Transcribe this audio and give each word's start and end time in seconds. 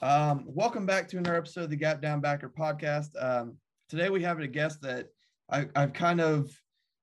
Um, 0.00 0.44
welcome 0.46 0.86
back 0.86 1.08
to 1.08 1.18
another 1.18 1.36
episode 1.36 1.64
of 1.64 1.70
the 1.70 1.76
Gap 1.76 2.00
Down 2.00 2.20
Backer 2.20 2.48
podcast. 2.48 3.10
Um, 3.20 3.56
today 3.88 4.10
we 4.10 4.22
have 4.22 4.38
a 4.38 4.46
guest 4.46 4.80
that 4.82 5.08
I, 5.50 5.66
have 5.74 5.92
kind 5.92 6.20
of 6.20 6.56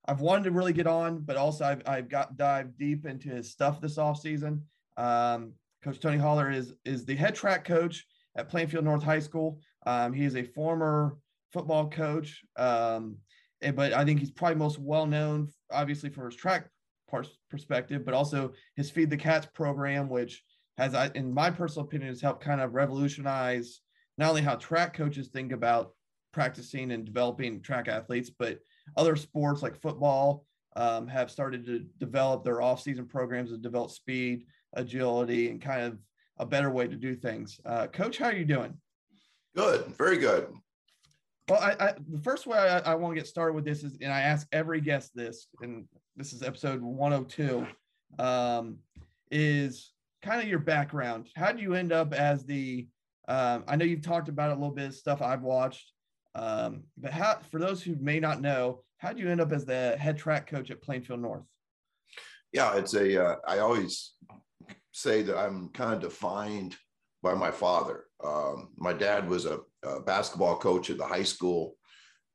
I've 0.05 0.21
wanted 0.21 0.45
to 0.45 0.51
really 0.51 0.71
get 0.71 0.87
on, 0.87 1.19
but 1.19 1.35
also 1.35 1.65
I've, 1.65 1.81
I've 1.85 2.07
got 2.07 2.37
dive 2.37 2.77
deep 2.77 3.05
into 3.05 3.27
his 3.27 3.51
stuff 3.51 3.81
this 3.81 3.97
off 3.97 4.21
season. 4.21 4.63
Um, 4.95 5.55
coach 5.83 5.99
Tony 5.99 6.17
Holler 6.17 6.49
is 6.49 6.73
is 6.85 7.03
the 7.03 7.15
head 7.15 7.35
track 7.35 7.65
coach 7.65 8.05
at 8.37 8.47
Plainfield 8.47 8.85
North 8.85 9.03
High 9.03 9.19
School. 9.19 9.59
Um, 9.85 10.13
he 10.13 10.23
is 10.23 10.37
a 10.37 10.43
former 10.43 11.17
football 11.51 11.89
coach, 11.89 12.43
um, 12.55 13.17
but 13.73 13.91
I 13.91 14.05
think 14.05 14.21
he's 14.21 14.31
probably 14.31 14.55
most 14.55 14.79
well 14.79 15.05
known, 15.05 15.49
obviously, 15.69 16.11
for 16.11 16.27
his 16.27 16.35
track 16.37 16.69
perspective, 17.49 18.05
but 18.05 18.13
also 18.13 18.53
his 18.77 18.89
Feed 18.89 19.09
the 19.09 19.17
Cats 19.17 19.47
program, 19.53 20.07
which 20.07 20.41
has, 20.77 20.93
in 21.15 21.33
my 21.33 21.49
personal 21.49 21.85
opinion, 21.85 22.09
has 22.09 22.21
helped 22.21 22.43
kind 22.43 22.61
of 22.61 22.73
revolutionize 22.73 23.81
not 24.17 24.29
only 24.29 24.41
how 24.41 24.55
track 24.55 24.93
coaches 24.93 25.27
think 25.27 25.51
about 25.51 25.93
practicing 26.31 26.91
and 26.91 27.05
developing 27.05 27.61
track 27.61 27.87
athletes, 27.87 28.29
but 28.29 28.59
other 28.97 29.15
sports 29.15 29.61
like 29.61 29.79
football 29.81 30.45
um, 30.75 31.07
have 31.07 31.31
started 31.31 31.65
to 31.65 31.85
develop 31.97 32.43
their 32.43 32.61
off-season 32.61 33.05
programs 33.05 33.51
to 33.51 33.57
develop 33.57 33.91
speed, 33.91 34.45
agility, 34.73 35.49
and 35.49 35.61
kind 35.61 35.81
of 35.81 35.97
a 36.37 36.45
better 36.45 36.69
way 36.69 36.87
to 36.87 36.95
do 36.95 37.15
things. 37.15 37.59
Uh, 37.65 37.87
Coach, 37.87 38.17
how 38.17 38.25
are 38.25 38.33
you 38.33 38.45
doing? 38.45 38.73
Good, 39.55 39.85
very 39.97 40.17
good. 40.17 40.47
Well, 41.47 41.61
I, 41.61 41.75
I 41.79 41.93
the 42.09 42.19
first 42.19 42.47
way 42.47 42.57
I, 42.57 42.79
I 42.79 42.95
want 42.95 43.15
to 43.15 43.21
get 43.21 43.27
started 43.27 43.53
with 43.53 43.63
this 43.63 43.83
is, 43.83 43.97
and 44.01 44.11
I 44.11 44.21
ask 44.21 44.47
every 44.51 44.81
guest 44.81 45.11
this, 45.15 45.47
and 45.61 45.85
this 46.17 46.33
is 46.33 46.43
episode 46.43 46.81
102, 46.81 47.65
um, 48.19 48.79
is 49.31 49.93
kind 50.25 50.41
of 50.41 50.47
your 50.47 50.59
background. 50.59 51.27
How 51.35 51.51
did 51.51 51.61
you 51.61 51.75
end 51.75 51.93
up 51.93 52.13
as 52.13 52.45
the? 52.45 52.87
Um, 53.27 53.63
I 53.67 53.75
know 53.75 53.85
you've 53.85 54.01
talked 54.01 54.29
about 54.29 54.51
it 54.51 54.53
a 54.53 54.59
little 54.59 54.75
bit 54.75 54.93
stuff 54.93 55.21
I've 55.21 55.41
watched, 55.41 55.91
um, 56.35 56.83
but 56.97 57.11
how 57.11 57.39
for 57.51 57.59
those 57.59 57.81
who 57.81 57.95
may 57.95 58.19
not 58.19 58.41
know, 58.41 58.83
how 58.97 59.09
did 59.09 59.19
you 59.19 59.29
end 59.29 59.41
up 59.41 59.51
as 59.51 59.65
the 59.65 59.95
head 59.97 60.17
track 60.17 60.47
coach 60.47 60.69
at 60.69 60.81
Plainfield 60.81 61.21
North? 61.21 61.43
Yeah, 62.51 62.75
it's 62.75 62.93
a. 62.93 63.23
Uh, 63.23 63.35
I 63.47 63.59
always 63.59 64.13
say 64.91 65.21
that 65.23 65.37
I'm 65.37 65.69
kind 65.69 65.93
of 65.93 66.01
defined 66.01 66.75
by 67.21 67.33
my 67.33 67.51
father. 67.51 68.05
Um, 68.23 68.69
my 68.77 68.93
dad 68.93 69.27
was 69.27 69.45
a, 69.45 69.59
a 69.83 69.99
basketball 70.01 70.57
coach 70.57 70.89
at 70.89 70.97
the 70.97 71.05
high 71.05 71.23
school 71.23 71.75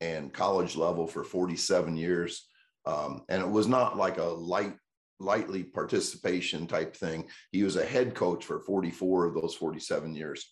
and 0.00 0.32
college 0.32 0.76
level 0.76 1.06
for 1.06 1.24
47 1.24 1.96
years. 1.96 2.46
Um, 2.86 3.22
and 3.28 3.42
it 3.42 3.48
was 3.48 3.66
not 3.66 3.96
like 3.96 4.18
a 4.18 4.24
light 4.24 4.74
lightly 5.20 5.62
participation 5.62 6.66
type 6.66 6.96
thing. 6.96 7.26
He 7.52 7.62
was 7.62 7.76
a 7.76 7.84
head 7.84 8.14
coach 8.14 8.44
for 8.44 8.60
44 8.60 9.26
of 9.26 9.34
those 9.34 9.54
47 9.54 10.14
years. 10.14 10.44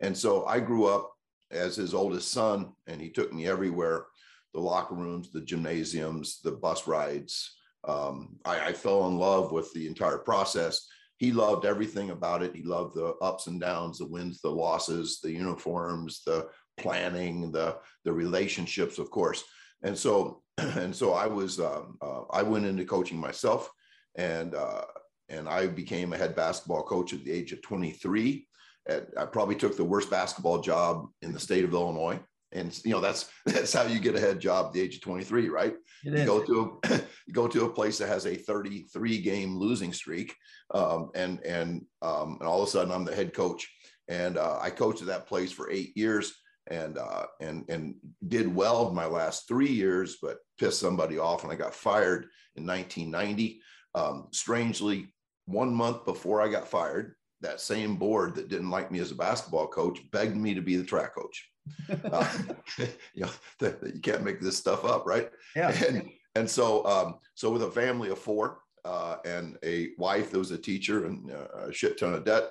And 0.00 0.16
so 0.16 0.44
I 0.46 0.60
grew 0.60 0.86
up 0.86 1.12
as 1.50 1.76
his 1.76 1.94
oldest 1.94 2.32
son, 2.32 2.72
and 2.86 3.00
he 3.00 3.10
took 3.10 3.32
me 3.32 3.46
everywhere 3.46 4.06
the 4.52 4.60
locker 4.60 4.94
rooms, 4.94 5.30
the 5.30 5.40
gymnasiums, 5.40 6.40
the 6.42 6.52
bus 6.52 6.86
rides. 6.86 7.54
Um, 7.86 8.36
I, 8.44 8.68
I 8.68 8.72
fell 8.72 9.06
in 9.08 9.18
love 9.18 9.52
with 9.52 9.72
the 9.72 9.86
entire 9.86 10.18
process. 10.18 10.86
He 11.18 11.32
loved 11.32 11.64
everything 11.64 12.10
about 12.10 12.42
it. 12.42 12.54
He 12.54 12.62
loved 12.62 12.94
the 12.94 13.14
ups 13.20 13.46
and 13.46 13.60
downs, 13.60 13.98
the 13.98 14.06
wins, 14.06 14.40
the 14.40 14.50
losses, 14.50 15.20
the 15.22 15.30
uniforms, 15.30 16.22
the 16.24 16.48
planning, 16.76 17.52
the 17.52 17.76
the 18.04 18.12
relationships, 18.12 18.98
of 18.98 19.10
course. 19.10 19.44
And 19.82 19.96
so, 19.96 20.42
and 20.58 20.94
so 20.94 21.12
I 21.12 21.26
was, 21.26 21.60
um, 21.60 21.98
uh, 22.00 22.22
I 22.30 22.42
went 22.42 22.66
into 22.66 22.84
coaching 22.84 23.18
myself 23.18 23.70
and 24.16 24.54
uh, 24.54 24.82
and 25.28 25.48
I 25.48 25.66
became 25.66 26.12
a 26.12 26.18
head 26.18 26.36
basketball 26.36 26.82
coach 26.82 27.12
at 27.12 27.24
the 27.24 27.32
age 27.32 27.52
of 27.52 27.62
23. 27.62 28.46
At, 28.86 29.08
I 29.16 29.24
probably 29.24 29.56
took 29.56 29.76
the 29.76 29.84
worst 29.84 30.10
basketball 30.10 30.60
job 30.60 31.08
in 31.22 31.32
the 31.32 31.40
state 31.40 31.64
of 31.64 31.72
Illinois, 31.72 32.20
and 32.52 32.78
you 32.84 32.92
know 32.92 33.00
that's 33.00 33.30
that's 33.46 33.72
how 33.72 33.84
you 33.84 33.98
get 33.98 34.16
a 34.16 34.20
head 34.20 34.40
job 34.40 34.66
at 34.66 34.72
the 34.72 34.80
age 34.80 34.96
of 34.96 35.02
23, 35.02 35.48
right? 35.48 35.74
It 36.04 36.12
you 36.12 36.14
is. 36.14 36.26
go 36.26 36.44
to 36.44 36.80
a, 36.84 37.00
you 37.26 37.32
go 37.32 37.48
to 37.48 37.64
a 37.64 37.72
place 37.72 37.98
that 37.98 38.08
has 38.08 38.26
a 38.26 38.34
33 38.34 39.18
game 39.18 39.56
losing 39.56 39.92
streak, 39.92 40.34
um, 40.72 41.10
and 41.14 41.40
and 41.44 41.84
um, 42.02 42.38
and 42.40 42.48
all 42.48 42.62
of 42.62 42.68
a 42.68 42.70
sudden 42.70 42.92
I'm 42.92 43.04
the 43.04 43.14
head 43.14 43.34
coach, 43.34 43.68
and 44.08 44.36
uh, 44.36 44.58
I 44.60 44.70
coached 44.70 45.00
at 45.00 45.08
that 45.08 45.26
place 45.26 45.52
for 45.52 45.70
eight 45.70 45.96
years 45.96 46.34
and 46.68 46.98
uh, 46.98 47.26
and 47.40 47.64
and 47.68 47.94
did 48.26 48.54
well 48.54 48.90
my 48.92 49.06
last 49.06 49.46
three 49.48 49.70
years, 49.70 50.16
but 50.22 50.38
pissed 50.58 50.80
somebody 50.80 51.18
off 51.18 51.42
and 51.42 51.52
I 51.52 51.56
got 51.56 51.74
fired 51.74 52.26
in 52.56 52.66
1990. 52.66 53.60
Um, 53.94 54.28
strangely, 54.32 55.08
one 55.46 55.72
month 55.74 56.04
before 56.04 56.40
I 56.40 56.48
got 56.48 56.68
fired, 56.68 57.14
that 57.40 57.60
same 57.60 57.96
board 57.96 58.34
that 58.34 58.48
didn't 58.48 58.70
like 58.70 58.90
me 58.90 58.98
as 59.00 59.10
a 59.10 59.14
basketball 59.14 59.68
coach 59.68 60.00
begged 60.10 60.36
me 60.36 60.54
to 60.54 60.62
be 60.62 60.76
the 60.76 60.84
track 60.84 61.14
coach. 61.14 61.50
uh, 62.12 62.32
you 63.14 63.24
know, 63.24 63.30
you 63.60 64.00
can't 64.02 64.24
make 64.24 64.40
this 64.40 64.58
stuff 64.58 64.84
up, 64.84 65.06
right? 65.06 65.30
Yeah. 65.54 65.70
And, 65.86 66.10
and 66.34 66.50
so, 66.50 66.84
um, 66.86 67.16
so 67.34 67.50
with 67.50 67.62
a 67.62 67.70
family 67.70 68.10
of 68.10 68.18
four 68.18 68.60
uh, 68.84 69.16
and 69.24 69.58
a 69.64 69.90
wife 69.98 70.30
that 70.30 70.38
was 70.38 70.50
a 70.50 70.58
teacher 70.58 71.06
and 71.06 71.30
uh, 71.30 71.68
a 71.68 71.72
shit 71.72 71.98
ton 71.98 72.14
of 72.14 72.24
debt, 72.24 72.44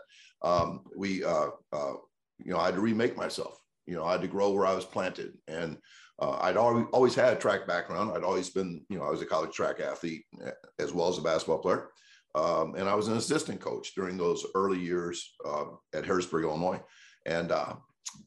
um, 0.44 0.82
we, 0.96 1.24
uh, 1.24 1.48
uh, 1.72 1.94
you 2.44 2.52
know, 2.52 2.60
I 2.60 2.66
had 2.66 2.76
to 2.76 2.82
remake 2.82 3.18
myself. 3.18 3.60
You 3.86 3.96
know, 3.96 4.06
I 4.06 4.14
had 4.14 4.22
to 4.22 4.28
grow 4.28 4.52
where 4.52 4.66
I 4.66 4.74
was 4.74 4.86
planted, 4.86 5.34
and 5.48 5.78
uh, 6.20 6.38
I'd 6.42 6.58
always, 6.58 6.86
always 6.92 7.16
had 7.16 7.34
a 7.34 7.40
track 7.40 7.68
background. 7.68 8.12
I'd 8.16 8.24
always 8.24 8.50
been, 8.50 8.86
you 8.90 8.98
know, 8.98 9.06
I 9.06 9.10
was 9.10 9.22
a 9.22 9.26
college 9.26 9.54
track 9.54 9.80
athlete 9.80 10.26
eh, 10.46 10.52
as 10.80 10.94
well 10.94 11.08
as 11.08 11.18
a 11.18 11.22
basketball 11.22 11.60
player. 11.60 11.90
Um, 12.36 12.76
and 12.76 12.90
I 12.90 12.96
was 12.96 13.08
an 13.08 13.18
assistant 13.18 13.60
coach 13.60 13.94
during 13.96 14.18
those 14.18 14.46
early 14.56 14.80
years 14.80 15.36
uh, 15.46 15.66
at 15.94 16.06
Harrisburg, 16.06 16.46
Illinois. 16.46 16.82
And, 17.26 17.52
uh, 17.52 17.76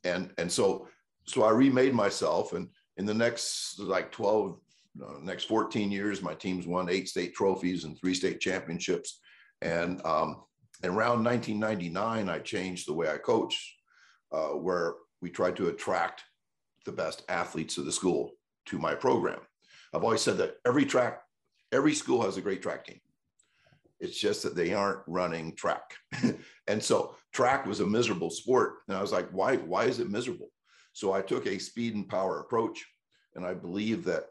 and, 0.04 0.32
and 0.38 0.50
so, 0.50 0.88
so 1.26 1.42
I 1.42 1.50
remade 1.50 1.94
myself 1.94 2.52
and 2.52 2.68
in 2.96 3.06
the 3.06 3.14
next 3.14 3.78
like 3.78 4.10
12, 4.12 4.58
uh, 5.04 5.12
next 5.22 5.44
14 5.44 5.90
years, 5.90 6.22
my 6.22 6.34
teams 6.34 6.66
won 6.66 6.88
eight 6.88 7.08
state 7.08 7.34
trophies 7.34 7.84
and 7.84 7.98
three 7.98 8.14
state 8.14 8.40
championships. 8.40 9.20
And, 9.60 10.04
um, 10.04 10.42
and 10.82 10.92
around 10.94 11.24
1999, 11.24 12.28
I 12.28 12.38
changed 12.40 12.88
the 12.88 12.94
way 12.94 13.10
I 13.10 13.16
coach, 13.16 13.76
uh, 14.32 14.48
where 14.48 14.94
we 15.20 15.30
tried 15.30 15.56
to 15.56 15.68
attract 15.68 16.22
the 16.86 16.92
best 16.92 17.22
athletes 17.28 17.76
of 17.76 17.84
the 17.84 17.92
school 17.92 18.32
to 18.66 18.78
my 18.78 18.94
program. 18.94 19.40
I've 19.92 20.04
always 20.04 20.22
said 20.22 20.38
that 20.38 20.56
every 20.66 20.86
track, 20.86 21.20
every 21.72 21.94
school 21.94 22.22
has 22.22 22.36
a 22.36 22.42
great 22.42 22.62
track 22.62 22.86
team. 22.86 23.00
It's 24.00 24.18
just 24.18 24.42
that 24.42 24.56
they 24.56 24.74
aren't 24.74 25.00
running 25.06 25.54
track. 25.54 25.94
and 26.66 26.82
so 26.82 27.16
track 27.32 27.66
was 27.66 27.80
a 27.80 27.86
miserable 27.86 28.30
sport. 28.30 28.78
And 28.88 28.96
I 28.96 29.00
was 29.00 29.12
like, 29.12 29.28
why, 29.30 29.56
why 29.56 29.84
is 29.84 30.00
it 30.00 30.10
miserable? 30.10 30.50
So 30.92 31.12
I 31.12 31.22
took 31.22 31.46
a 31.46 31.58
speed 31.58 31.94
and 31.94 32.08
power 32.08 32.40
approach. 32.40 32.84
And 33.34 33.44
I 33.44 33.54
believe 33.54 34.04
that 34.04 34.26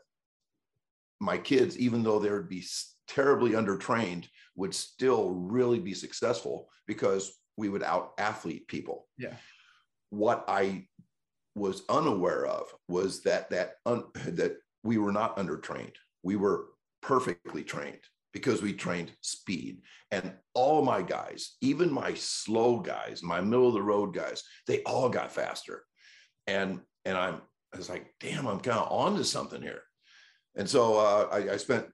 my 1.19 1.37
kids, 1.37 1.77
even 1.77 2.03
though 2.03 2.19
they 2.19 2.29
would 2.29 2.49
be 2.49 2.63
terribly 3.07 3.51
undertrained, 3.51 4.25
would 4.55 4.73
still 4.73 5.31
really 5.31 5.79
be 5.79 5.93
successful 5.93 6.69
because 6.87 7.31
we 7.57 7.69
would 7.69 7.83
out 7.83 8.13
athlete 8.17 8.67
people. 8.67 9.07
Yeah. 9.17 9.35
What 10.09 10.45
I 10.47 10.87
was 11.55 11.83
unaware 11.89 12.45
of 12.45 12.67
was 12.87 13.21
that 13.23 13.49
that 13.49 13.75
un, 13.85 14.03
that 14.27 14.57
we 14.83 14.97
were 14.97 15.11
not 15.11 15.37
undertrained. 15.37 15.95
We 16.23 16.35
were 16.35 16.65
perfectly 17.01 17.63
trained 17.63 18.01
because 18.33 18.61
we 18.61 18.73
trained 18.73 19.11
speed. 19.21 19.81
And 20.11 20.33
all 20.53 20.83
my 20.83 21.01
guys, 21.01 21.55
even 21.61 21.91
my 21.91 22.13
slow 22.13 22.79
guys, 22.79 23.23
my 23.23 23.39
middle 23.41 23.69
of 23.69 23.73
the 23.73 23.81
road 23.81 24.13
guys, 24.13 24.43
they 24.67 24.83
all 24.83 25.09
got 25.09 25.31
faster. 25.31 25.83
And 26.45 26.81
and 27.05 27.17
I'm 27.17 27.41
I 27.73 27.77
was 27.77 27.89
like, 27.89 28.13
damn, 28.19 28.47
I'm 28.47 28.59
kind 28.59 28.79
of 28.79 28.91
on 28.91 29.15
to 29.17 29.23
something 29.23 29.61
here. 29.61 29.81
And 30.55 30.69
so 30.69 30.97
uh, 30.97 31.27
I, 31.31 31.53
I, 31.53 31.57
spent 31.57 31.85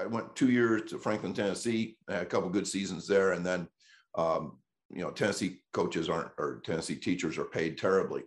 I 0.00 0.06
went 0.06 0.34
two 0.34 0.50
years 0.50 0.90
to 0.90 0.98
Franklin, 0.98 1.34
Tennessee, 1.34 1.98
had 2.08 2.22
a 2.22 2.26
couple 2.26 2.48
good 2.48 2.66
seasons 2.66 3.06
there, 3.06 3.32
and 3.32 3.44
then 3.44 3.68
um, 4.16 4.58
you 4.90 5.02
know 5.02 5.10
Tennessee 5.10 5.60
coaches 5.72 6.08
aren't 6.08 6.30
or 6.38 6.62
Tennessee 6.64 6.96
teachers 6.96 7.38
are 7.38 7.44
paid 7.44 7.76
terribly. 7.78 8.22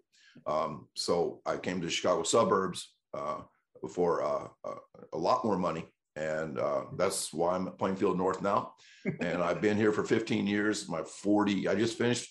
Um, 0.45 0.87
so 0.95 1.41
I 1.45 1.57
came 1.57 1.81
to 1.81 1.89
Chicago 1.89 2.23
suburbs 2.23 2.93
uh, 3.13 3.41
for 3.89 4.23
uh, 4.23 4.47
uh, 4.65 4.75
a 5.13 5.17
lot 5.17 5.45
more 5.45 5.57
money. 5.57 5.85
And 6.15 6.59
uh, 6.59 6.83
that's 6.97 7.33
why 7.33 7.55
I'm 7.55 7.67
at 7.67 7.77
Plainfield 7.77 8.17
North 8.17 8.41
now. 8.41 8.73
and 9.21 9.41
I've 9.41 9.61
been 9.61 9.77
here 9.77 9.91
for 9.91 10.03
15 10.03 10.47
years. 10.47 10.89
My 10.89 11.01
40, 11.01 11.67
I 11.67 11.75
just 11.75 11.97
finished 11.97 12.29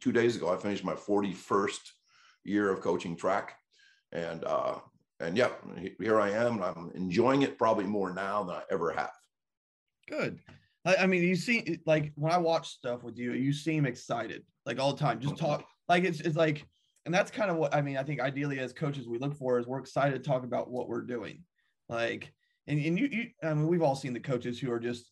two 0.00 0.12
days 0.12 0.36
ago, 0.36 0.52
I 0.52 0.56
finished 0.56 0.84
my 0.84 0.94
41st 0.94 1.80
year 2.44 2.70
of 2.70 2.80
coaching 2.80 3.16
track. 3.16 3.56
And 4.12 4.44
uh, 4.44 4.76
and 5.20 5.36
yeah, 5.36 5.50
here 6.00 6.18
I 6.18 6.30
am. 6.30 6.54
And 6.54 6.64
I'm 6.64 6.90
enjoying 6.94 7.42
it 7.42 7.58
probably 7.58 7.84
more 7.84 8.12
now 8.12 8.42
than 8.42 8.56
I 8.56 8.62
ever 8.70 8.90
have. 8.90 9.12
Good. 10.08 10.40
I, 10.84 11.06
mean, 11.06 11.22
you 11.22 11.36
see, 11.36 11.78
like 11.84 12.12
when 12.16 12.32
I 12.32 12.38
watch 12.38 12.68
stuff 12.68 13.02
with 13.02 13.18
you, 13.18 13.34
you 13.34 13.52
seem 13.52 13.84
excited, 13.84 14.42
like 14.64 14.80
all 14.80 14.94
the 14.94 14.98
time. 14.98 15.20
Just 15.20 15.36
talk, 15.36 15.64
like 15.90 16.04
it's 16.04 16.20
it's 16.20 16.36
like 16.36 16.66
and 17.06 17.14
that's 17.14 17.30
kind 17.30 17.50
of 17.50 17.56
what 17.56 17.74
I 17.74 17.80
mean. 17.80 17.96
I 17.96 18.02
think 18.02 18.20
ideally 18.20 18.58
as 18.58 18.72
coaches, 18.72 19.08
we 19.08 19.18
look 19.18 19.34
for 19.34 19.58
is 19.58 19.66
we're 19.66 19.78
excited 19.78 20.22
to 20.22 20.28
talk 20.28 20.44
about 20.44 20.70
what 20.70 20.88
we're 20.88 21.02
doing. 21.02 21.44
Like, 21.88 22.32
and, 22.66 22.78
and 22.78 22.98
you, 22.98 23.08
you, 23.10 23.26
I 23.42 23.54
mean, 23.54 23.66
we've 23.66 23.82
all 23.82 23.96
seen 23.96 24.12
the 24.12 24.20
coaches 24.20 24.58
who 24.58 24.70
are 24.70 24.78
just 24.78 25.10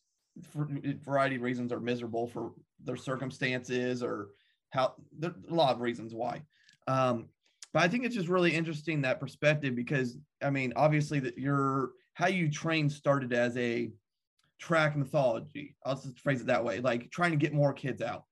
for 0.53 0.69
a 0.85 0.93
variety 0.95 1.37
of 1.37 1.43
reasons 1.43 1.73
are 1.73 1.81
miserable 1.81 2.27
for 2.27 2.53
their 2.85 2.97
circumstances 2.97 4.03
or 4.03 4.29
how 4.71 4.95
there 5.19 5.35
a 5.51 5.55
lot 5.55 5.75
of 5.75 5.81
reasons 5.81 6.15
why. 6.15 6.43
Um, 6.87 7.29
but 7.73 7.83
I 7.83 7.89
think 7.89 8.05
it's 8.05 8.15
just 8.15 8.29
really 8.29 8.55
interesting 8.55 9.03
that 9.03 9.21
perspective 9.21 9.75
because 9.75 10.19
I 10.43 10.51
mean, 10.51 10.73
obviously 10.77 11.21
that 11.21 11.39
your 11.39 11.91
how 12.15 12.29
you 12.29 12.51
train 12.51 12.91
started 12.91 13.33
as 13.33 13.57
a 13.57 13.91
track 14.59 14.97
mythology. 14.97 15.77
I'll 15.85 15.95
just 15.95 16.21
phrase 16.21 16.41
it 16.41 16.49
that 16.49 16.65
way, 16.65 16.81
like 16.81 17.11
trying 17.11 17.31
to 17.31 17.37
get 17.37 17.53
more 17.53 17.73
kids 17.73 18.03
out 18.03 18.25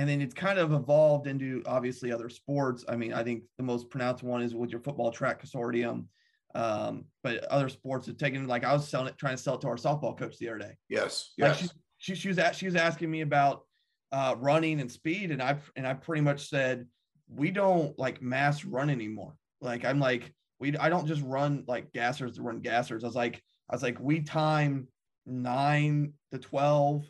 and 0.00 0.08
then 0.08 0.22
it's 0.22 0.32
kind 0.32 0.58
of 0.58 0.72
evolved 0.72 1.26
into 1.26 1.62
obviously 1.66 2.10
other 2.10 2.30
sports. 2.30 2.86
I 2.88 2.96
mean, 2.96 3.12
I 3.12 3.22
think 3.22 3.42
the 3.58 3.62
most 3.62 3.90
pronounced 3.90 4.22
one 4.22 4.40
is 4.40 4.54
with 4.54 4.70
your 4.70 4.80
football 4.80 5.10
track 5.10 5.44
consortium. 5.44 6.06
Um, 6.54 7.04
but 7.22 7.44
other 7.44 7.68
sports 7.68 8.06
have 8.06 8.16
taken 8.16 8.46
like 8.46 8.64
I 8.64 8.72
was 8.72 8.88
selling 8.88 9.08
it, 9.08 9.18
trying 9.18 9.36
to 9.36 9.42
sell 9.42 9.56
it 9.56 9.60
to 9.60 9.68
our 9.68 9.76
softball 9.76 10.16
coach 10.16 10.38
the 10.38 10.48
other 10.48 10.58
day. 10.58 10.72
Yes, 10.88 11.34
yes. 11.36 11.60
Like 11.60 11.70
she, 11.98 12.14
she, 12.14 12.14
she 12.14 12.28
was 12.28 12.38
at, 12.38 12.56
she 12.56 12.64
was 12.64 12.76
asking 12.76 13.10
me 13.10 13.20
about 13.20 13.66
uh, 14.10 14.36
running 14.38 14.80
and 14.80 14.90
speed, 14.90 15.32
and 15.32 15.42
I 15.42 15.58
and 15.76 15.86
I 15.86 15.92
pretty 15.92 16.22
much 16.22 16.48
said 16.48 16.86
we 17.28 17.50
don't 17.50 17.96
like 17.98 18.22
mass 18.22 18.64
run 18.64 18.88
anymore. 18.88 19.34
Like 19.60 19.84
I'm 19.84 20.00
like 20.00 20.32
we 20.60 20.74
I 20.78 20.88
don't 20.88 21.06
just 21.06 21.22
run 21.22 21.64
like 21.68 21.92
gassers 21.92 22.36
to 22.36 22.42
run 22.42 22.62
gassers. 22.62 23.04
I 23.04 23.06
was 23.06 23.14
like 23.14 23.42
I 23.68 23.74
was 23.74 23.82
like 23.82 24.00
we 24.00 24.22
time 24.22 24.88
nine 25.26 26.14
to 26.32 26.38
twelve 26.38 27.04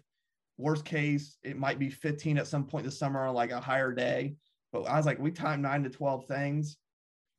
Worst 0.60 0.84
case, 0.84 1.38
it 1.42 1.56
might 1.56 1.78
be 1.78 1.90
15 1.90 2.38
at 2.38 2.46
some 2.46 2.64
point 2.66 2.84
this 2.84 2.98
summer 2.98 3.24
on 3.24 3.34
like 3.34 3.50
a 3.50 3.60
higher 3.60 3.92
day. 3.92 4.36
But 4.72 4.82
I 4.82 4.96
was 4.96 5.06
like, 5.06 5.18
we 5.18 5.30
time 5.30 5.62
nine 5.62 5.82
to 5.84 5.90
12 5.90 6.26
things. 6.26 6.76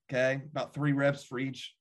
Okay. 0.10 0.42
About 0.52 0.74
three 0.74 0.92
reps 0.92 1.24
for 1.24 1.40
each 1.40 1.74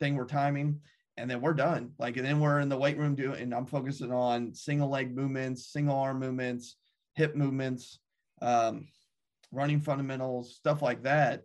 thing 0.00 0.16
we're 0.16 0.26
timing. 0.26 0.80
And 1.16 1.30
then 1.30 1.40
we're 1.40 1.54
done. 1.54 1.92
Like, 1.98 2.16
and 2.16 2.24
then 2.24 2.40
we're 2.40 2.60
in 2.60 2.68
the 2.68 2.76
weight 2.76 2.96
room 2.96 3.14
doing, 3.14 3.40
and 3.40 3.54
I'm 3.54 3.66
focusing 3.66 4.12
on 4.12 4.54
single 4.54 4.88
leg 4.88 5.14
movements, 5.14 5.66
single 5.66 5.96
arm 5.96 6.20
movements, 6.20 6.76
hip 7.14 7.34
movements, 7.34 7.98
um, 8.40 8.86
running 9.50 9.80
fundamentals, 9.80 10.54
stuff 10.54 10.80
like 10.80 11.02
that. 11.02 11.42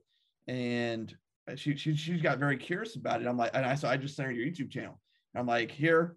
And 0.48 1.16
she, 1.56 1.76
she, 1.76 1.96
she 1.96 2.20
got 2.20 2.38
very 2.38 2.58
curious 2.58 2.96
about 2.96 3.22
it. 3.22 3.28
I'm 3.28 3.38
like, 3.38 3.52
and 3.54 3.66
I, 3.66 3.76
so 3.76 3.88
I 3.88 3.98
just 3.98 4.16
sent 4.16 4.28
her 4.28 4.34
your 4.34 4.46
YouTube 4.46 4.70
channel. 4.70 5.00
I'm 5.36 5.48
like, 5.48 5.72
here, 5.72 6.16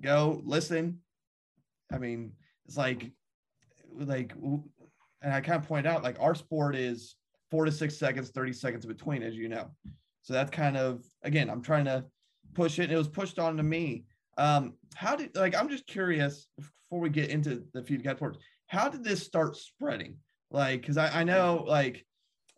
go 0.00 0.40
listen. 0.44 1.00
I 1.92 1.98
mean, 1.98 2.32
it's 2.66 2.76
like, 2.76 3.10
like, 3.98 4.34
and 5.22 5.32
I 5.32 5.40
kind 5.40 5.62
of 5.62 5.68
point 5.68 5.86
out 5.86 6.02
like 6.02 6.16
our 6.20 6.34
sport 6.34 6.74
is 6.74 7.16
four 7.50 7.64
to 7.64 7.72
six 7.72 7.96
seconds, 7.96 8.30
30 8.30 8.52
seconds 8.52 8.86
between, 8.86 9.22
as 9.22 9.34
you 9.34 9.48
know. 9.48 9.70
So 10.22 10.32
that's 10.32 10.50
kind 10.50 10.76
of, 10.76 11.04
again, 11.22 11.48
I'm 11.48 11.62
trying 11.62 11.84
to 11.84 12.04
push 12.54 12.78
it. 12.78 12.84
And 12.84 12.92
it 12.92 12.96
was 12.96 13.08
pushed 13.08 13.38
on 13.38 13.56
to 13.56 13.62
me. 13.62 14.04
Um, 14.36 14.74
how 14.94 15.16
did, 15.16 15.36
like, 15.36 15.54
I'm 15.54 15.68
just 15.68 15.86
curious 15.86 16.48
before 16.56 17.00
we 17.00 17.08
get 17.08 17.30
into 17.30 17.64
the 17.72 17.82
feed 17.82 18.02
cat 18.02 18.18
how 18.66 18.88
did 18.88 19.04
this 19.04 19.22
start 19.22 19.56
spreading? 19.56 20.16
Like, 20.50 20.84
cause 20.84 20.96
I, 20.96 21.20
I 21.20 21.24
know 21.24 21.64
like 21.66 22.04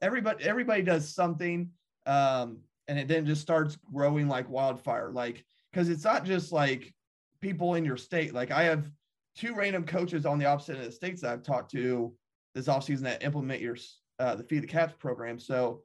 everybody, 0.01 0.45
everybody 0.45 0.83
does 0.83 1.15
something. 1.15 1.71
Um, 2.07 2.61
and 2.87 2.99
it 2.99 3.09
then 3.09 3.27
just 3.27 3.43
starts 3.43 3.77
growing 3.93 4.29
like 4.29 4.49
wildfire. 4.49 5.11
Like, 5.13 5.45
cause 5.75 5.91
it's 5.91 6.05
not 6.05 6.25
just 6.25 6.51
like 6.51 6.95
people 7.41 7.75
in 7.75 7.85
your 7.85 7.99
state. 7.99 8.33
Like 8.33 8.51
I 8.51 8.65
have 8.65 8.91
two 9.39 9.55
random 9.55 9.85
coaches 9.85 10.27
on 10.27 10.39
the 10.39 10.47
opposite 10.47 10.73
end 10.73 10.81
of 10.81 10.87
the 10.87 10.93
states 10.93 11.23
that 11.23 11.33
I've 11.33 11.43
talked 11.43 11.71
to 11.73 12.13
this 12.55 12.67
offseason 12.67 13.03
that 13.03 13.23
implement 13.23 13.61
your 13.61 13.77
uh, 14.19 14.35
the 14.35 14.43
Feed 14.43 14.65
the 14.65 14.67
Cats 14.67 14.95
program. 14.99 15.39
So, 15.39 15.83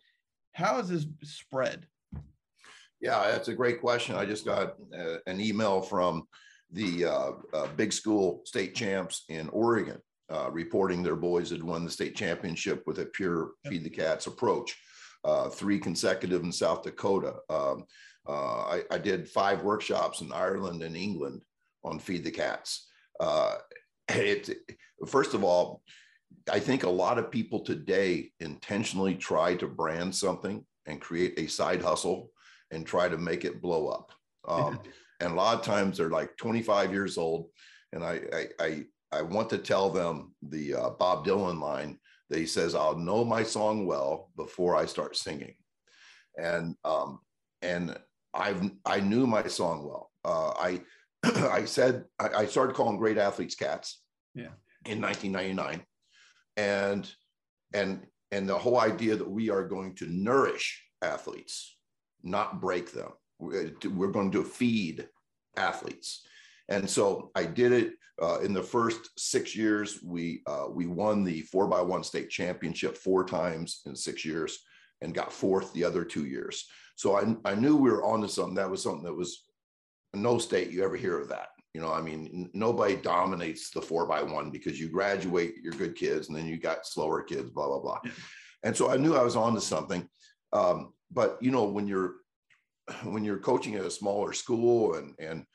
how 0.54 0.78
has 0.78 0.90
this 0.90 1.06
spread? 1.24 1.86
Yeah, 3.00 3.22
that's 3.32 3.50
a 3.50 3.54
great 3.54 3.80
question. 3.80 4.16
I 4.16 4.26
just 4.26 4.46
got 4.46 4.76
uh, 4.98 5.18
an 5.28 5.40
email 5.40 5.82
from 5.82 6.28
the 6.72 7.06
uh, 7.06 7.32
uh, 7.54 7.68
big 7.76 7.94
school 7.94 8.42
state 8.46 8.74
champs 8.74 9.26
in 9.30 9.50
Oregon 9.50 10.00
uh, 10.32 10.50
reporting 10.52 11.04
their 11.04 11.16
boys 11.16 11.52
had 11.52 11.62
won 11.62 11.84
the 11.84 11.92
state 11.92 12.16
championship 12.16 12.81
with 12.88 13.00
a 13.00 13.06
pure 13.06 13.52
Feed 13.68 13.83
the 13.83 13.90
Cats 13.90 14.26
approach. 14.26 14.76
Uh, 15.24 15.48
three 15.50 15.80
consecutive 15.80 16.44
in 16.44 16.52
South 16.52 16.83
Dakota. 16.83 17.36
Um, 17.50 17.86
I, 18.28 18.83
I 18.92 18.98
did 18.98 19.30
five 19.30 19.64
workshops 19.64 20.22
in 20.22 20.31
Ireland 20.33 20.81
and 20.81 20.98
England 20.98 21.44
on 21.83 22.00
Feed 22.00 22.24
the 22.24 22.31
Cats 22.31 22.88
uh, 23.20 23.56
it 24.10 24.50
first 25.08 25.34
of 25.34 25.44
all, 25.44 25.82
I 26.52 26.60
think 26.60 26.84
a 26.84 26.90
lot 26.90 27.18
of 27.18 27.32
people 27.32 27.62
today 27.62 28.32
intentionally 28.40 29.16
try 29.16 29.56
to 29.56 29.68
brand 29.68 30.16
something 30.16 30.66
and 30.86 31.00
create 31.00 31.34
a 31.38 31.48
side 31.48 31.82
hustle 31.82 32.32
and 32.72 32.86
try 32.86 33.08
to 33.08 33.18
make 33.18 33.46
it 33.46 33.62
blow 33.62 33.88
up. 33.88 34.12
Um, 34.48 34.80
and 35.20 35.32
a 35.32 35.36
lot 35.36 35.58
of 35.58 35.66
times 35.66 35.98
they're 35.98 36.10
like 36.10 36.36
25 36.38 36.92
years 36.92 37.18
old, 37.18 37.48
and 37.94 38.04
I 38.04 38.22
I 38.34 38.48
I, 38.60 38.84
I 39.12 39.22
want 39.22 39.50
to 39.52 39.58
tell 39.58 39.90
them 39.90 40.34
the 40.42 40.76
uh, 40.76 40.90
Bob 40.92 41.26
Dylan 41.26 41.62
line 41.62 42.00
that 42.30 42.40
he 42.40 42.46
says, 42.46 42.76
"I'll 42.76 42.98
know 42.98 43.24
my 43.24 43.44
song 43.44 43.86
well 43.86 44.32
before 44.36 44.76
I 44.76 44.86
start 44.86 45.16
singing," 45.16 45.56
and 46.38 46.76
um, 46.84 47.20
and 47.62 47.98
I've 48.34 48.70
I 48.86 49.00
knew 49.00 49.26
my 49.26 49.48
song 49.48 49.86
well. 49.86 50.12
Uh, 50.26 50.50
I 50.60 50.82
I 51.23 51.65
said 51.65 52.06
I, 52.19 52.30
I, 52.30 52.45
started 52.45 52.75
calling 52.75 52.97
great 52.97 53.18
athletes 53.18 53.56
cats. 53.56 54.01
Yeah. 54.35 54.49
In 54.85 54.99
1999, 54.99 55.81
and 56.57 57.09
and 57.73 58.06
and 58.31 58.49
the 58.49 58.57
whole 58.57 58.80
idea 58.80 59.15
that 59.15 59.30
we 59.30 59.49
are 59.49 59.63
going 59.63 59.95
to 59.95 60.07
nourish 60.07 60.83
athletes, 61.01 61.77
not 62.23 62.59
break 62.59 62.92
them. 62.92 63.11
We're, 63.39 63.71
we're 63.94 64.11
going 64.11 64.31
to 64.31 64.44
feed 64.44 65.07
athletes, 65.56 66.25
and 66.68 66.89
so 66.89 67.31
I 67.35 67.45
did 67.45 67.71
it 67.71 67.94
uh, 68.21 68.39
in 68.39 68.53
the 68.53 68.63
first 68.63 69.11
six 69.18 69.56
years. 69.56 69.99
We 70.03 70.42
uh, 70.47 70.65
we 70.69 70.87
won 70.87 71.23
the 71.23 71.42
four 71.42 71.68
by 71.68 71.81
one 71.81 72.03
state 72.03 72.30
championship 72.30 72.97
four 72.97 73.23
times 73.23 73.81
in 73.85 73.95
six 73.95 74.25
years, 74.25 74.59
and 75.01 75.13
got 75.13 75.31
fourth 75.31 75.71
the 75.73 75.85
other 75.85 76.03
two 76.03 76.25
years. 76.25 76.65
So 76.95 77.15
I 77.15 77.35
I 77.45 77.56
knew 77.56 77.77
we 77.77 77.92
were 77.92 78.03
onto 78.03 78.27
something. 78.27 78.56
That 78.56 78.69
was 78.69 78.83
something 78.83 79.06
that 79.06 79.15
was 79.15 79.44
no 80.14 80.38
state 80.38 80.72
you 80.72 80.84
ever 80.84 80.96
hear 80.96 81.20
of 81.20 81.30
that. 81.30 81.50
You 81.74 81.82
know, 81.82 81.92
I 81.92 82.02
mean, 82.02 82.50
nobody 82.54 82.96
dominates 82.96 83.72
the 83.72 83.82
four 83.82 84.06
by 84.06 84.22
one 84.22 84.52
because 84.52 84.80
you 84.80 84.90
graduate, 84.90 85.56
you're 85.64 85.74
good 85.74 85.96
kids, 85.96 86.28
and 86.28 86.38
then 86.38 86.46
you 86.46 86.58
got 86.58 86.86
slower 86.86 87.24
kids, 87.24 87.50
blah 87.50 87.68
blah 87.68 87.80
blah. 87.80 88.00
And 88.64 88.78
so 88.78 88.90
I 88.92 88.98
knew 88.98 89.16
I 89.16 89.24
was 89.24 89.36
on 89.36 89.56
to 89.56 89.62
something. 89.62 90.08
Um, 90.52 90.94
but 91.12 91.38
you 91.42 91.52
know, 91.52 91.64
when 91.64 91.88
you're 91.88 92.16
when 93.04 93.24
you're 93.24 93.38
coaching 93.38 93.76
at 93.76 93.86
a 93.86 93.92
smaller 93.92 94.34
school 94.34 94.96
and 94.96 95.16
and 95.20 95.46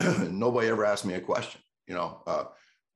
nobody 0.38 0.68
ever 0.68 0.84
asked 0.84 1.04
me 1.04 1.14
a 1.14 1.20
question, 1.20 1.60
you 1.86 1.94
know, 1.94 2.22
uh, 2.26 2.44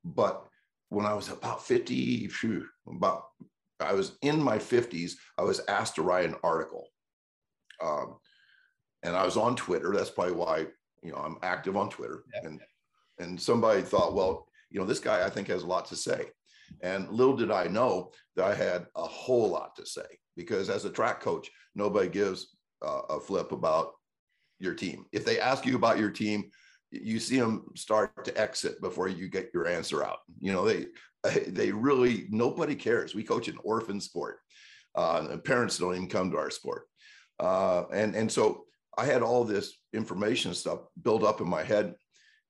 but 0.04 0.46
when 0.90 1.04
I 1.04 1.14
was 1.14 1.28
about 1.28 1.64
50, 1.64 2.28
phew, 2.28 2.66
about 2.86 3.24
I 3.80 3.92
was 3.92 4.16
in 4.22 4.42
my 4.42 4.58
50s, 4.58 5.12
I 5.36 5.42
was 5.42 5.60
asked 5.68 5.96
to 5.96 6.02
write 6.02 6.28
an 6.28 6.36
article. 6.42 6.88
Um, 7.82 8.16
and 9.02 9.14
I 9.14 9.24
was 9.24 9.36
on 9.36 9.54
Twitter. 9.54 9.92
That's 9.94 10.10
probably 10.10 10.34
why, 10.34 10.66
you 11.02 11.12
know, 11.12 11.18
I'm 11.18 11.38
active 11.42 11.76
on 11.76 11.90
Twitter. 11.90 12.24
Yeah. 12.34 12.48
And 12.48 12.60
and 13.18 13.40
somebody 13.40 13.82
thought, 13.82 14.14
well, 14.14 14.46
you 14.70 14.78
know, 14.78 14.86
this 14.86 15.00
guy 15.00 15.24
I 15.24 15.30
think 15.30 15.48
has 15.48 15.62
a 15.62 15.66
lot 15.66 15.86
to 15.86 15.96
say. 15.96 16.26
And 16.82 17.08
little 17.10 17.36
did 17.36 17.50
I 17.50 17.66
know 17.66 18.12
that 18.36 18.44
I 18.44 18.54
had 18.54 18.86
a 18.94 19.02
whole 19.02 19.48
lot 19.48 19.74
to 19.76 19.86
say 19.86 20.06
because 20.36 20.68
as 20.68 20.84
a 20.84 20.90
track 20.90 21.20
coach, 21.20 21.50
nobody 21.74 22.08
gives 22.08 22.54
uh, 22.86 23.02
a 23.08 23.20
flip 23.20 23.52
about 23.52 23.92
your 24.60 24.74
team. 24.74 25.06
If 25.12 25.24
they 25.24 25.40
ask 25.40 25.64
you 25.64 25.76
about 25.76 25.98
your 25.98 26.10
team, 26.10 26.50
you 26.90 27.18
see 27.18 27.38
them 27.38 27.66
start 27.74 28.24
to 28.24 28.40
exit 28.40 28.80
before 28.80 29.08
you 29.08 29.28
get 29.28 29.50
your 29.52 29.66
answer 29.66 30.04
out. 30.04 30.18
You 30.40 30.52
know, 30.52 30.64
they 30.64 30.86
they 31.48 31.72
really 31.72 32.26
nobody 32.30 32.74
cares. 32.74 33.14
We 33.14 33.24
coach 33.24 33.48
an 33.48 33.58
orphan 33.64 34.00
sport, 34.00 34.38
uh, 34.94 35.36
parents 35.38 35.78
don't 35.78 35.94
even 35.94 36.08
come 36.08 36.30
to 36.30 36.38
our 36.38 36.50
sport. 36.50 36.86
Uh, 37.40 37.84
and 37.92 38.14
and 38.14 38.30
so 38.30 38.64
I 38.98 39.04
had 39.04 39.22
all 39.22 39.44
this 39.44 39.78
information 39.92 40.54
stuff 40.54 40.80
built 41.02 41.22
up 41.22 41.40
in 41.40 41.48
my 41.48 41.62
head, 41.62 41.94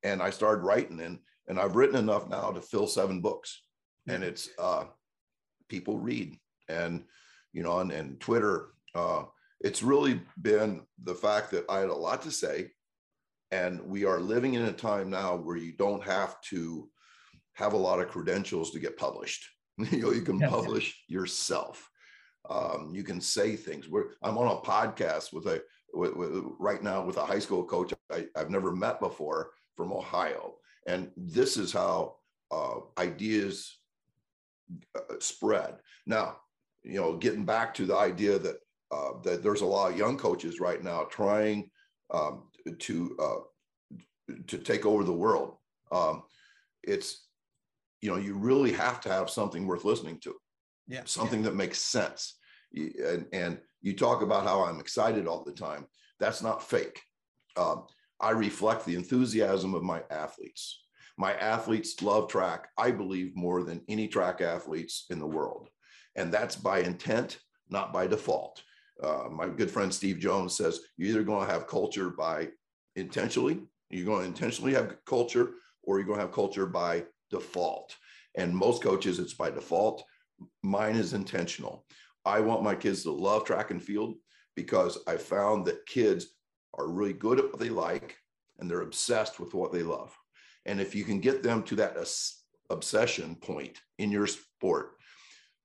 and 0.03 0.23
I 0.23 0.31
started 0.31 0.63
writing. 0.63 1.01
and 1.01 1.19
and 1.47 1.59
I've 1.59 1.77
written 1.77 1.97
enough 1.97 2.29
now 2.29 2.51
to 2.51 2.61
fill 2.61 2.87
seven 2.87 3.21
books, 3.21 3.63
and 4.07 4.23
it's 4.23 4.51
uh, 4.59 4.85
people 5.69 5.99
read 5.99 6.37
and 6.69 7.05
you 7.53 7.63
know 7.63 7.79
and, 7.79 7.93
and 7.93 8.21
Twitter. 8.21 8.69
Uh, 8.95 9.25
it's 9.61 9.83
really 9.83 10.21
been 10.41 10.83
the 11.05 11.15
fact 11.15 11.51
that 11.53 11.65
I 11.69 11.79
had 11.81 11.89
a 11.89 11.95
lot 11.95 12.23
to 12.23 12.31
say 12.31 12.71
and 13.51 13.81
we 13.83 14.05
are 14.05 14.21
living 14.21 14.55
in 14.55 14.65
a 14.65 14.73
time 14.73 15.11
now 15.11 15.37
where 15.37 15.57
you 15.57 15.73
don't 15.73 16.03
have 16.05 16.41
to 16.43 16.89
have 17.55 17.73
a 17.73 17.79
lot 17.79 18.01
of 18.01 18.09
credentials 18.09 18.71
to 18.73 18.79
get 18.79 18.97
published. 18.97 19.49
you 19.91 20.03
know, 20.03 20.13
you 20.13 20.23
can 20.23 20.39
yes. 20.39 20.51
publish 20.51 21.03
yourself. 21.09 21.89
Um, 22.49 22.93
you 22.95 23.03
can 23.03 23.21
say 23.21 23.57
things. 23.57 23.89
We're, 23.89 24.11
I'm 24.23 24.39
on 24.39 24.57
a 24.57 24.61
podcast 24.61 25.33
with 25.33 25.47
a 25.47 25.63
with, 25.93 26.15
with, 26.15 26.45
right 26.59 26.83
now 26.83 27.05
with 27.05 27.17
a 27.17 27.25
high 27.25 27.39
school 27.39 27.65
coach 27.65 27.93
I, 28.13 28.27
have 28.37 28.51
never 28.51 28.75
met 28.75 29.01
before 29.01 29.51
from 29.77 29.93
Ohio, 29.93 30.55
and 30.87 31.11
this 31.17 31.57
is 31.57 31.73
how 31.73 32.17
uh, 32.51 32.77
ideas 32.99 33.79
uh, 34.95 35.15
spread. 35.21 35.77
Now, 36.07 36.37
you 36.83 37.01
know, 37.01 37.17
getting 37.17 37.45
back 37.45 37.75
to 37.75 37.87
the 37.87 37.97
idea 37.97 38.39
that 38.39 38.57
uh, 38.91 39.21
that 39.23 39.43
there's 39.43 39.61
a 39.61 39.67
lot 39.67 39.93
of 39.93 39.99
young 39.99 40.17
coaches 40.17 40.61
right 40.61 40.83
now 40.83 41.05
trying 41.11 41.71
um, 42.11 42.45
to 42.79 43.17
uh, 43.21 44.35
to 44.47 44.59
take 44.59 44.87
over 44.87 45.05
the 45.05 45.13
world. 45.13 45.57
Um, 45.93 46.23
it's 46.83 47.27
you 48.01 48.11
know 48.11 48.17
you 48.17 48.35
really 48.35 48.73
have 48.73 49.01
to 49.03 49.09
have 49.11 49.31
something 49.31 49.67
worth 49.67 49.85
listening 49.85 50.19
to. 50.21 50.35
Yeah, 50.87 51.03
something 51.05 51.41
yeah. 51.41 51.51
that 51.51 51.57
makes 51.57 51.79
sense. 51.79 52.35
And, 52.75 53.27
and 53.33 53.59
you 53.89 53.97
talk 53.97 54.23
about 54.23 54.45
how 54.45 54.65
I'm 54.65 54.81
excited 54.81 55.27
all 55.27 55.43
the 55.43 55.53
time. 55.53 55.87
That's 56.21 56.43
not 56.43 56.63
fake. 56.63 57.01
Um, 57.57 57.87
I 58.21 58.31
reflect 58.31 58.85
the 58.85 58.95
enthusiasm 58.95 59.75
of 59.75 59.83
my 59.83 60.03
athletes. 60.11 60.83
My 61.17 61.33
athletes 61.35 62.01
love 62.03 62.29
track, 62.29 62.69
I 62.77 62.91
believe, 62.91 63.35
more 63.35 63.63
than 63.65 63.81
any 63.89 64.07
track 64.07 64.41
athletes 64.41 65.07
in 65.11 65.19
the 65.19 65.27
world. 65.27 65.69
And 66.17 66.33
that's 66.33 66.55
by 66.55 66.81
intent, 66.81 67.39
not 67.71 67.93
by 67.93 68.07
default. 68.07 68.63
Uh, 69.03 69.29
my 69.31 69.49
good 69.49 69.71
friend 69.71 69.93
Steve 69.93 70.19
Jones 70.19 70.57
says 70.57 70.81
you're 70.97 71.09
either 71.09 71.23
going 71.23 71.47
to 71.47 71.53
have 71.53 71.67
culture 71.67 72.11
by 72.11 72.49
intentionally, 72.97 73.61
you're 73.91 74.05
going 74.05 74.23
to 74.23 74.29
intentionally 74.29 74.75
have 74.75 74.97
culture, 75.07 75.53
or 75.85 75.99
you're 75.99 76.07
going 76.07 76.19
to 76.19 76.27
have 76.27 76.35
culture 76.35 76.67
by 76.67 77.05
default. 77.31 77.97
And 78.37 78.55
most 78.55 78.83
coaches, 78.83 79.19
it's 79.19 79.35
by 79.35 79.51
default. 79.51 80.05
Mine 80.63 80.97
is 80.97 81.15
intentional. 81.15 81.85
I 82.29 82.41
want 82.41 82.63
my 82.63 82.75
kids 82.75 83.03
to 83.05 83.11
love 83.11 83.45
track 83.45 83.71
and 83.71 83.83
field 83.83 84.17
because 84.55 84.99
I 85.07 85.17
found 85.17 85.65
that 85.65 85.87
kids 85.87 86.27
are 86.75 86.87
really 86.87 87.15
good 87.15 87.39
at 87.39 87.47
what 87.47 87.59
they 87.59 87.71
like 87.71 88.19
and 88.59 88.71
they're 88.71 88.83
obsessed 88.83 89.41
with 89.41 89.55
what 89.55 89.73
they 89.73 89.83
love. 89.83 90.15
And 90.67 90.79
if 90.79 90.95
you 90.95 91.05
can 91.05 91.21
get 91.21 91.43
them 91.43 91.63
to 91.63 91.77
that 91.77 91.97
obsession 92.69 93.35
point 93.37 93.81
in 93.99 94.11
your 94.11 94.27
sport, 94.27 94.97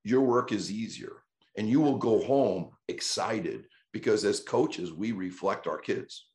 your 0.05 0.21
work 0.21 0.53
is 0.53 0.71
easier 0.71 1.23
and 1.57 1.67
you 1.67 1.81
will 1.81 1.97
go 1.97 2.23
home 2.23 2.69
excited 2.87 3.65
because 3.91 4.23
as 4.23 4.39
coaches, 4.39 4.93
we 4.93 5.11
reflect 5.11 5.67
our 5.67 5.77
kids. 5.77 6.27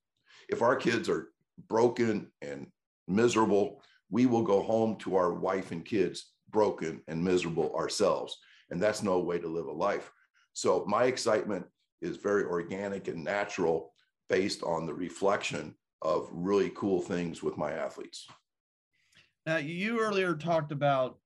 If 0.50 0.60
our 0.60 0.76
kids 0.76 1.08
are 1.08 1.30
broken 1.68 2.30
and 2.42 2.66
miserable, 3.06 3.82
we 4.10 4.26
will 4.26 4.42
go 4.42 4.62
home 4.62 4.96
to 4.98 5.16
our 5.16 5.32
wife 5.32 5.72
and 5.72 5.84
kids 5.84 6.32
broken 6.50 7.00
and 7.08 7.24
miserable 7.24 7.74
ourselves. 7.74 8.36
And 8.70 8.78
that's 8.80 9.02
no 9.02 9.20
way 9.20 9.38
to 9.38 9.48
live 9.48 9.66
a 9.66 9.72
life. 9.72 10.12
So 10.58 10.84
my 10.88 11.04
excitement 11.04 11.64
is 12.02 12.16
very 12.16 12.42
organic 12.42 13.06
and 13.06 13.22
natural 13.22 13.92
based 14.28 14.64
on 14.64 14.86
the 14.86 14.92
reflection 14.92 15.72
of 16.02 16.28
really 16.32 16.72
cool 16.74 17.00
things 17.00 17.44
with 17.44 17.56
my 17.56 17.70
athletes. 17.70 18.26
Now, 19.46 19.58
you 19.58 20.00
earlier 20.00 20.34
talked 20.34 20.72
about 20.72 21.20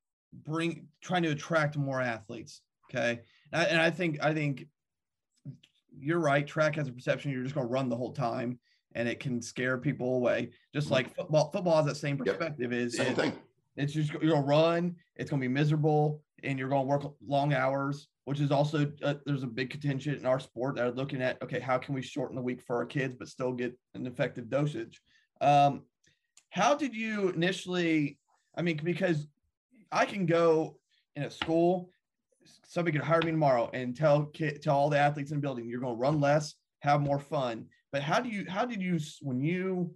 bring 0.45 0.87
trying 1.01 1.23
to 1.23 1.31
attract 1.31 1.79
more 1.79 2.03
athletes. 2.03 2.61
Okay, 2.91 3.23
and 3.53 3.81
I 3.81 3.89
think 3.89 4.23
I 4.23 4.35
think 4.35 4.67
you're 5.99 6.21
right. 6.21 6.47
Track 6.47 6.77
has 6.77 6.89
a 6.89 6.93
perception 6.93 7.33
you're 7.33 7.43
just 7.43 7.55
going 7.55 7.67
to 7.67 7.73
run 7.73 7.89
the 7.89 7.97
whole 7.97 8.13
time, 8.13 8.59
and 8.95 9.09
it 9.09 9.19
can 9.19 9.41
scare 9.41 9.79
people 9.79 10.17
away. 10.17 10.51
Just 10.75 10.89
mm-hmm. 10.89 10.95
like 10.95 11.17
football, 11.17 11.51
football 11.51 11.77
has 11.79 11.87
that 11.87 11.97
same 11.97 12.19
perspective. 12.19 12.71
Yep. 12.71 12.81
Is 12.81 12.99
same 12.99 13.15
thing. 13.15 13.33
It's 13.79 13.95
just 13.95 14.13
you're 14.13 14.33
going 14.33 14.43
to 14.43 14.47
run. 14.47 14.97
It's 15.17 15.31
going 15.31 15.41
to 15.41 15.49
be 15.49 15.55
miserable, 15.55 16.23
and 16.45 16.59
you're 16.59 16.69
going 16.69 16.83
to 16.83 16.87
work 16.87 17.15
long 17.27 17.55
hours. 17.55 18.09
Which 18.25 18.41
is 18.41 18.53
also 18.53 18.93
uh, 19.03 19.15
there's 19.27 19.43
a 19.43 19.49
big 19.49 19.71
contention 19.71 20.15
in 20.15 20.27
our 20.27 20.39
sport 20.39 20.77
that 20.77 20.87
are 20.87 20.93
looking 20.93 21.23
at 21.23 21.43
okay, 21.43 21.59
how 21.59 21.79
can 21.79 21.95
we 21.95 22.03
shorten 22.03 22.37
the 22.37 22.43
week 22.43 22.63
for 22.63 22.77
our 22.77 22.87
kids 22.87 23.17
but 23.19 23.29
still 23.29 23.53
get 23.53 23.77
an 23.95 24.07
effective 24.07 24.49
dosage? 24.49 25.01
Um, 25.41 25.83
how 26.51 26.75
did 26.75 26.95
you 26.95 27.31
initially? 27.31 28.19
I 28.57 28.63
mean, 28.63 28.81
because 28.83 29.27
I 29.91 30.05
can 30.05 30.27
go 30.27 30.77
in 31.17 31.25
a 31.25 31.31
school 31.31 31.91
somebody 32.67 32.97
could 32.97 33.07
hire 33.07 33.23
me 33.23 33.31
tomorrow 33.31 33.71
and 33.73 33.97
tell 33.97 34.33
tell 34.63 34.77
all 34.77 34.91
the 34.91 34.99
athletes 34.99 35.31
in 35.31 35.39
the 35.39 35.43
building 35.43 35.69
you're 35.69 35.81
going 35.81 35.95
to 35.95 36.01
run 36.01 36.21
less, 36.21 36.55
have 36.81 37.01
more 37.01 37.19
fun. 37.19 37.67
But 37.91 38.03
how 38.03 38.21
do 38.21 38.29
you 38.29 38.47
how 38.49 38.65
did 38.65 38.81
you 38.81 38.99
when 39.21 39.41
you 39.41 39.95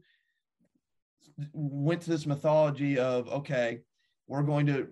went 1.52 2.02
to 2.02 2.10
this 2.10 2.26
mythology 2.26 2.98
of 2.98 3.28
okay, 3.28 3.80
we're 4.26 4.42
going 4.42 4.66
to 4.66 4.88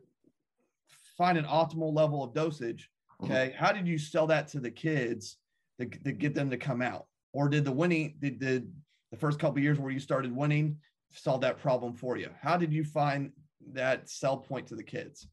find 1.16 1.38
an 1.38 1.44
optimal 1.44 1.94
level 1.94 2.22
of 2.22 2.34
dosage. 2.34 2.90
Mm-hmm. 3.24 3.32
Okay, 3.32 3.54
how 3.56 3.72
did 3.72 3.86
you 3.86 3.98
sell 3.98 4.26
that 4.28 4.48
to 4.48 4.60
the 4.60 4.70
kids 4.70 5.38
to, 5.78 5.86
to 5.86 6.12
get 6.12 6.34
them 6.34 6.50
to 6.50 6.56
come 6.56 6.82
out? 6.82 7.06
Or 7.32 7.48
did 7.48 7.64
the 7.64 7.72
winning 7.72 8.14
did, 8.20 8.38
did 8.38 8.72
the 9.10 9.16
first 9.16 9.38
couple 9.38 9.60
years 9.60 9.78
where 9.78 9.92
you 9.92 10.00
started 10.00 10.34
winning 10.34 10.76
solve 11.12 11.40
that 11.40 11.58
problem 11.58 11.94
for 11.94 12.16
you? 12.16 12.30
How 12.40 12.56
did 12.56 12.72
you 12.72 12.84
find 12.84 13.32
that 13.72 14.08
sell 14.08 14.36
point 14.36 14.66
to 14.68 14.76
the 14.76 14.82
kids? 14.82 15.26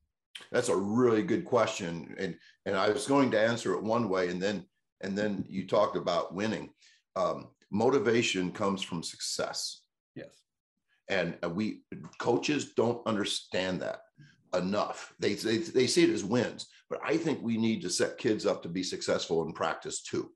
That's 0.51 0.69
a 0.69 0.75
really 0.75 1.21
good 1.21 1.45
question, 1.45 2.15
and 2.17 2.35
and 2.65 2.75
I 2.75 2.89
was 2.89 3.05
going 3.05 3.29
to 3.31 3.39
answer 3.39 3.73
it 3.73 3.83
one 3.83 4.09
way, 4.09 4.29
and 4.29 4.41
then 4.41 4.65
and 5.01 5.15
then 5.15 5.45
you 5.47 5.67
talked 5.67 5.95
about 5.95 6.33
winning. 6.33 6.69
Um, 7.15 7.49
motivation 7.71 8.51
comes 8.51 8.81
from 8.81 9.03
success. 9.03 9.81
Yes, 10.15 10.41
and 11.09 11.37
we 11.51 11.81
coaches 12.17 12.73
don't 12.75 13.05
understand 13.05 13.81
that 13.81 14.01
enough. 14.53 15.13
They, 15.19 15.33
they 15.33 15.57
they 15.57 15.87
see 15.87 16.03
it 16.03 16.09
as 16.09 16.23
wins, 16.23 16.67
but 16.89 16.99
I 17.03 17.17
think 17.17 17.41
we 17.41 17.57
need 17.57 17.81
to 17.81 17.89
set 17.89 18.17
kids 18.17 18.45
up 18.45 18.63
to 18.63 18.69
be 18.69 18.83
successful 18.83 19.45
in 19.45 19.53
practice 19.53 20.01
too. 20.01 20.29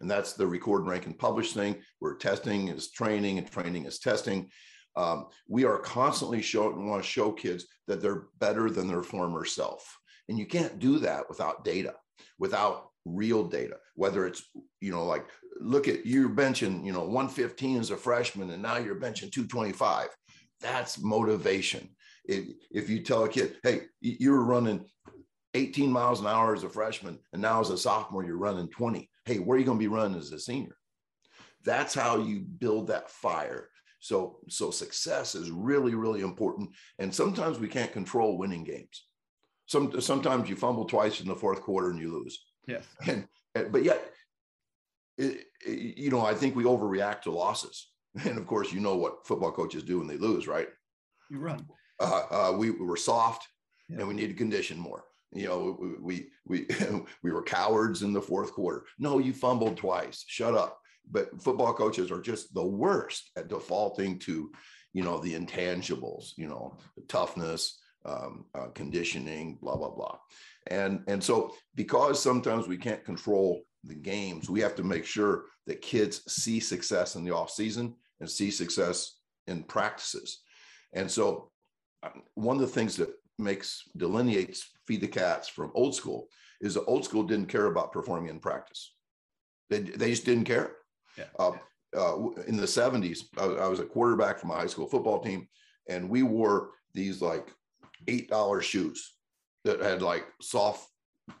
And 0.00 0.10
that's 0.10 0.32
the 0.32 0.46
record, 0.46 0.86
rank, 0.86 1.06
and 1.06 1.18
publish 1.18 1.52
thing. 1.52 1.76
Where 1.98 2.14
testing 2.14 2.68
is 2.68 2.90
training 2.90 3.38
and 3.38 3.50
training 3.50 3.86
is 3.86 3.98
testing. 3.98 4.50
Um, 4.96 5.26
we 5.48 5.64
are 5.64 5.78
constantly 5.78 6.42
showing 6.42 6.86
want 6.86 7.02
to 7.02 7.08
show 7.08 7.32
kids 7.32 7.66
that 7.86 8.02
they're 8.02 8.24
better 8.38 8.70
than 8.70 8.88
their 8.88 9.02
former 9.02 9.44
self. 9.44 9.98
And 10.28 10.38
you 10.38 10.46
can't 10.46 10.78
do 10.78 10.98
that 11.00 11.28
without 11.28 11.64
data, 11.64 11.94
without 12.38 12.90
real 13.04 13.44
data, 13.44 13.76
whether 13.94 14.26
it's, 14.26 14.42
you 14.80 14.92
know, 14.92 15.04
like 15.06 15.26
look 15.60 15.88
at 15.88 16.06
you're 16.06 16.28
benching, 16.28 16.84
you 16.84 16.92
know, 16.92 17.04
115 17.04 17.80
as 17.80 17.90
a 17.90 17.96
freshman 17.96 18.50
and 18.50 18.62
now 18.62 18.76
you're 18.76 18.96
benching 18.96 19.32
225. 19.32 20.08
That's 20.60 21.00
motivation. 21.00 21.88
If, 22.24 22.46
if 22.70 22.88
you 22.88 23.00
tell 23.00 23.24
a 23.24 23.28
kid, 23.28 23.56
hey, 23.62 23.82
you 24.00 24.30
were 24.30 24.44
running 24.44 24.84
18 25.54 25.90
miles 25.90 26.20
an 26.20 26.26
hour 26.26 26.54
as 26.54 26.64
a 26.64 26.68
freshman 26.68 27.18
and 27.32 27.42
now 27.42 27.60
as 27.60 27.70
a 27.70 27.78
sophomore 27.78 28.24
you're 28.24 28.36
running 28.36 28.68
20. 28.68 29.08
Hey, 29.24 29.38
where 29.38 29.56
are 29.56 29.58
you 29.58 29.66
going 29.66 29.78
to 29.78 29.82
be 29.82 29.88
running 29.88 30.18
as 30.18 30.32
a 30.32 30.38
senior? 30.38 30.76
That's 31.64 31.94
how 31.94 32.18
you 32.18 32.40
build 32.40 32.88
that 32.88 33.10
fire 33.10 33.68
so, 34.02 34.40
so 34.48 34.72
success 34.72 35.36
is 35.36 35.52
really, 35.52 35.94
really 35.94 36.22
important. 36.22 36.70
And 36.98 37.14
sometimes 37.14 37.60
we 37.60 37.68
can't 37.68 37.92
control 37.92 38.36
winning 38.36 38.64
games. 38.64 39.06
Some, 39.66 40.00
sometimes 40.00 40.50
you 40.50 40.56
fumble 40.56 40.86
twice 40.86 41.20
in 41.20 41.28
the 41.28 41.36
fourth 41.36 41.62
quarter 41.62 41.90
and 41.90 42.00
you 42.00 42.12
lose. 42.12 42.44
Yes. 42.66 42.84
And, 43.06 43.28
but 43.70 43.84
yet, 43.84 44.10
it, 45.18 45.44
it, 45.64 45.98
you 45.98 46.10
know, 46.10 46.26
I 46.26 46.34
think 46.34 46.56
we 46.56 46.64
overreact 46.64 47.22
to 47.22 47.30
losses. 47.30 47.88
And 48.24 48.36
of 48.36 48.46
course, 48.46 48.72
you 48.72 48.80
know 48.80 48.96
what 48.96 49.26
football 49.26 49.52
coaches 49.52 49.84
do 49.84 49.98
when 49.98 50.06
they 50.06 50.18
lose, 50.18 50.46
right? 50.46 50.68
You 51.30 51.38
run. 51.38 51.66
Uh, 52.02 52.26
uh, 52.30 52.52
we, 52.56 52.70
we, 52.70 52.84
were 52.84 52.96
soft 52.96 53.46
yeah. 53.88 53.98
and 53.98 54.08
we 54.08 54.14
need 54.14 54.28
to 54.28 54.34
condition 54.34 54.78
more. 54.78 55.04
You 55.32 55.46
know, 55.46 55.98
we, 56.00 56.26
we, 56.46 56.66
we, 56.66 56.66
we 57.22 57.32
were 57.32 57.42
cowards 57.42 58.02
in 58.02 58.12
the 58.12 58.20
fourth 58.20 58.52
quarter. 58.52 58.84
No, 58.98 59.18
you 59.18 59.32
fumbled 59.32 59.76
twice. 59.76 60.24
Shut 60.26 60.54
up. 60.54 60.78
But 61.10 61.42
football 61.42 61.72
coaches 61.74 62.10
are 62.10 62.20
just 62.20 62.54
the 62.54 62.64
worst 62.64 63.30
at 63.36 63.48
defaulting 63.48 64.18
to, 64.20 64.52
you 64.92 65.02
know, 65.02 65.18
the 65.18 65.34
intangibles, 65.34 66.32
you 66.36 66.46
know, 66.46 66.78
toughness, 67.08 67.80
um, 68.04 68.44
uh, 68.54 68.68
conditioning, 68.74 69.58
blah, 69.60 69.76
blah, 69.76 69.90
blah. 69.90 70.18
And, 70.68 71.02
and 71.08 71.22
so 71.22 71.54
because 71.74 72.22
sometimes 72.22 72.68
we 72.68 72.76
can't 72.76 73.04
control 73.04 73.62
the 73.84 73.94
games, 73.94 74.48
we 74.48 74.60
have 74.60 74.76
to 74.76 74.84
make 74.84 75.04
sure 75.04 75.46
that 75.66 75.82
kids 75.82 76.22
see 76.32 76.60
success 76.60 77.16
in 77.16 77.24
the 77.24 77.34
off 77.34 77.50
season 77.50 77.94
and 78.20 78.30
see 78.30 78.50
success 78.50 79.18
in 79.46 79.64
practices. 79.64 80.42
And 80.92 81.10
so 81.10 81.50
one 82.34 82.56
of 82.56 82.62
the 82.62 82.68
things 82.68 82.96
that 82.96 83.10
makes 83.38 83.82
delineates 83.96 84.70
feed 84.86 85.00
the 85.00 85.08
cats 85.08 85.48
from 85.48 85.72
old 85.74 85.94
school 85.94 86.28
is 86.60 86.74
that 86.74 86.84
old 86.84 87.04
school 87.04 87.22
didn't 87.22 87.48
care 87.48 87.66
about 87.66 87.92
performing 87.92 88.30
in 88.30 88.38
practice. 88.38 88.94
They, 89.70 89.80
they 89.80 90.10
just 90.10 90.24
didn't 90.24 90.44
care. 90.44 90.72
Yeah. 91.18 91.24
Uh, 91.38 91.52
uh, 91.96 92.30
in 92.46 92.56
the 92.56 92.62
70s, 92.64 93.24
I, 93.36 93.44
I, 93.64 93.68
was 93.68 93.80
a 93.80 93.84
quarterback 93.84 94.38
for 94.38 94.46
my 94.46 94.56
high 94.56 94.66
school 94.66 94.86
football 94.86 95.20
team, 95.20 95.46
and 95.88 96.08
we 96.08 96.22
wore 96.22 96.70
these 96.94 97.20
like 97.20 97.52
$8 98.06 98.62
shoes 98.62 99.12
that 99.64 99.80
had 99.80 100.00
like 100.00 100.24
soft 100.40 100.88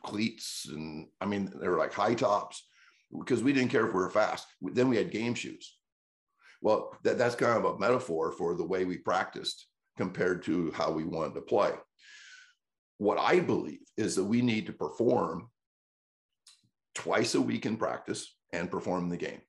cleats. 0.04 0.66
And 0.70 1.08
I 1.20 1.26
mean, 1.26 1.52
they 1.58 1.68
were 1.68 1.78
like 1.78 1.92
high 1.92 2.14
tops 2.14 2.66
because 3.18 3.42
we 3.42 3.52
didn't 3.52 3.70
care 3.70 3.86
if 3.86 3.94
we 3.94 4.00
were 4.00 4.10
fast. 4.10 4.46
Then 4.60 4.88
we 4.88 4.96
had 4.96 5.10
game 5.10 5.34
shoes. 5.34 5.76
Well, 6.60 6.96
that, 7.02 7.18
that's 7.18 7.34
kind 7.34 7.56
of 7.58 7.64
a 7.64 7.78
metaphor 7.78 8.32
for 8.32 8.54
the 8.54 8.64
way 8.64 8.84
we 8.84 8.98
practiced 8.98 9.66
compared 9.96 10.42
to 10.44 10.72
how 10.72 10.90
we 10.90 11.04
wanted 11.04 11.34
to 11.34 11.40
play. 11.40 11.72
What 12.98 13.18
I 13.18 13.40
believe 13.40 13.80
is 13.96 14.14
that 14.16 14.24
we 14.24 14.42
need 14.42 14.66
to 14.66 14.72
perform 14.72 15.48
twice 16.94 17.34
a 17.34 17.40
week 17.40 17.66
in 17.66 17.76
practice 17.76 18.34
and 18.52 18.70
perform 18.70 19.08
the 19.08 19.16
game. 19.16 19.40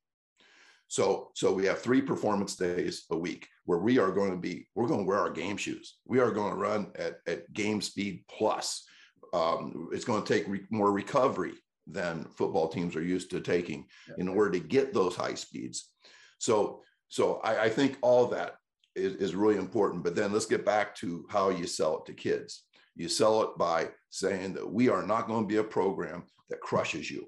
So, 0.87 1.31
so 1.33 1.51
we 1.51 1.65
have 1.65 1.79
three 1.79 2.01
performance 2.01 2.55
days 2.55 3.05
a 3.09 3.17
week 3.17 3.47
where 3.65 3.79
we 3.79 3.97
are 3.97 4.11
going 4.11 4.31
to 4.31 4.37
be, 4.37 4.67
we're 4.75 4.87
going 4.87 4.99
to 5.01 5.05
wear 5.05 5.19
our 5.19 5.31
game 5.31 5.57
shoes. 5.57 5.97
We 6.05 6.19
are 6.19 6.31
going 6.31 6.51
to 6.51 6.59
run 6.59 6.91
at, 6.95 7.17
at 7.25 7.51
game 7.53 7.81
speed 7.81 8.23
plus. 8.29 8.85
Um, 9.33 9.89
it's 9.91 10.05
going 10.05 10.21
to 10.21 10.33
take 10.33 10.47
re- 10.47 10.67
more 10.69 10.91
recovery 10.91 11.53
than 11.87 12.25
football 12.35 12.67
teams 12.67 12.95
are 12.95 13.03
used 13.03 13.31
to 13.31 13.41
taking 13.41 13.87
in 14.17 14.27
order 14.27 14.51
to 14.51 14.59
get 14.59 14.93
those 14.93 15.15
high 15.15 15.33
speeds. 15.33 15.89
So, 16.37 16.81
so 17.07 17.39
I, 17.43 17.63
I 17.63 17.69
think 17.69 17.97
all 18.01 18.27
that 18.27 18.55
is, 18.95 19.15
is 19.15 19.35
really 19.35 19.57
important. 19.57 20.03
But 20.03 20.15
then 20.15 20.31
let's 20.31 20.45
get 20.45 20.65
back 20.65 20.95
to 20.97 21.25
how 21.29 21.49
you 21.49 21.67
sell 21.67 21.97
it 21.97 22.05
to 22.05 22.13
kids. 22.13 22.63
You 22.95 23.09
sell 23.09 23.41
it 23.43 23.57
by 23.57 23.89
saying 24.09 24.53
that 24.53 24.71
we 24.71 24.89
are 24.89 25.05
not 25.05 25.27
going 25.27 25.43
to 25.43 25.47
be 25.47 25.57
a 25.57 25.63
program 25.63 26.23
that 26.49 26.61
crushes 26.61 27.09
you. 27.09 27.27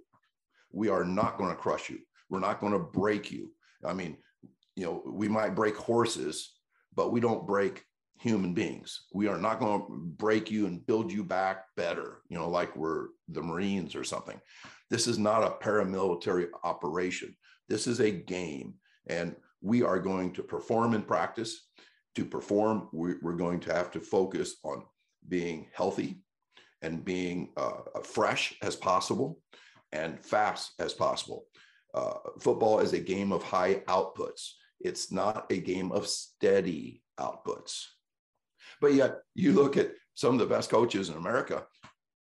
We 0.72 0.90
are 0.90 1.06
not 1.06 1.38
going 1.38 1.50
to 1.50 1.56
crush 1.56 1.90
you. 1.90 2.00
We're 2.30 2.40
not 2.40 2.60
going 2.60 2.74
to 2.74 2.80
break 2.80 3.32
you. 3.32 3.52
I 3.84 3.94
mean, 3.94 4.18
you 4.76 4.86
know, 4.86 5.02
we 5.06 5.28
might 5.28 5.56
break 5.56 5.76
horses, 5.76 6.54
but 6.94 7.12
we 7.12 7.20
don't 7.20 7.48
break 7.48 7.84
human 8.20 8.54
beings. 8.54 9.06
We 9.14 9.28
are 9.28 9.38
not 9.38 9.60
going 9.60 9.82
to 9.82 9.88
break 10.18 10.52
you 10.52 10.68
and 10.68 10.86
build 10.86 11.12
you 11.12 11.24
back 11.24 11.66
better, 11.76 12.22
you 12.30 12.38
know, 12.38 12.50
like 12.50 12.76
we're 12.76 13.08
the 13.30 13.42
Marines 13.42 13.96
or 13.96 14.04
something. 14.04 14.40
This 14.90 15.08
is 15.08 15.18
not 15.18 15.44
a 15.44 15.64
paramilitary 15.64 16.48
operation. 16.64 17.36
This 17.68 17.88
is 17.88 18.00
a 18.00 18.12
game. 18.12 18.76
And 19.08 19.36
we 19.62 19.84
are 19.84 20.00
going 20.00 20.32
to 20.34 20.44
perform 20.44 20.94
in 20.94 21.02
practice. 21.02 21.68
To 22.16 22.26
perform, 22.26 22.88
we're 22.94 23.36
going 23.36 23.60
to 23.62 23.74
have 23.74 23.92
to 23.92 24.00
focus 24.00 24.56
on 24.64 24.84
being 25.28 25.68
healthy 25.74 26.22
and 26.82 27.04
being 27.04 27.52
uh, 27.58 27.82
fresh 28.04 28.56
as 28.62 28.76
possible 28.76 29.40
and 29.92 30.20
fast 30.20 30.74
as 30.80 30.94
possible. 30.94 31.46
Uh, 31.94 32.14
football 32.40 32.80
is 32.80 32.94
a 32.94 33.00
game 33.00 33.32
of 33.32 33.44
high 33.44 33.76
outputs. 33.88 34.52
It's 34.80 35.12
not 35.12 35.46
a 35.50 35.60
game 35.60 35.92
of 35.92 36.08
steady 36.08 37.02
outputs. 37.20 37.86
But 38.82 38.94
yet, 38.94 39.20
you 39.34 39.54
look 39.54 39.78
at 39.78 39.92
some 40.14 40.34
of 40.34 40.40
the 40.40 40.54
best 40.54 40.70
coaches 40.70 41.10
in 41.10 41.16
America, 41.16 41.66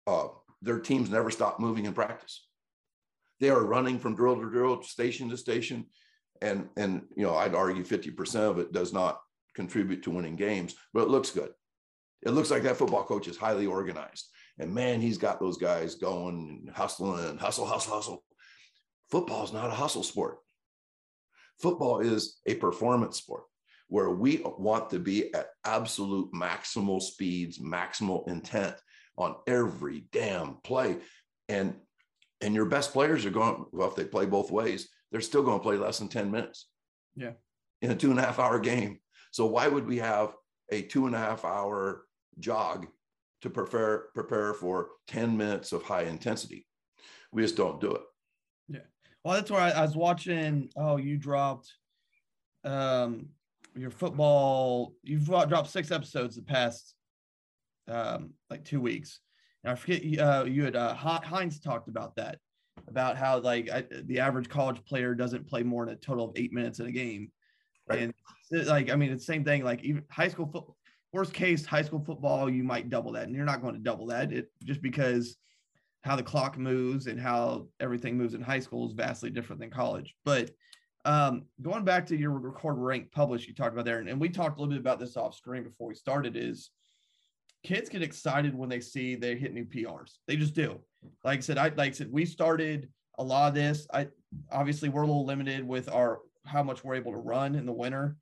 uh, 0.08 0.28
their 0.62 0.80
teams 0.80 1.10
never 1.10 1.32
stop 1.32 1.60
moving 1.60 1.86
in 1.86 1.94
practice. 1.94 2.46
They 3.40 3.50
are 3.50 3.64
running 3.64 4.00
from 4.00 4.16
drill 4.16 4.36
to 4.36 4.50
drill, 4.50 4.84
station 4.84 5.30
to 5.30 5.38
station 5.38 5.86
and 6.41 6.69
and 6.78 7.04
you 7.15 7.24
know 7.24 7.36
I'd 7.36 7.56
argue 7.56 7.84
50% 7.84 8.36
of 8.36 8.60
it 8.60 8.72
does 8.72 8.93
not 8.93 9.19
contribute 9.56 10.04
to 10.04 10.12
winning 10.12 10.36
games, 10.36 10.76
but 10.93 11.04
it 11.04 11.10
looks 11.10 11.32
good. 11.32 11.52
It 12.24 12.32
looks 12.32 12.52
like 12.52 12.63
that 12.63 12.78
football 12.78 13.04
coach 13.04 13.28
is 13.28 13.38
highly 13.38 13.65
organized. 13.65 14.28
And 14.60 14.74
man, 14.74 15.02
he's 15.02 15.17
got 15.17 15.39
those 15.39 15.58
guys 15.58 15.96
going 15.96 16.62
and 16.65 16.76
hustling 16.76 17.26
and 17.26 17.39
hustle, 17.39 17.65
hustle, 17.65 17.93
hustle. 17.93 18.24
Football 19.12 19.43
is 19.43 19.54
not 19.54 19.69
a 19.69 19.74
hustle 19.74 20.04
sport. 20.04 20.38
Football 21.62 22.00
is 22.00 22.39
a 22.46 22.56
performance 22.56 23.17
sport 23.17 23.43
where 23.88 24.10
we 24.10 24.41
want 24.58 24.89
to 24.89 25.00
be 25.00 25.34
at 25.34 25.50
absolute 25.65 26.32
maximal 26.34 27.02
speeds, 27.02 27.60
maximal 27.60 28.28
intent 28.28 28.76
on 29.17 29.36
every 29.48 30.06
damn 30.12 30.56
play. 30.63 30.98
And 31.50 31.76
and 32.41 32.54
your 32.54 32.65
best 32.65 32.91
players 32.91 33.26
are 33.26 33.30
going, 33.30 33.65
well, 33.72 33.88
if 33.88 33.96
they 33.96 34.04
play 34.04 34.26
both 34.26 34.52
ways, 34.52 34.89
they're 35.13 35.21
still 35.21 35.43
going 35.43 35.60
to 35.60 35.63
play 35.63 35.78
less 35.78 35.99
than 35.99 36.10
10 36.10 36.32
minutes. 36.32 36.67
Yeah. 37.15 37.34
In 37.84 37.91
a 37.91 37.95
two 37.95 38.10
and 38.10 38.19
a 38.19 38.23
half 38.23 38.39
hour 38.39 38.60
game. 38.60 38.97
So 39.32 39.45
why 39.45 39.67
would 39.67 39.86
we 39.86 39.99
have 39.99 40.34
a 40.71 40.82
two 40.82 41.06
and 41.06 41.15
a 41.15 41.19
half 41.19 41.45
hour 41.45 42.06
jog 42.39 42.88
to 43.41 43.49
prepare 43.49 44.06
prepare 44.15 44.54
for 44.56 44.89
10 45.08 45.38
minutes 45.38 45.71
of 45.71 45.84
high 45.84 46.04
intensity? 46.04 46.65
We 47.32 47.43
just 47.43 47.56
don't 47.56 47.80
do 47.80 47.91
it. 47.93 48.02
Yeah. 48.67 48.80
Well, 49.23 49.36
that's 49.36 49.52
where 49.52 49.62
I, 49.62 49.69
I 49.69 49.82
was 49.82 49.95
watching. 49.95 50.69
Oh, 50.76 50.97
you 50.97 51.17
dropped 51.17 51.71
um 52.63 53.28
your 53.76 53.91
football, 53.91 54.93
you've 55.04 55.26
dropped 55.26 55.69
six 55.69 55.91
episodes 55.91 56.36
the 56.36 56.41
past 56.41 56.95
um 57.88 58.32
like 58.49 58.63
two 58.63 58.82
weeks. 58.82 59.19
And 59.63 59.71
I 59.71 59.76
forget 59.76 60.19
uh, 60.19 60.45
you 60.45 60.63
had 60.63 60.76
uh, 60.76 60.95
Hines 60.95 61.60
talked 61.60 61.88
about 61.88 62.15
that 62.15 62.39
about 62.88 63.18
how 63.18 63.40
like 63.40 63.70
I, 63.70 63.84
the 64.04 64.20
average 64.20 64.50
college 64.50 64.84
player 64.86 65.16
doesn't 65.16 65.48
play 65.48 65.64
more 65.64 65.86
than 65.86 65.96
a 65.96 65.98
total 65.98 66.30
of 66.30 66.38
eight 66.38 66.54
minutes 66.54 66.80
in 66.80 66.86
a 66.86 66.92
game. 66.92 67.32
Right. 67.88 68.00
And 68.00 68.14
like, 68.68 68.90
I 68.90 68.96
mean, 68.96 69.12
it's 69.12 69.26
the 69.26 69.34
same 69.34 69.44
thing. 69.44 69.64
Like 69.64 69.84
even 69.84 70.04
high 70.10 70.28
school 70.28 70.46
football, 70.46 70.78
worst 71.12 71.34
case, 71.34 71.66
high 71.66 71.82
school 71.82 72.04
football, 72.04 72.50
you 72.50 72.64
might 72.64 72.90
double 72.90 73.12
that, 73.14 73.24
and 73.24 73.36
you're 73.36 73.46
not 73.46 73.62
going 73.62 73.76
to 73.76 73.80
double 73.80 74.08
that. 74.08 74.32
It 74.32 74.52
just 74.64 74.82
because 74.82 75.38
how 76.04 76.16
the 76.16 76.24
clock 76.24 76.58
moves 76.58 77.08
and 77.08 77.20
how 77.20 77.68
everything 77.80 78.18
moves 78.18 78.34
in 78.34 78.42
high 78.42 78.60
school 78.60 78.88
is 78.88 78.94
vastly 78.94 79.30
different 79.30 79.62
than 79.62 79.70
college. 79.70 80.16
But 80.26 80.52
um, 81.06 81.44
going 81.62 81.84
back 81.84 82.06
to 82.08 82.18
your 82.18 82.32
record 82.32 82.78
rank 82.78 83.12
published, 83.12 83.48
you 83.48 83.54
talked 83.54 83.74
about 83.74 83.86
there, 83.86 84.00
and, 84.00 84.10
and 84.10 84.20
we 84.20 84.30
talked 84.30 84.58
a 84.58 84.62
little 84.62 84.74
bit 84.74 84.80
about 84.80 85.00
this 85.00 85.18
off 85.18 85.36
screen 85.36 85.64
before 85.64 85.88
we 85.88 85.96
started. 85.96 86.36
Is 86.36 86.72
kids 87.63 87.89
get 87.89 88.04
excited 88.04 88.54
when 88.54 88.69
they 88.69 88.80
see 88.80 89.15
they 89.15 89.36
hit 89.36 89.54
new 89.54 89.65
PRs. 89.65 90.17
They 90.28 90.36
just 90.36 90.54
do. 90.54 90.80
Like 91.23 91.39
I 91.39 91.41
said, 91.41 91.58
I 91.58 91.69
like 91.69 91.91
I 91.91 91.91
said, 91.91 92.12
we 92.12 92.26
started 92.26 92.89
a 93.17 93.23
lot 93.23 93.49
of 93.49 93.54
this. 93.54 93.88
I 93.93 94.08
obviously 94.52 94.89
we're 94.89 95.04
a 95.04 95.08
little 95.08 95.26
limited 95.26 95.65
with 95.65 95.91
our 95.91 96.19
how 96.45 96.63
much 96.63 96.84
we're 96.84 96.95
able 96.95 97.12
to 97.12 97.17
run 97.17 97.56
in 97.56 97.65
the 97.65 97.73
winter, 97.73 98.17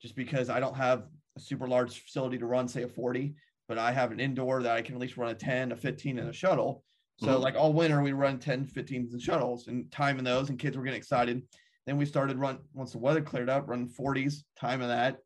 just 0.00 0.14
because 0.14 0.48
I 0.48 0.60
don't 0.60 0.76
have 0.76 1.04
a 1.36 1.40
super 1.40 1.66
large 1.66 2.02
facility 2.04 2.38
to 2.38 2.46
run, 2.46 2.68
say 2.68 2.82
a 2.82 2.88
40, 2.88 3.34
but 3.68 3.78
I 3.78 3.90
have 3.92 4.12
an 4.12 4.20
indoor 4.20 4.62
that 4.62 4.76
I 4.76 4.82
can 4.82 4.94
at 4.94 5.00
least 5.00 5.16
run 5.16 5.30
a 5.30 5.34
10, 5.34 5.72
a 5.72 5.76
15, 5.76 6.18
and 6.18 6.28
a 6.28 6.32
shuttle. 6.32 6.84
So 7.20 7.28
mm-hmm. 7.28 7.42
like 7.42 7.54
all 7.56 7.72
winter 7.72 8.02
we 8.02 8.12
run 8.12 8.38
10, 8.38 8.66
15s 8.66 9.12
and 9.12 9.22
shuttles 9.22 9.68
and 9.68 9.90
timing 9.90 10.24
those 10.24 10.50
and 10.50 10.58
kids 10.58 10.76
were 10.76 10.82
getting 10.82 10.98
excited. 10.98 11.42
Then 11.86 11.96
we 11.96 12.06
started 12.06 12.38
run 12.38 12.58
once 12.72 12.92
the 12.92 12.98
weather 12.98 13.20
cleared 13.20 13.50
up, 13.50 13.68
running 13.68 13.88
40s, 13.88 14.42
time 14.58 14.80
of 14.80 14.88
that. 14.88 15.18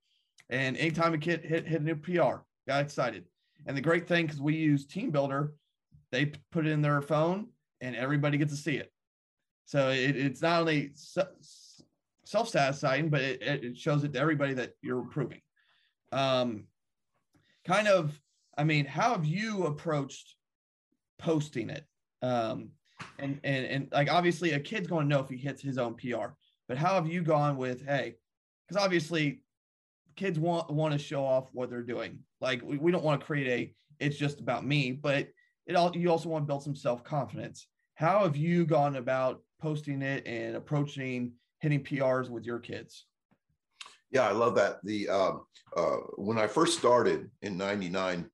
And 0.51 0.77
anytime 0.77 1.15
a 1.15 1.19
kid 1.19 1.45
hit 1.45 1.67
hit 1.67 1.81
a 1.81 1.85
new 1.85 1.95
PR, 1.95 2.43
got 2.67 2.83
excited. 2.83 3.25
And 3.67 3.77
the 3.77 3.83
great 3.83 4.07
thing, 4.07 4.27
because 4.27 4.41
we 4.41 4.57
use 4.57 4.87
TeamBuildr, 4.87 5.51
they 6.11 6.33
put 6.51 6.67
it 6.67 6.71
in 6.71 6.83
their 6.83 7.03
phone 7.03 7.49
and 7.81 7.95
everybody 7.95 8.39
gets 8.39 8.53
to 8.53 8.59
see 8.59 8.77
it. 8.77 8.93
So 9.67 9.91
it, 9.91 10.17
it's 10.17 10.41
not 10.41 10.61
only 10.61 10.93
self 12.25 12.49
satisfying, 12.49 13.11
but 13.11 13.21
it, 13.21 13.43
it 13.43 13.77
shows 13.77 14.05
it 14.05 14.15
to 14.15 14.21
everybody 14.21 14.55
that 14.55 14.73
you're 14.81 15.01
improving. 15.01 15.41
Um, 16.13 16.65
kind 17.67 17.89
of, 17.89 18.19
I 18.57 18.65
mean, 18.65 18.87
how 18.87 19.13
have 19.13 19.27
you 19.27 19.67
approached 19.67 20.35
posting 21.19 21.71
it? 21.71 21.85
Um, 22.23 22.71
and 23.19 23.39
and 23.45 23.67
and 23.67 23.89
like 23.93 24.11
obviously 24.11 24.53
a 24.53 24.61
kid's 24.61 24.89
going 24.89 25.09
to 25.09 25.15
know 25.15 25.21
if 25.21 25.29
he 25.29 25.37
hits 25.37 25.63
his 25.63 25.79
own 25.79 25.95
PR, 25.95 26.33
but 26.67 26.79
how 26.79 26.95
have 26.95 27.07
you 27.07 27.23
gone 27.23 27.57
with 27.57 27.87
hey? 27.87 28.15
Because 28.67 28.83
obviously 28.83 29.41
kids 30.19 30.39
want 30.39 30.69
want 30.71 30.93
to 30.93 30.99
show 30.99 31.25
off 31.25 31.49
what 31.53 31.71
they're 31.71 31.83
doing. 31.83 32.19
Like 32.41 32.61
we, 32.63 32.77
we 32.77 32.91
don't 32.91 33.05
want 33.05 33.21
to 33.21 33.27
create 33.27 33.49
a 33.49 34.05
it's 34.05 34.17
just 34.17 34.41
about 34.41 34.67
me, 34.67 34.93
but 34.93 35.29
it 35.67 35.77
all 35.77 35.97
you 35.97 36.11
also 36.11 36.29
want 36.29 36.43
to 36.43 36.47
build 36.47 36.63
some 36.63 36.75
self-confidence. 36.75 37.67
How 37.95 38.25
have 38.25 38.37
you 38.37 38.67
gone 38.67 38.97
about 38.97 39.43
posting 39.61 40.03
it 40.03 40.27
and 40.27 40.57
approaching 40.57 41.33
hitting 41.61 41.83
PRs 41.83 42.29
with 42.29 42.45
your 42.45 42.59
kids? 42.59 43.07
Yeah, 44.11 44.29
I 44.29 44.33
love 44.33 44.55
that. 44.57 44.79
The 44.85 45.09
um, 45.09 45.45
uh, 45.77 45.97
when 46.17 46.39
I 46.39 46.49
first 46.49 46.79
started 46.79 47.31
in 47.43 47.57
'99, 47.57 48.29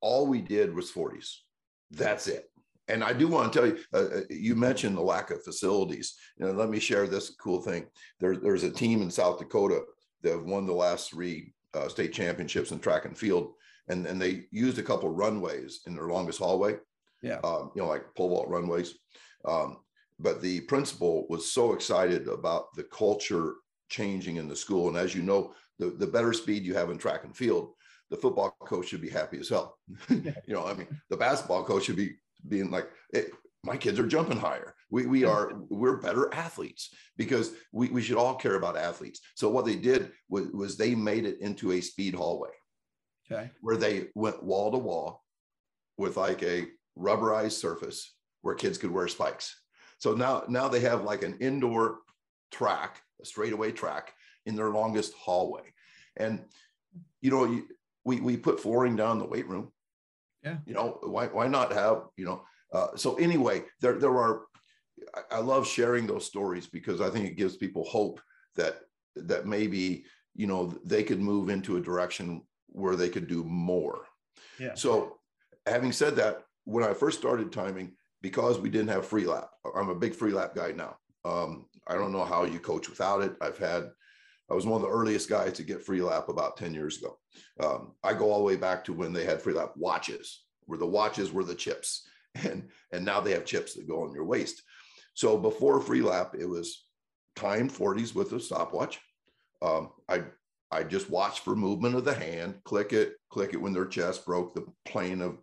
all 0.00 0.26
we 0.26 0.40
did 0.40 0.74
was 0.74 0.90
40s. 0.90 1.36
That's 1.90 2.26
it. 2.26 2.46
And 2.88 3.04
I 3.04 3.12
do 3.12 3.28
want 3.28 3.52
to 3.52 3.58
tell 3.58 3.68
you, 3.68 3.78
uh, 3.94 4.18
uh, 4.18 4.20
you 4.28 4.56
mentioned 4.56 4.96
the 4.96 5.02
lack 5.02 5.30
of 5.30 5.44
facilities. 5.44 6.16
You 6.36 6.46
know, 6.46 6.52
let 6.52 6.70
me 6.70 6.80
share 6.80 7.06
this 7.06 7.30
cool 7.30 7.60
thing. 7.60 7.86
There, 8.18 8.36
there's 8.36 8.64
a 8.64 8.70
team 8.70 9.00
in 9.00 9.10
South 9.10 9.38
Dakota 9.38 9.82
that 10.22 10.32
have 10.32 10.44
won 10.44 10.66
the 10.66 10.72
last 10.72 11.10
three 11.10 11.54
uh, 11.74 11.88
state 11.88 12.12
championships 12.12 12.72
in 12.72 12.78
track 12.78 13.04
and 13.04 13.16
field, 13.16 13.52
and 13.88 14.06
and 14.06 14.20
they 14.20 14.44
used 14.50 14.78
a 14.78 14.82
couple 14.82 15.08
runways 15.08 15.80
in 15.86 15.94
their 15.94 16.06
longest 16.06 16.38
hallway. 16.38 16.76
Yeah. 17.22 17.40
Um, 17.44 17.70
you 17.74 17.82
know, 17.82 17.88
like 17.88 18.14
pole 18.14 18.30
vault 18.30 18.48
runways. 18.48 18.94
Um, 19.44 19.78
but 20.18 20.42
the 20.42 20.60
principal 20.62 21.26
was 21.28 21.50
so 21.50 21.72
excited 21.72 22.28
about 22.28 22.74
the 22.74 22.84
culture 22.84 23.54
changing 23.88 24.36
in 24.36 24.48
the 24.48 24.56
school. 24.56 24.88
And 24.88 24.96
as 24.96 25.14
you 25.14 25.22
know, 25.22 25.54
the, 25.78 25.90
the 25.90 26.06
better 26.06 26.32
speed 26.32 26.64
you 26.64 26.74
have 26.74 26.90
in 26.90 26.98
track 26.98 27.24
and 27.24 27.36
field, 27.36 27.72
the 28.10 28.16
football 28.16 28.54
coach 28.60 28.88
should 28.88 29.00
be 29.00 29.08
happy 29.08 29.38
as 29.38 29.48
hell. 29.48 29.78
you 30.08 30.34
know, 30.48 30.66
I 30.66 30.74
mean, 30.74 30.88
the 31.08 31.16
basketball 31.16 31.64
coach 31.64 31.84
should 31.84 31.96
be 31.96 32.16
being 32.48 32.70
like, 32.70 32.88
my 33.62 33.76
kids 33.76 33.98
are 33.98 34.06
jumping 34.06 34.38
higher. 34.38 34.74
We, 34.90 35.06
we 35.06 35.24
are, 35.24 35.52
we're 35.68 35.98
better 35.98 36.32
athletes 36.34 36.94
because 37.16 37.52
we, 37.72 37.88
we 37.88 38.02
should 38.02 38.16
all 38.16 38.34
care 38.34 38.54
about 38.54 38.76
athletes. 38.76 39.20
So 39.34 39.50
what 39.50 39.66
they 39.66 39.76
did 39.76 40.12
was, 40.28 40.48
was 40.48 40.76
they 40.76 40.94
made 40.94 41.26
it 41.26 41.40
into 41.40 41.72
a 41.72 41.80
speed 41.80 42.14
hallway. 42.14 42.50
Okay. 43.30 43.50
Where 43.60 43.76
they 43.76 44.08
went 44.14 44.42
wall 44.42 44.72
to 44.72 44.78
wall 44.78 45.24
with 45.98 46.16
like 46.16 46.42
a 46.42 46.68
rubberized 46.98 47.52
surface 47.52 48.14
where 48.40 48.54
kids 48.54 48.78
could 48.78 48.90
wear 48.90 49.08
spikes. 49.08 49.54
So 49.98 50.14
now, 50.14 50.44
now 50.48 50.68
they 50.68 50.80
have 50.80 51.04
like 51.04 51.22
an 51.22 51.36
indoor 51.40 51.98
track, 52.50 53.02
a 53.20 53.26
straightaway 53.26 53.72
track 53.72 54.14
in 54.46 54.56
their 54.56 54.70
longest 54.70 55.12
hallway. 55.12 55.74
And, 56.16 56.44
you 57.20 57.30
know, 57.30 57.44
you, 57.44 57.68
we, 58.04 58.20
we 58.20 58.36
put 58.38 58.58
flooring 58.58 58.96
down 58.96 59.18
the 59.18 59.26
weight 59.26 59.46
room. 59.46 59.70
Yeah. 60.42 60.56
You 60.66 60.72
know, 60.72 60.98
why, 61.02 61.26
why 61.26 61.46
not 61.46 61.72
have, 61.72 62.04
you 62.16 62.24
know, 62.24 62.42
uh, 62.72 62.96
so 62.96 63.14
anyway, 63.16 63.64
there, 63.80 63.94
there 63.94 64.16
are, 64.16 64.42
I, 65.14 65.36
I 65.36 65.38
love 65.40 65.66
sharing 65.66 66.06
those 66.06 66.26
stories 66.26 66.66
because 66.66 67.00
I 67.00 67.10
think 67.10 67.26
it 67.26 67.36
gives 67.36 67.56
people 67.56 67.84
hope 67.84 68.20
that, 68.56 68.80
that 69.16 69.46
maybe, 69.46 70.04
you 70.34 70.46
know, 70.46 70.72
they 70.84 71.02
could 71.02 71.20
move 71.20 71.48
into 71.48 71.76
a 71.76 71.80
direction 71.80 72.42
where 72.68 72.96
they 72.96 73.08
could 73.08 73.26
do 73.26 73.44
more. 73.44 74.06
Yeah. 74.58 74.74
So 74.74 75.18
having 75.66 75.92
said 75.92 76.16
that, 76.16 76.42
when 76.64 76.84
I 76.84 76.94
first 76.94 77.18
started 77.18 77.52
timing, 77.52 77.92
because 78.22 78.58
we 78.58 78.70
didn't 78.70 78.88
have 78.88 79.08
Freelap, 79.08 79.48
I'm 79.74 79.88
a 79.88 79.94
big 79.94 80.14
Freelap 80.14 80.54
guy 80.54 80.72
now. 80.72 80.96
Um, 81.24 81.66
I 81.88 81.94
don't 81.94 82.12
know 82.12 82.24
how 82.24 82.44
you 82.44 82.60
coach 82.60 82.88
without 82.88 83.22
it. 83.22 83.34
I've 83.40 83.58
had, 83.58 83.90
I 84.50 84.54
was 84.54 84.66
one 84.66 84.80
of 84.80 84.88
the 84.88 84.94
earliest 84.94 85.28
guys 85.28 85.54
to 85.54 85.62
get 85.62 85.84
Freelap 85.84 86.28
about 86.28 86.56
10 86.56 86.74
years 86.74 86.98
ago. 86.98 87.18
Um, 87.60 87.92
I 88.04 88.14
go 88.14 88.30
all 88.30 88.38
the 88.38 88.44
way 88.44 88.56
back 88.56 88.84
to 88.84 88.92
when 88.92 89.12
they 89.12 89.24
had 89.24 89.42
Freelap 89.42 89.76
watches, 89.76 90.44
where 90.66 90.78
the 90.78 90.86
watches 90.86 91.32
were 91.32 91.44
the 91.44 91.54
chips. 91.54 92.06
And, 92.44 92.68
and 92.92 93.04
now 93.04 93.20
they 93.20 93.32
have 93.32 93.44
chips 93.44 93.74
that 93.74 93.88
go 93.88 94.04
on 94.04 94.14
your 94.14 94.24
waist. 94.24 94.62
So 95.14 95.36
before 95.36 95.80
Freelap, 95.80 96.34
it 96.38 96.46
was 96.46 96.84
time 97.34 97.68
40s 97.68 98.14
with 98.14 98.32
a 98.32 98.40
stopwatch. 98.40 99.00
Um, 99.62 99.90
I 100.08 100.22
I 100.70 100.84
just 100.84 101.10
watched 101.10 101.40
for 101.40 101.56
movement 101.56 101.96
of 101.96 102.04
the 102.04 102.14
hand, 102.14 102.60
click 102.64 102.92
it, 102.92 103.14
click 103.28 103.54
it 103.54 103.60
when 103.60 103.72
their 103.72 103.86
chest 103.86 104.24
broke 104.24 104.54
the 104.54 104.66
plane 104.84 105.20
of 105.20 105.38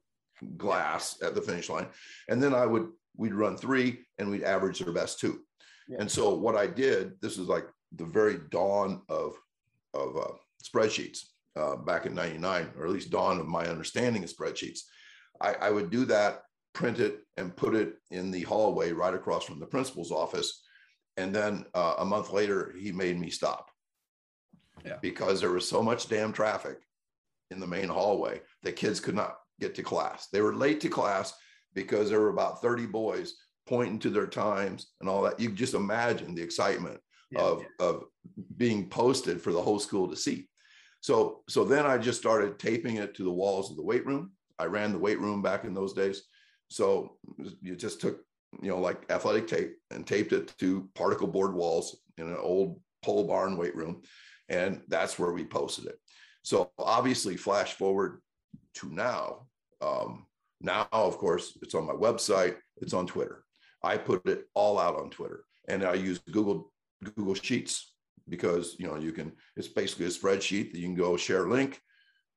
glass 0.56 1.22
at 1.22 1.36
the 1.36 1.42
finish 1.42 1.70
line. 1.70 1.88
And 2.30 2.42
then 2.42 2.54
I 2.54 2.66
would, 2.66 2.88
we'd 3.18 3.34
run 3.34 3.58
three 3.58 4.06
and 4.18 4.30
we'd 4.30 4.44
average 4.44 4.80
their 4.80 4.94
best 4.94 5.20
two. 5.20 5.42
Yeah. 5.90 5.98
And 6.00 6.10
so 6.10 6.34
what 6.34 6.56
I 6.56 6.68
did, 6.68 7.20
this 7.22 7.38
is 7.38 7.48
like 7.48 7.66
the 7.94 8.06
very 8.06 8.40
dawn 8.52 9.02
of, 9.10 9.36
of 9.94 10.16
uh, 10.18 10.32
spreadsheets 10.64 11.26
uh, 11.58 11.76
back 11.76 12.06
in 12.06 12.16
99, 12.16 12.70
or 12.78 12.86
at 12.86 12.92
least 12.92 13.10
dawn 13.10 13.40
of 13.40 13.48
my 13.48 13.66
understanding 13.68 14.24
of 14.24 14.32
spreadsheets. 14.32 14.80
I, 15.42 15.54
I 15.56 15.70
would 15.72 15.90
do 15.90 16.06
that, 16.06 16.44
print 16.74 17.00
it 17.00 17.20
and 17.38 17.56
put 17.56 17.76
it 17.76 17.96
in 18.12 18.32
the 18.32 18.42
hallway 18.42 18.92
right 18.92 19.14
across 19.14 19.46
from 19.46 19.60
the 19.60 19.66
principal's 19.66 20.12
office. 20.12 20.62
And 21.18 21.34
then 21.34 21.66
uh, 21.74 21.96
a 22.00 22.06
month 22.06 22.32
later, 22.32 22.74
he 22.78 22.92
made 22.92 23.20
me 23.20 23.30
stop 23.30 23.72
Yeah. 24.86 24.98
because 25.02 25.42
there 25.42 25.52
was 25.52 25.68
so 25.68 25.82
much 25.82 26.08
damn 26.10 26.32
traffic 26.34 26.78
in 27.50 27.60
the 27.60 27.68
main 27.68 27.88
hallway 27.88 28.42
that 28.64 28.76
kids 28.76 29.00
could 29.00 29.16
not 29.16 29.38
get 29.60 29.74
to 29.76 29.84
class. 29.84 30.28
They 30.32 30.42
were 30.42 30.54
late 30.56 30.80
to 30.82 30.90
class 30.90 31.34
because 31.74 32.10
there 32.10 32.20
were 32.20 32.30
about 32.30 32.62
30 32.62 32.86
boys 32.88 33.36
pointing 33.68 34.00
to 34.00 34.10
their 34.10 34.28
times 34.28 34.92
and 35.00 35.10
all 35.10 35.24
that. 35.24 35.40
You 35.40 35.50
just 35.52 35.74
imagine 35.74 36.36
the 36.36 36.44
excitement 36.44 37.00
Yeah. 37.32 37.42
of, 37.42 37.66
of 37.80 38.04
being 38.58 38.88
posted 38.90 39.42
for 39.42 39.52
the 39.52 39.62
whole 39.62 39.80
school 39.80 40.08
to 40.10 40.16
see. 40.16 40.48
So, 41.02 41.44
so 41.50 41.64
then 41.64 41.86
I 41.86 41.98
just 41.98 42.20
started 42.20 42.60
taping 42.60 42.98
it 42.98 43.16
to 43.16 43.24
the 43.24 43.32
walls 43.32 43.70
of 43.72 43.78
the 43.78 43.84
weight 43.84 44.06
room. 44.06 44.32
I 44.60 44.66
ran 44.66 44.92
the 44.92 45.00
weight 45.00 45.20
room 45.20 45.42
back 45.42 45.64
in 45.64 45.74
those 45.74 45.94
days. 45.94 46.24
So 46.70 47.18
you 47.62 47.76
just 47.76 48.02
took, 48.02 48.22
you 48.62 48.70
know, 48.70 48.80
like 48.80 49.10
athletic 49.10 49.48
tape 49.48 49.78
and 49.92 50.06
taped 50.06 50.34
it 50.34 50.54
to 50.60 50.90
particle 50.96 51.28
board 51.28 51.54
walls 51.54 51.98
in 52.18 52.28
an 52.28 52.38
old 52.40 52.80
pole 53.04 53.26
barn 53.26 53.58
weight 53.58 53.76
room. 53.76 54.02
And 54.50 54.82
that's 54.88 55.20
where 55.20 55.34
we 55.34 55.46
posted 55.46 55.86
it. 55.86 56.00
So 56.44 56.72
obviously, 56.78 57.36
flash 57.36 57.74
forward 57.74 58.22
to 58.76 58.90
now. 58.90 59.48
Um, 59.82 60.26
now, 60.62 60.88
of 60.92 61.18
course, 61.18 61.58
it's 61.62 61.76
on 61.76 61.86
my 61.86 61.94
website, 61.94 62.56
it's 62.78 62.94
on 62.94 63.06
Twitter. 63.06 63.44
I 63.84 63.98
put 63.98 64.26
it 64.26 64.46
all 64.54 64.80
out 64.80 64.96
on 64.96 65.10
Twitter 65.10 65.44
and 65.68 65.84
I 65.84 65.94
use 65.94 66.20
Google 66.32 66.72
Google 67.04 67.36
Sheets 67.36 67.94
because 68.30 68.76
you 68.80 68.88
know 68.88 68.98
you 68.98 69.12
can 69.12 69.32
it's 69.56 69.68
basically 69.68 70.06
a 70.06 70.10
spreadsheet 70.10 70.72
that 70.72 70.80
you 70.80 70.86
can 70.86 70.96
go 70.96 71.16
share 71.18 71.48
link 71.48 71.80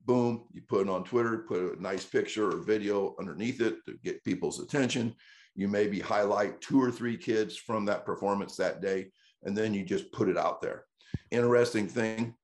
boom 0.06 0.44
you 0.52 0.62
put 0.62 0.86
it 0.86 0.90
on 0.90 1.04
twitter 1.04 1.38
put 1.38 1.78
a 1.78 1.82
nice 1.82 2.04
picture 2.04 2.50
or 2.50 2.62
video 2.62 3.14
underneath 3.18 3.60
it 3.60 3.84
to 3.86 3.98
get 4.02 4.24
people's 4.24 4.60
attention. 4.60 5.14
You 5.54 5.68
maybe 5.68 6.00
highlight 6.00 6.60
two 6.60 6.80
or 6.80 6.90
three 6.90 7.16
kids 7.16 7.56
from 7.56 7.84
that 7.86 8.06
performance 8.06 8.56
that 8.56 8.80
day 8.80 9.10
and 9.42 9.56
then 9.56 9.74
you 9.74 9.84
just 9.84 10.10
put 10.12 10.28
it 10.28 10.38
out 10.38 10.62
there. 10.62 10.84
Interesting 11.30 11.88
thing 11.88 12.34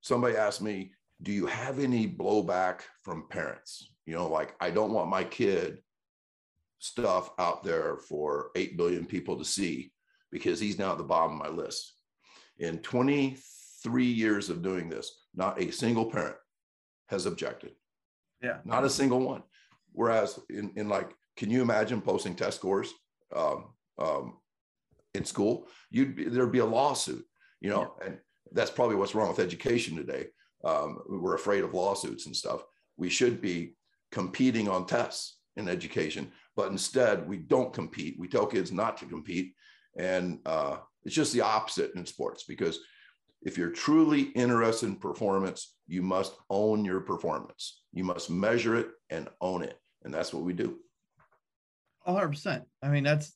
somebody 0.00 0.36
asked 0.36 0.62
me 0.62 0.92
do 1.22 1.32
you 1.32 1.46
have 1.46 1.78
any 1.78 2.08
blowback 2.08 2.80
from 3.02 3.28
parents? 3.28 3.92
You 4.06 4.14
know 4.14 4.28
like 4.28 4.54
i 4.60 4.70
don't 4.70 4.92
want 4.92 5.08
my 5.08 5.24
kid 5.24 5.80
stuff 6.80 7.30
out 7.38 7.62
there 7.62 7.98
for 7.98 8.50
8 8.56 8.76
billion 8.76 9.04
people 9.04 9.36
to 9.36 9.44
see 9.44 9.92
because 10.32 10.58
he's 10.58 10.78
now 10.78 10.92
at 10.92 10.98
the 10.98 11.04
bottom 11.04 11.32
of 11.32 11.46
my 11.46 11.48
list. 11.48 11.92
In 12.58 12.78
23 12.78 14.04
years 14.04 14.50
of 14.50 14.62
doing 14.62 14.88
this 14.88 15.26
not 15.34 15.60
a 15.60 15.70
single 15.70 16.06
parent 16.06 16.36
has 17.10 17.26
objected. 17.26 17.72
Yeah. 18.42 18.58
not 18.64 18.84
a 18.84 18.90
single 18.90 19.20
one. 19.20 19.42
Whereas 19.92 20.38
in, 20.48 20.72
in 20.76 20.88
like 20.88 21.10
can 21.36 21.50
you 21.50 21.62
imagine 21.62 22.00
posting 22.00 22.34
test 22.34 22.58
scores 22.58 22.92
um, 23.34 23.66
um, 23.98 24.38
in 25.14 25.24
school? 25.24 25.66
You'd 25.90 26.16
be, 26.16 26.24
there'd 26.24 26.52
be 26.52 26.60
a 26.60 26.66
lawsuit 26.66 27.26
you 27.60 27.68
know 27.70 27.94
and 28.04 28.18
that's 28.52 28.70
probably 28.70 28.96
what's 28.96 29.14
wrong 29.14 29.28
with 29.28 29.38
education 29.38 29.96
today. 29.96 30.26
Um, 30.64 30.98
we're 31.08 31.34
afraid 31.34 31.64
of 31.64 31.74
lawsuits 31.74 32.26
and 32.26 32.34
stuff. 32.34 32.62
We 32.96 33.08
should 33.10 33.40
be 33.40 33.74
competing 34.10 34.68
on 34.68 34.86
tests 34.86 35.38
in 35.56 35.68
education 35.68 36.32
but 36.60 36.70
instead 36.70 37.26
we 37.26 37.38
don't 37.38 37.72
compete. 37.72 38.16
We 38.18 38.28
tell 38.28 38.44
kids 38.44 38.70
not 38.70 38.98
to 38.98 39.06
compete. 39.06 39.54
And 39.96 40.40
uh, 40.44 40.76
it's 41.04 41.14
just 41.14 41.32
the 41.32 41.40
opposite 41.40 41.94
in 41.94 42.04
sports 42.04 42.44
because 42.44 42.80
if 43.42 43.56
you're 43.56 43.70
truly 43.70 44.22
interested 44.22 44.86
in 44.86 44.96
performance 44.96 45.74
you 45.86 46.02
must 46.02 46.34
own 46.50 46.84
your 46.84 47.00
performance 47.00 47.82
you 47.92 48.04
must 48.04 48.30
measure 48.30 48.76
it 48.76 48.88
and 49.10 49.28
own 49.40 49.62
it 49.62 49.78
and 50.04 50.12
that's 50.12 50.32
what 50.32 50.44
we 50.44 50.52
do 50.52 50.78
100%. 52.06 52.62
I 52.82 52.88
mean, 52.88 53.04
that's 53.04 53.32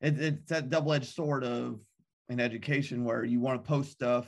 it, 0.00 0.20
it's 0.20 0.50
that 0.50 0.70
double 0.70 0.92
edged 0.92 1.14
sword 1.14 1.44
of 1.44 1.80
an 2.28 2.40
education 2.40 3.04
where 3.04 3.24
you 3.24 3.40
want 3.40 3.62
to 3.62 3.68
post 3.68 3.92
stuff 3.92 4.26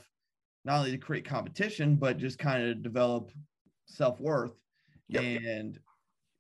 not 0.65 0.79
only 0.79 0.91
to 0.91 0.99
create 0.99 1.25
competition, 1.25 1.97
but 1.97 2.19
just 2.19 2.39
kind 2.39 2.69
of 2.69 2.83
develop 2.83 3.31
self 3.87 4.21
worth. 4.21 4.53
Yep. 5.09 5.23
And 5.23 5.79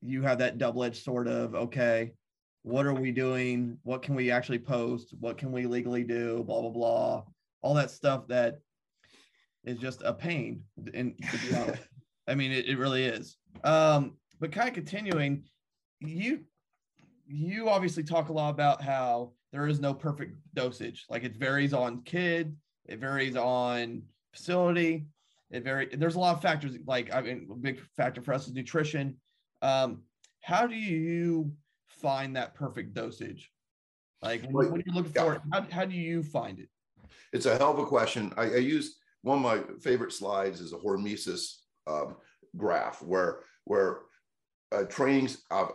you 0.02 0.22
have 0.22 0.38
that 0.38 0.58
double 0.58 0.84
edged 0.84 1.02
sword 1.02 1.28
of, 1.28 1.54
okay, 1.54 2.12
what 2.62 2.86
are 2.86 2.94
we 2.94 3.12
doing? 3.12 3.78
What 3.84 4.02
can 4.02 4.14
we 4.14 4.30
actually 4.30 4.58
post? 4.58 5.14
What 5.20 5.38
can 5.38 5.52
we 5.52 5.66
legally 5.66 6.02
do? 6.02 6.42
Blah, 6.44 6.62
blah, 6.62 6.70
blah. 6.70 7.24
All 7.62 7.74
that 7.74 7.90
stuff 7.90 8.28
that 8.28 8.60
is 9.64 9.78
just 9.78 10.02
a 10.02 10.12
pain. 10.14 10.62
And 10.94 11.14
to 11.30 11.38
be 11.38 11.54
honest, 11.54 11.82
I 12.28 12.34
mean, 12.34 12.52
it, 12.52 12.66
it 12.66 12.78
really 12.78 13.04
is. 13.04 13.36
Um, 13.64 14.16
but 14.40 14.52
kind 14.52 14.68
of 14.68 14.74
continuing, 14.74 15.44
you 16.00 16.40
you 17.26 17.68
obviously 17.68 18.04
talk 18.04 18.28
a 18.28 18.32
lot 18.32 18.50
about 18.50 18.80
how 18.80 19.32
there 19.52 19.66
is 19.66 19.80
no 19.80 19.92
perfect 19.92 20.36
dosage. 20.54 21.06
Like 21.10 21.24
it 21.24 21.36
varies 21.36 21.72
on 21.72 22.02
kid, 22.02 22.56
it 22.86 22.98
varies 22.98 23.36
on 23.36 24.02
facility, 24.32 25.06
it 25.50 25.64
vary. 25.64 25.88
There's 25.92 26.14
a 26.14 26.20
lot 26.20 26.36
of 26.36 26.42
factors. 26.42 26.76
Like 26.86 27.12
I 27.14 27.20
mean, 27.22 27.48
a 27.50 27.54
big 27.54 27.80
factor 27.96 28.22
for 28.22 28.34
us 28.34 28.46
is 28.46 28.54
nutrition. 28.54 29.16
Um, 29.62 30.02
how 30.40 30.66
do 30.66 30.76
you 30.76 31.52
find 31.88 32.36
that 32.36 32.54
perfect 32.54 32.94
dosage? 32.94 33.50
Like 34.22 34.42
when, 34.42 34.52
Well, 34.52 34.70
when 34.70 34.82
you're 34.86 34.94
looking 34.94 35.12
for 35.12 35.42
how, 35.52 35.66
how 35.70 35.84
do 35.84 35.96
you 35.96 36.22
find 36.22 36.58
it? 36.58 36.68
It's 37.32 37.46
a 37.46 37.56
hell 37.56 37.72
of 37.72 37.78
a 37.78 37.86
question 37.86 38.32
i, 38.36 38.44
I 38.44 38.56
use 38.56 38.98
one 39.22 39.38
of 39.38 39.42
my 39.42 39.60
favorite 39.80 40.12
slides 40.12 40.60
is 40.60 40.72
a 40.72 40.76
hormesis 40.76 41.56
um, 41.86 42.16
graph 42.56 43.02
where 43.02 43.40
where 43.64 44.02
uh, 44.72 44.84
trainings, 44.84 45.42
uh, 45.50 45.66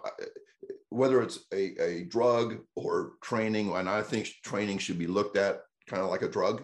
whether 0.89 1.21
it's 1.21 1.39
a, 1.53 1.81
a 1.81 2.03
drug 2.05 2.59
or 2.75 3.13
training, 3.21 3.71
and 3.73 3.89
I 3.89 4.01
think 4.01 4.29
training 4.43 4.77
should 4.77 4.99
be 4.99 5.07
looked 5.07 5.37
at 5.37 5.61
kind 5.87 6.01
of 6.01 6.09
like 6.09 6.21
a 6.21 6.29
drug 6.29 6.63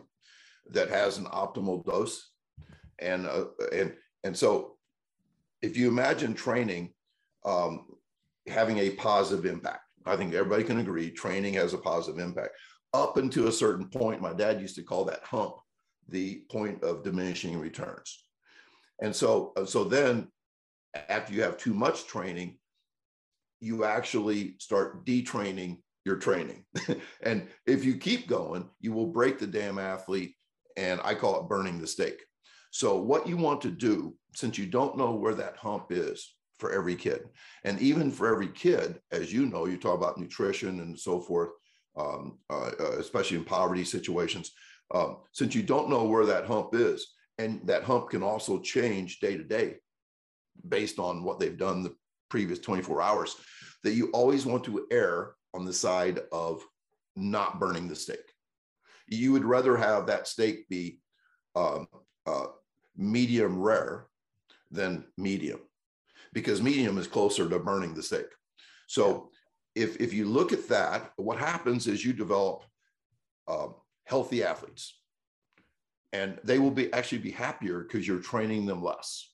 that 0.71 0.89
has 0.89 1.17
an 1.17 1.25
optimal 1.25 1.86
dose, 1.86 2.32
and 2.99 3.27
uh, 3.27 3.45
and 3.73 3.93
and 4.23 4.36
so 4.36 4.77
if 5.62 5.77
you 5.77 5.88
imagine 5.88 6.34
training 6.34 6.93
um, 7.45 7.86
having 8.47 8.77
a 8.80 8.91
positive 8.91 9.45
impact, 9.45 9.84
I 10.06 10.15
think 10.15 10.34
everybody 10.34 10.63
can 10.63 10.80
agree 10.80 11.12
training 11.12 11.53
has 11.56 11.73
a 11.73 11.77
positive 11.77 12.19
impact. 12.19 12.51
Up 12.93 13.17
until 13.17 13.47
a 13.47 13.52
certain 13.52 13.88
point, 13.88 14.21
my 14.21 14.34
dad 14.34 14.62
used 14.62 14.76
to 14.76 14.84
call 14.84 15.06
that 15.06 15.23
hump 15.23 15.56
the 16.10 16.43
point 16.50 16.84
of 16.84 17.04
diminishing 17.04 17.60
returns. 17.60 18.23
And 19.02 19.15
so, 19.15 19.54
uh, 19.58 19.65
so 19.65 19.84
then 19.84 20.30
after 21.10 21.34
you 21.34 21.41
have 21.41 21.58
too 21.58 21.73
much 21.73 22.08
training, 22.08 22.58
you 23.60 23.84
actually 23.84 24.56
start 24.60 25.06
detraining 25.06 25.80
your 26.06 26.17
training. 26.17 26.65
and 27.21 27.47
if 27.65 27.84
you 27.84 27.97
keep 27.97 28.28
going, 28.28 28.69
you 28.80 28.93
will 28.93 29.08
break 29.08 29.39
the 29.39 29.47
damn 29.47 29.78
athlete. 29.78 30.36
And 30.78 31.02
I 31.04 31.15
call 31.15 31.41
it 31.41 31.50
burning 31.50 31.80
the 31.80 31.88
steak. 31.88 32.23
So, 32.71 32.97
what 32.97 33.28
you 33.28 33.38
want 33.38 33.62
to 33.62 33.71
do, 33.71 34.15
since 34.36 34.58
you 34.58 34.67
don't 34.67 34.97
know 34.97 35.13
where 35.13 35.34
that 35.34 35.58
hump 35.58 35.88
is 35.91 36.36
for 36.60 36.71
every 36.71 36.95
kid, 36.95 37.23
and 37.63 37.80
even 37.80 38.12
for 38.12 38.28
every 38.28 38.50
kid, 38.50 39.00
as 39.12 39.34
you 39.34 39.47
know, 39.47 39.65
you 39.65 39.78
talk 39.78 39.97
about 39.97 40.19
nutrition 40.19 40.82
and 40.82 40.97
so 40.97 41.19
forth, 41.19 41.50
um, 41.97 42.38
uh, 42.49 42.71
uh 42.79 42.91
especially 42.99 43.38
in 43.38 43.43
poverty 43.43 43.83
situations. 43.83 44.51
Um, 44.93 45.17
since 45.33 45.53
you 45.53 45.63
don't 45.63 45.89
know 45.89 46.05
where 46.05 46.25
that 46.25 46.45
hump 46.45 46.69
is, 46.73 47.13
and 47.38 47.62
that 47.65 47.83
hump 47.83 48.10
can 48.10 48.23
also 48.23 48.60
change 48.60 49.19
day 49.19 49.38
to 49.38 49.43
day 49.43 49.75
based 50.67 50.99
on 50.99 51.23
what 51.23 51.39
they've 51.39 51.57
done 51.57 51.83
the 51.83 51.95
previous 52.29 52.60
24 52.60 53.01
hours, 53.01 53.36
that 53.83 53.93
you 53.93 54.10
always 54.12 54.45
want 54.45 54.63
to 54.65 54.88
err 54.91 55.36
on 55.53 55.65
the 55.65 55.73
side 55.73 56.19
of 56.31 56.63
not 57.15 57.60
burning 57.60 57.88
the 57.88 57.95
steak. 57.95 58.19
You 59.07 59.31
would 59.31 59.45
rather 59.45 59.77
have 59.77 60.07
that 60.07 60.27
steak 60.27 60.67
be 60.69 60.99
um, 61.55 61.88
uh, 62.25 62.47
medium 62.95 63.62
rare 63.62 64.07
than 64.71 65.05
medium 65.17 65.60
because 66.33 66.62
medium 66.62 66.97
is 66.97 67.07
closer 67.07 67.47
to 67.47 67.60
burning 67.60 67.93
the 67.93 68.03
steak. 68.03 68.25
So 68.88 69.31
if, 69.78 69.98
if 69.98 70.13
you 70.13 70.26
look 70.26 70.52
at 70.52 70.68
that, 70.70 71.12
what 71.18 71.38
happens 71.38 71.88
is 71.88 72.04
you 72.04 72.13
develop 72.13 72.63
um, 73.48 73.76
healthy 74.06 74.44
athletes 74.44 75.00
and 76.13 76.40
they 76.44 76.60
will 76.60 76.72
be 76.72 76.92
actually 76.94 77.20
be 77.20 77.32
happier 77.32 77.82
because 77.82 78.08
you're 78.08 78.20
training 78.20 78.66
them 78.66 78.84
less. 78.84 79.30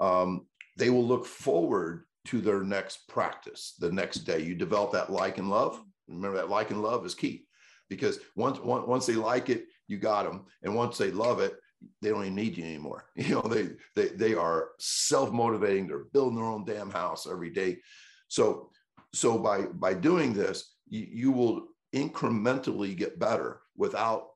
Um, 0.00 0.46
they 0.76 0.90
will 0.90 1.04
look 1.04 1.26
forward 1.26 2.04
to 2.26 2.40
their 2.40 2.62
next 2.62 3.08
practice 3.08 3.74
the 3.78 3.90
next 3.90 4.18
day. 4.20 4.40
You 4.42 4.54
develop 4.54 4.92
that 4.92 5.10
like 5.10 5.38
and 5.38 5.50
love. 5.50 5.82
Remember 6.06 6.36
that 6.36 6.50
like 6.50 6.70
and 6.70 6.82
love 6.82 7.04
is 7.04 7.14
key 7.14 7.46
because 7.88 8.18
once, 8.36 8.60
once, 8.60 8.86
once 8.86 9.06
they 9.06 9.14
like 9.14 9.48
it, 9.48 9.64
you 9.88 9.98
got 9.98 10.24
them. 10.24 10.44
And 10.62 10.74
once 10.74 10.98
they 10.98 11.10
love 11.10 11.40
it, 11.40 11.56
they 12.02 12.10
don't 12.10 12.22
even 12.22 12.34
need 12.34 12.56
you 12.56 12.64
anymore. 12.64 13.06
You 13.16 13.36
know, 13.36 13.42
they, 13.42 13.70
they, 13.96 14.08
they 14.08 14.34
are 14.34 14.68
self-motivating. 14.78 15.86
They're 15.86 16.04
building 16.12 16.36
their 16.36 16.44
own 16.44 16.64
damn 16.64 16.90
house 16.90 17.26
every 17.30 17.50
day. 17.50 17.78
So, 18.28 18.70
so 19.12 19.38
by, 19.38 19.62
by 19.62 19.94
doing 19.94 20.34
this, 20.34 20.74
you, 20.88 21.06
you 21.10 21.32
will 21.32 21.68
incrementally 21.94 22.96
get 22.96 23.18
better 23.18 23.60
without, 23.76 24.28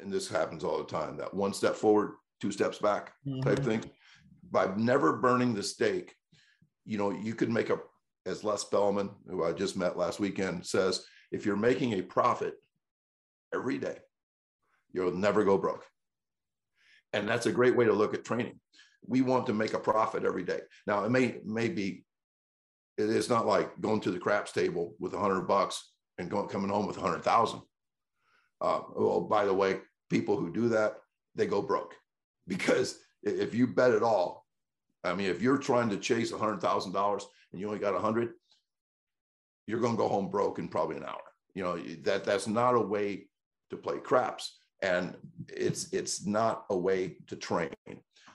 and 0.00 0.12
this 0.12 0.28
happens 0.28 0.64
all 0.64 0.78
the 0.78 0.84
time, 0.84 1.16
that 1.16 1.34
one 1.34 1.52
step 1.52 1.74
forward, 1.74 2.12
two 2.40 2.52
steps 2.52 2.78
back 2.78 3.12
mm-hmm. 3.26 3.40
type 3.40 3.64
thing. 3.64 3.84
By 4.50 4.74
never 4.76 5.16
burning 5.16 5.54
the 5.54 5.62
steak, 5.62 6.14
you 6.84 6.96
know, 6.98 7.10
you 7.10 7.34
could 7.34 7.50
make 7.50 7.70
a, 7.70 7.78
as 8.26 8.44
Les 8.44 8.64
Bellman, 8.64 9.10
who 9.28 9.44
I 9.44 9.52
just 9.52 9.76
met 9.76 9.98
last 9.98 10.20
weekend, 10.20 10.64
says, 10.64 11.04
if 11.30 11.44
you're 11.44 11.56
making 11.56 11.92
a 11.92 12.02
profit 12.02 12.54
every 13.54 13.78
day, 13.78 13.98
you'll 14.92 15.14
never 15.14 15.44
go 15.44 15.58
broke. 15.58 15.84
And 17.12 17.28
that's 17.28 17.46
a 17.46 17.52
great 17.52 17.76
way 17.76 17.84
to 17.84 17.92
look 17.92 18.14
at 18.14 18.24
training. 18.24 18.58
We 19.06 19.20
want 19.20 19.46
to 19.46 19.52
make 19.52 19.74
a 19.74 19.78
profit 19.78 20.24
every 20.24 20.44
day. 20.44 20.60
Now, 20.86 21.04
it 21.04 21.10
may, 21.10 21.40
may 21.44 21.68
be, 21.68 22.04
it's 22.98 23.28
not 23.28 23.46
like 23.46 23.80
going 23.80 24.00
to 24.00 24.10
the 24.10 24.18
craps 24.18 24.52
table 24.52 24.94
with 24.98 25.14
a 25.14 25.18
hundred 25.18 25.42
bucks 25.42 25.92
and 26.18 26.30
going 26.30 26.48
coming 26.48 26.70
home 26.70 26.86
with 26.86 26.98
a 26.98 27.00
hundred 27.00 27.22
thousand. 27.22 27.60
Uh, 28.60 28.80
well, 28.96 29.20
by 29.20 29.44
the 29.44 29.54
way, 29.54 29.78
people 30.10 30.36
who 30.36 30.52
do 30.52 30.68
that, 30.68 30.96
they 31.34 31.46
go 31.46 31.62
broke 31.62 31.94
because 32.48 32.98
if 33.22 33.54
you 33.54 33.66
bet 33.66 33.92
it 33.92 34.02
all, 34.02 34.46
I 35.04 35.14
mean, 35.14 35.30
if 35.30 35.40
you're 35.40 35.58
trying 35.58 35.90
to 35.90 35.96
chase 35.96 36.32
a 36.32 36.38
hundred 36.38 36.60
thousand 36.60 36.92
dollars 36.92 37.26
and 37.52 37.60
you 37.60 37.66
only 37.66 37.78
got 37.78 37.94
a 37.94 38.00
hundred, 38.00 38.34
you're 39.66 39.80
going 39.80 39.94
to 39.94 39.98
go 39.98 40.08
home 40.08 40.28
broke 40.28 40.58
in 40.58 40.68
probably 40.68 40.96
an 40.96 41.04
hour. 41.04 41.20
You 41.54 41.62
know 41.62 41.78
that 42.02 42.24
that's 42.24 42.46
not 42.46 42.74
a 42.74 42.80
way 42.80 43.28
to 43.70 43.76
play 43.76 43.98
craps, 43.98 44.58
and 44.82 45.16
it's 45.48 45.92
it's 45.92 46.26
not 46.26 46.64
a 46.70 46.76
way 46.76 47.16
to 47.28 47.36
train. 47.36 47.70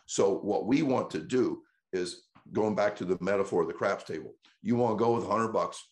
So 0.06 0.38
what 0.38 0.68
we 0.68 0.84
want 0.84 1.10
to 1.12 1.20
do 1.20 1.62
is 1.92 2.24
going 2.52 2.76
back 2.76 2.96
to 2.98 3.06
the 3.06 3.18
metaphor 3.22 3.62
of 3.62 3.68
the 3.68 3.74
craps 3.74 4.04
table. 4.04 4.36
You 4.62 4.76
want 4.76 4.98
to 4.98 5.04
go 5.04 5.16
with 5.16 5.26
a 5.26 5.30
hundred 5.30 5.50
bucks 5.50 5.84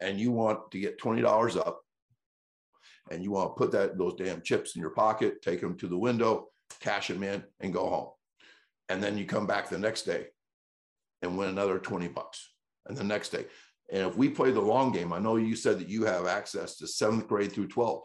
and 0.00 0.18
you 0.18 0.32
want 0.32 0.70
to 0.70 0.80
get 0.80 1.00
$20 1.00 1.56
up 1.56 1.82
and 3.10 3.22
you 3.22 3.30
want 3.30 3.50
to 3.50 3.58
put 3.58 3.72
that 3.72 3.98
those 3.98 4.14
damn 4.14 4.42
chips 4.42 4.74
in 4.74 4.80
your 4.80 4.90
pocket, 4.90 5.42
take 5.42 5.60
them 5.60 5.76
to 5.78 5.88
the 5.88 5.98
window, 5.98 6.48
cash 6.80 7.08
them 7.08 7.22
in 7.22 7.42
and 7.60 7.72
go 7.72 7.88
home. 7.88 8.08
And 8.88 9.02
then 9.02 9.16
you 9.16 9.24
come 9.24 9.46
back 9.46 9.68
the 9.68 9.78
next 9.78 10.02
day 10.02 10.26
and 11.22 11.38
win 11.38 11.48
another 11.48 11.78
20 11.78 12.08
bucks 12.08 12.52
and 12.86 12.96
the 12.96 13.04
next 13.04 13.30
day. 13.30 13.46
And 13.92 14.08
if 14.08 14.16
we 14.16 14.28
play 14.28 14.50
the 14.50 14.60
long 14.60 14.92
game, 14.92 15.12
I 15.12 15.18
know 15.18 15.36
you 15.36 15.54
said 15.54 15.78
that 15.78 15.88
you 15.88 16.04
have 16.04 16.26
access 16.26 16.76
to 16.76 16.86
seventh 16.86 17.28
grade 17.28 17.52
through 17.52 17.68
12. 17.68 18.02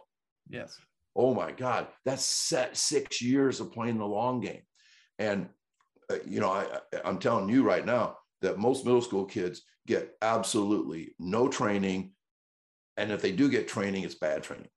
Yes. 0.50 0.78
Oh 1.16 1.34
my 1.34 1.52
God, 1.52 1.88
that's 2.06 2.24
set 2.24 2.78
six 2.78 3.22
years 3.22 3.60
of 3.60 3.72
playing 3.72 3.98
the 3.98 4.06
long 4.06 4.40
game. 4.40 4.62
And, 5.18 5.50
Uh, 6.12 6.18
you 6.26 6.40
know, 6.40 6.50
I, 6.52 6.66
I'm 7.04 7.20
telling 7.20 7.50
you 7.50 7.64
right 7.64 7.86
now 7.86 8.18
that 8.42 8.58
most 8.58 8.86
middle 8.86 9.02
school 9.02 9.26
kids 9.26 9.64
get 9.88 10.16
absolutely 10.22 11.16
no 11.20 11.48
training. 11.48 12.12
And 12.98 13.12
if 13.12 13.22
they 13.22 13.32
do 13.32 13.50
get 13.50 13.68
training, 13.68 14.04
it's 14.04 14.16
bad 14.16 14.44
training. 14.44 14.70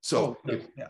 So, 0.00 0.38
oh, 0.46 0.50
if, 0.50 0.66
yeah. 0.76 0.88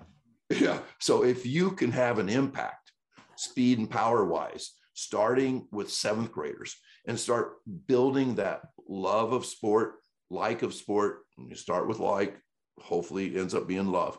yeah. 0.50 0.80
So 0.98 1.24
if 1.24 1.46
you 1.46 1.72
can 1.72 1.90
have 1.92 2.18
an 2.18 2.28
impact, 2.28 2.92
speed 3.36 3.78
and 3.78 3.90
power 3.90 4.24
wise, 4.24 4.72
starting 4.94 5.66
with 5.70 5.90
seventh 5.90 6.30
graders 6.30 6.76
and 7.06 7.18
start 7.18 7.54
building 7.86 8.34
that 8.36 8.62
love 8.88 9.32
of 9.32 9.46
sport, 9.46 9.94
like 10.30 10.62
of 10.62 10.74
sport, 10.74 11.20
you 11.38 11.54
start 11.54 11.88
with 11.88 11.98
like, 11.98 12.38
hopefully 12.78 13.26
it 13.34 13.38
ends 13.38 13.54
up 13.54 13.66
being 13.66 13.90
love. 13.90 14.18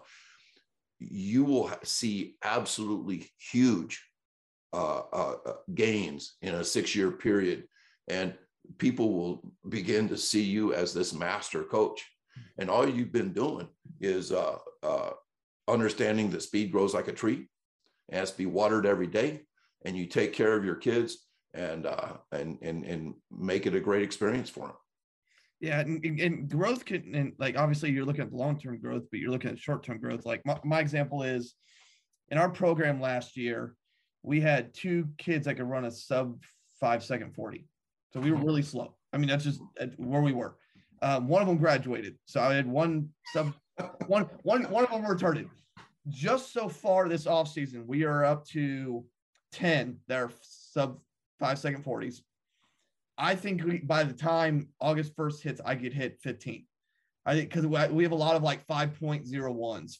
You 1.00 1.44
will 1.44 1.72
see 1.84 2.36
absolutely 2.44 3.32
huge 3.38 4.04
uh, 4.74 5.02
uh, 5.12 5.36
uh 5.46 5.54
gains 5.74 6.36
in 6.42 6.56
a 6.56 6.64
six 6.64 6.96
year 6.96 7.12
period. 7.12 7.66
And 8.08 8.34
people 8.78 9.14
will 9.14 9.54
begin 9.70 10.08
to 10.10 10.18
see 10.18 10.44
you 10.44 10.74
as 10.74 10.94
this 10.94 11.14
master 11.14 11.64
coach. 11.64 12.06
And 12.58 12.70
all 12.70 12.88
you've 12.88 13.12
been 13.12 13.34
doing 13.34 13.68
is 14.00 14.32
uh, 14.32 14.58
uh, 14.84 15.12
understanding 15.68 16.30
that 16.32 16.42
speed 16.42 16.72
grows 16.72 16.94
like 16.94 17.08
a 17.08 17.14
tree 17.14 17.48
and 18.10 18.20
has 18.20 18.32
to 18.32 18.38
be 18.38 18.46
watered 18.46 18.86
every 18.86 19.08
day. 19.08 19.42
And 19.86 19.98
you 19.98 20.06
take 20.06 20.34
care 20.34 20.56
of 20.56 20.64
your 20.64 20.76
kids 20.76 21.18
and 21.54 21.86
uh, 21.86 22.14
and 22.32 22.58
and 22.62 22.86
and 22.86 23.14
make 23.32 23.66
it 23.66 23.76
a 23.76 23.80
great 23.80 24.04
experience 24.04 24.50
for 24.50 24.68
them. 24.68 24.76
Yeah, 25.60 25.80
and, 25.80 26.04
and 26.20 26.50
growth 26.50 26.86
can 26.86 27.14
and 27.14 27.34
like 27.38 27.58
obviously 27.58 27.92
you're 27.92 28.06
looking 28.06 28.24
at 28.24 28.34
long 28.34 28.60
term 28.60 28.80
growth, 28.80 29.04
but 29.12 29.20
you're 29.20 29.32
looking 29.32 29.52
at 29.52 29.60
short 29.60 29.84
term 29.84 30.00
growth. 30.00 30.26
Like 30.26 30.46
my, 30.46 30.60
my 30.64 30.80
example 30.80 31.24
is 31.24 31.56
in 32.30 32.38
our 32.38 32.50
program 32.50 33.02
last 33.02 33.38
year, 33.38 33.76
we 34.24 34.40
had 34.40 34.74
two 34.74 35.10
kids 35.18 35.46
that 35.46 35.56
could 35.56 35.70
run 35.70 35.86
a 35.86 35.92
sub 35.92 36.42
five 36.80 37.04
second 37.04 37.34
40. 37.34 37.66
So 38.14 38.20
we 38.20 38.32
were 38.32 38.38
really 38.38 38.62
slow. 38.62 38.96
I 39.14 39.18
mean, 39.18 39.28
that's 39.28 39.44
just 39.44 39.62
where 39.98 40.22
we 40.22 40.34
were. 40.34 40.56
Um, 41.02 41.28
one 41.28 41.42
of 41.42 41.48
them 41.48 41.58
graduated. 41.58 42.18
So 42.26 42.42
I 42.42 42.54
had 42.54 42.68
one 42.68 43.10
sub, 43.34 43.54
one, 44.08 44.30
one, 44.44 44.64
one 44.66 44.86
of 44.86 44.92
them 44.92 45.04
retarded. 45.04 45.50
Just 46.10 46.54
so 46.54 46.68
far 46.68 47.08
this 47.08 47.26
offseason, 47.26 47.86
we 47.86 48.04
are 48.04 48.26
up 48.26 48.46
to 48.48 49.06
10 49.54 49.98
that 50.08 50.20
are 50.20 50.32
sub 50.42 51.00
five 51.40 51.60
second 51.60 51.84
40s. 51.84 52.22
I 53.18 53.36
think 53.36 53.64
we, 53.64 53.80
by 53.80 54.04
the 54.04 54.14
time 54.14 54.70
August 54.80 55.16
1st 55.16 55.42
hits, 55.42 55.62
I 55.64 55.76
get 55.76 55.94
hit 55.94 56.20
15. 56.22 56.66
I 57.26 57.36
think 57.36 57.54
because 57.54 57.68
we 57.92 58.04
have 58.04 58.12
a 58.12 58.16
lot 58.16 58.36
of 58.36 58.42
like 58.42 58.66
5.01s, 58.66 59.98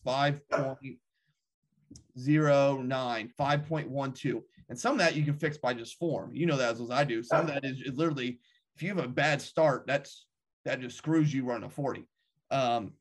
5.09, 2.18 3.32
5.12. 3.40 4.42
And 4.70 4.80
some 4.80 4.94
of 4.94 5.00
that 5.00 5.16
you 5.16 5.24
can 5.24 5.34
fix 5.34 5.58
by 5.58 5.74
just 5.74 5.98
form. 5.98 6.32
You 6.34 6.46
know 6.46 6.58
that 6.58 6.74
as, 6.74 6.82
as 6.82 6.92
I 6.92 7.04
do. 7.04 7.22
Some 7.24 7.42
of 7.42 7.48
that 7.48 7.66
is, 7.66 7.82
is 7.82 7.98
literally 7.98 8.40
if 8.76 8.82
you 8.82 8.90
have 8.90 9.04
a 9.04 9.08
bad 9.08 9.42
start, 9.42 9.86
that's 9.86 10.26
that 10.66 10.80
just 10.80 10.98
screws 10.98 11.34
you 11.34 11.44
running 11.44 11.66
a 11.66 11.70
40. 11.70 12.06
Um, 12.52 12.94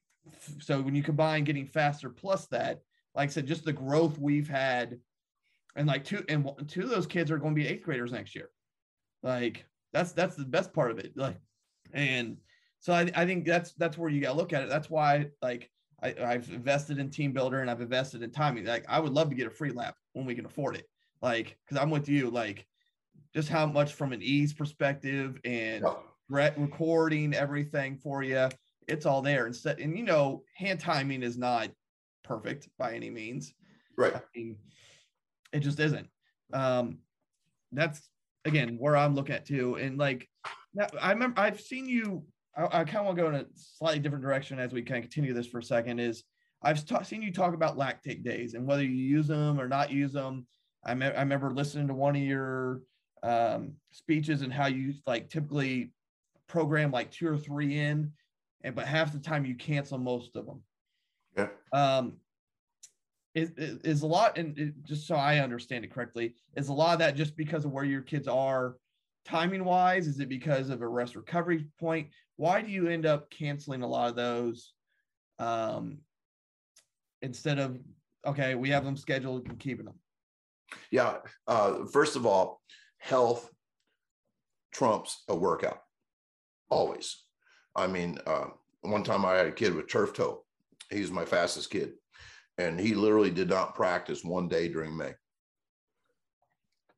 so 0.61 0.81
when 0.81 0.95
you 0.95 1.03
combine 1.03 1.45
getting 1.45 1.67
faster 1.67 2.11
plus 2.11 2.47
that, 2.49 2.81
like 3.15 3.29
I 3.29 3.33
said, 3.33 3.47
just 3.47 3.65
the 3.65 3.73
growth 3.73 4.19
we've 4.19 4.49
had, 4.49 4.99
and 5.77 5.87
like 5.87 6.05
two 6.05 6.25
and 6.29 6.51
two 6.69 6.83
of 6.83 6.91
those 6.91 7.07
kids 7.07 7.31
are 7.31 7.39
going 7.39 7.55
to 7.55 7.61
be 7.61 7.69
eighth 7.69 7.85
graders 7.85 8.13
next 8.13 8.35
year. 8.35 8.51
Like 9.23 9.65
that's 9.93 10.13
that's 10.13 10.37
the 10.37 10.45
best 10.45 10.73
part 10.73 10.91
of 10.91 10.99
it. 10.99 11.13
Like, 11.17 11.37
and 11.93 12.39
so 12.81 12.93
I, 12.93 13.11
I 13.15 13.27
think 13.27 13.47
that's 13.47 13.73
that's 13.75 13.99
where 13.99 14.11
you 14.11 14.21
got 14.21 14.33
to 14.33 14.37
look 14.37 14.53
at 14.53 14.63
it. 14.63 14.69
That's 14.69 14.91
why 14.91 15.29
like 15.43 15.71
I, 16.03 16.15
I've 16.23 16.49
invested 16.51 16.99
in 16.99 17.11
TeamBuildr 17.11 17.61
and 17.61 17.71
I've 17.71 17.81
invested 17.81 18.23
in 18.23 18.31
timing. 18.31 18.65
Like 18.65 18.85
I 18.89 19.01
would 19.01 19.13
love 19.13 19.29
to 19.31 19.37
get 19.37 19.47
a 19.47 19.51
Freelap 19.51 19.93
when 20.13 20.25
we 20.25 20.35
can 20.35 20.47
afford 20.47 20.77
it. 20.77 20.87
Like 21.23 21.57
because 21.65 21.83
I'm 21.83 21.91
with 21.91 22.09
you. 22.09 22.31
Like 22.31 22.67
just 23.35 23.49
how 23.49 23.67
much 23.67 23.93
from 23.93 24.13
an 24.13 24.23
ease 24.23 24.53
perspective 24.53 25.39
and 25.45 25.85
re- 26.29 26.53
recording 26.57 27.35
everything 27.35 27.97
for 27.97 28.23
you, 28.23 28.49
it's 28.89 29.07
all 29.07 29.23
there. 29.23 29.47
Instead, 29.47 29.79
and 29.79 29.97
you 29.97 30.05
know, 30.05 30.43
hand 30.57 30.81
timing 30.81 31.23
is 31.23 31.37
not 31.37 31.69
perfect 32.25 32.69
by 32.79 32.95
any 32.95 33.11
means. 33.11 33.53
Right. 33.97 34.15
I 34.15 34.21
mean, 34.35 34.57
it 35.53 35.61
just 35.61 35.81
isn't. 35.81 36.09
Um, 36.53 36.99
that's 37.73 38.09
again 38.45 38.77
where 38.79 38.97
I'm 38.97 39.15
looking 39.15 39.35
at 39.35 39.47
too. 39.47 39.77
And 39.77 39.99
like, 39.99 40.29
I 41.01 41.13
remember 41.13 41.41
I've 41.41 41.61
seen 41.61 41.87
you. 41.87 42.25
I, 42.57 42.65
I 42.65 42.85
kind 42.85 42.99
of 42.99 43.07
want 43.07 43.19
to 43.19 43.23
go 43.23 43.29
in 43.29 43.35
a 43.37 43.47
slightly 43.55 44.01
different 44.01 44.25
direction 44.25 44.59
as 44.59 44.73
we 44.73 44.83
kind 44.83 45.05
of 45.05 45.11
continue 45.11 45.35
this 45.35 45.47
for 45.47 45.59
a 45.59 45.63
second. 45.63 45.99
Is 45.99 46.25
I've 46.63 46.85
ta- 46.85 47.03
seen 47.03 47.23
you 47.23 47.33
talk 47.33 47.55
about 47.55 47.79
lactate 47.79 48.25
days 48.25 48.55
and 48.55 48.67
whether 48.67 48.83
you 48.83 48.91
use 48.91 49.29
them 49.29 49.61
or 49.61 49.69
not 49.69 49.91
use 49.91 50.13
them. 50.13 50.47
I, 50.85 50.95
me- 50.95 51.07
I 51.07 51.21
remember 51.21 51.51
listening 51.51 51.89
to 51.89 51.95
one 51.95 52.17
of 52.17 52.23
your 52.23 52.83
um, 53.23 53.73
speeches 53.91 54.43
and 54.43 54.53
how 54.53 54.67
you 54.67 54.95
like 55.07 55.29
typically 55.29 55.93
program 56.47 56.91
like 56.91 57.11
two 57.11 57.29
or 57.29 57.39
three 57.39 57.79
in, 57.79 58.13
and 58.63 58.75
but 58.75 58.87
half 58.87 59.13
the 59.13 59.19
time 59.19 59.45
you 59.45 59.55
cancel 59.55 59.99
most 59.99 60.37
of 60.37 60.47
them. 60.47 60.63
Yeah. 61.37 61.49
Um, 61.73 62.15
is, 63.35 63.53
is 63.57 64.03
a 64.03 64.07
lot, 64.07 64.37
and 64.39 64.59
it, 64.59 64.75
just 64.85 65.07
so 65.07 65.15
I 65.15 65.39
understand 65.39 65.85
it 65.85 65.93
correctly, 65.93 66.35
is 66.57 66.69
a 66.69 66.73
lot 66.73 66.95
of 66.95 66.99
that 66.99 67.15
just 67.15 67.37
because 67.37 67.65
of 67.65 67.71
where 67.71 67.85
your 67.85 68.03
kids 68.03 68.27
are 68.27 68.77
timing 69.25 69.65
wise? 69.65 70.07
Is 70.07 70.19
it 70.19 70.29
because 70.29 70.71
of 70.71 70.83
a 70.83 70.89
rest 70.89 71.15
recovery 71.15 71.67
point? 71.79 72.09
Why 72.41 72.63
do 72.63 72.73
you 72.73 72.89
end 72.89 73.05
up 73.05 73.29
canceling 73.29 73.83
a 73.83 73.87
lot 73.87 74.09
of 74.09 74.17
those 74.17 74.73
um, 75.39 75.99
instead 77.21 77.59
of, 77.59 77.79
okay, 78.27 78.55
we 78.55 78.71
have 78.71 78.83
them 78.83 78.97
scheduled 78.97 79.47
and 79.47 79.59
keeping 79.59 79.85
them? 79.85 79.99
Yeah. 80.91 81.19
Uh, 81.47 81.85
first 81.85 82.17
of 82.17 82.25
all, 82.25 82.63
health 82.97 83.51
trumps 84.73 85.23
a 85.29 85.37
workout 85.37 85.81
always. 86.71 87.23
I 87.77 87.87
mean, 87.87 88.17
uh, 88.27 88.47
one 88.81 89.05
time 89.05 89.27
I 89.27 89.35
had 89.35 89.47
a 89.47 89.53
kid 89.53 89.75
with 89.75 89.91
turf 89.91 90.15
toe. 90.15 90.43
He's 90.89 91.11
my 91.11 91.27
fastest 91.27 91.69
kid, 91.69 91.93
and 92.57 92.81
he 92.81 92.95
literally 92.95 93.31
did 93.31 93.51
not 93.51 93.75
practice 93.75 94.25
one 94.25 94.49
day 94.49 94.69
during 94.69 94.97
May. 94.97 95.13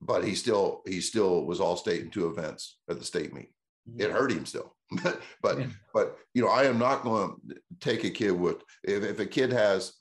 But 0.00 0.22
he 0.22 0.37
still 0.37 0.83
he 0.87 1.00
still 1.00 1.44
was 1.44 1.61
all 1.61 1.76
state 1.76 2.02
in 2.02 2.11
two 2.11 2.28
events 2.28 2.78
at 2.88 3.00
the 3.00 3.05
state 3.05 3.35
meet. 3.35 3.50
It 3.98 4.12
hurt 4.12 4.31
him 4.31 4.46
still, 4.46 4.76
but 5.02 5.20
but 5.42 5.59
Yeah. 5.59 5.66
but 5.94 6.18
you 6.35 6.42
know 6.42 6.48
I 6.48 6.64
am 6.64 6.78
not 6.78 7.02
going 7.02 7.35
to 7.48 7.57
take 7.81 8.05
a 8.05 8.11
kid 8.11 8.33
with 8.33 8.57
if, 8.85 9.02
if 9.05 9.18
a 9.20 9.26
kid 9.26 9.52
has 9.52 9.94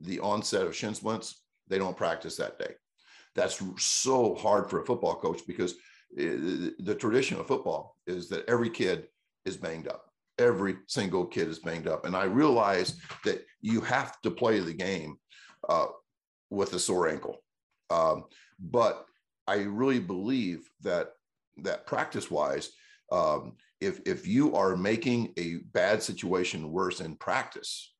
the 0.00 0.20
onset 0.20 0.66
of 0.66 0.76
shin 0.76 0.94
splints, 0.94 1.42
they 1.68 1.78
don't 1.78 1.96
practice 1.96 2.36
that 2.36 2.58
day. 2.58 2.74
That's 3.34 3.62
so 3.78 4.34
hard 4.34 4.68
for 4.70 4.80
a 4.82 4.86
football 4.86 5.16
coach 5.16 5.40
because 5.46 5.72
uh, 6.18 6.72
the 6.78 6.96
tradition 6.98 7.38
of 7.38 7.46
football 7.46 7.96
is 8.06 8.28
that 8.28 8.48
every 8.48 8.70
kid 8.70 9.08
is 9.44 9.56
banged 9.56 9.88
up. 9.88 10.04
Every 10.38 10.76
single 10.86 11.26
kid 11.26 11.48
is 11.48 11.58
banged 11.58 11.88
up. 11.88 12.04
And 12.06 12.16
I 12.16 12.24
realize 12.24 13.00
that 13.24 13.44
you 13.60 13.80
have 13.82 14.20
to 14.22 14.30
play 14.30 14.60
the 14.60 14.72
game 14.72 15.18
uh, 15.68 15.86
with 16.50 16.72
a 16.74 16.78
sore 16.78 17.08
ankle. 17.08 17.36
Um, 17.90 18.24
but 18.58 19.04
I 19.46 19.56
really 19.62 20.00
believe 20.00 20.68
that 20.82 21.10
that 21.58 21.86
practice 21.86 22.30
wise, 22.30 22.70
um, 23.10 23.56
if 23.80 24.00
if 24.06 24.26
you 24.26 24.54
are 24.54 24.76
making 24.76 25.32
a 25.38 25.58
bad 25.72 26.02
situation 26.02 26.72
worse 26.72 27.00
in 27.00 27.16
practice, 27.16 27.94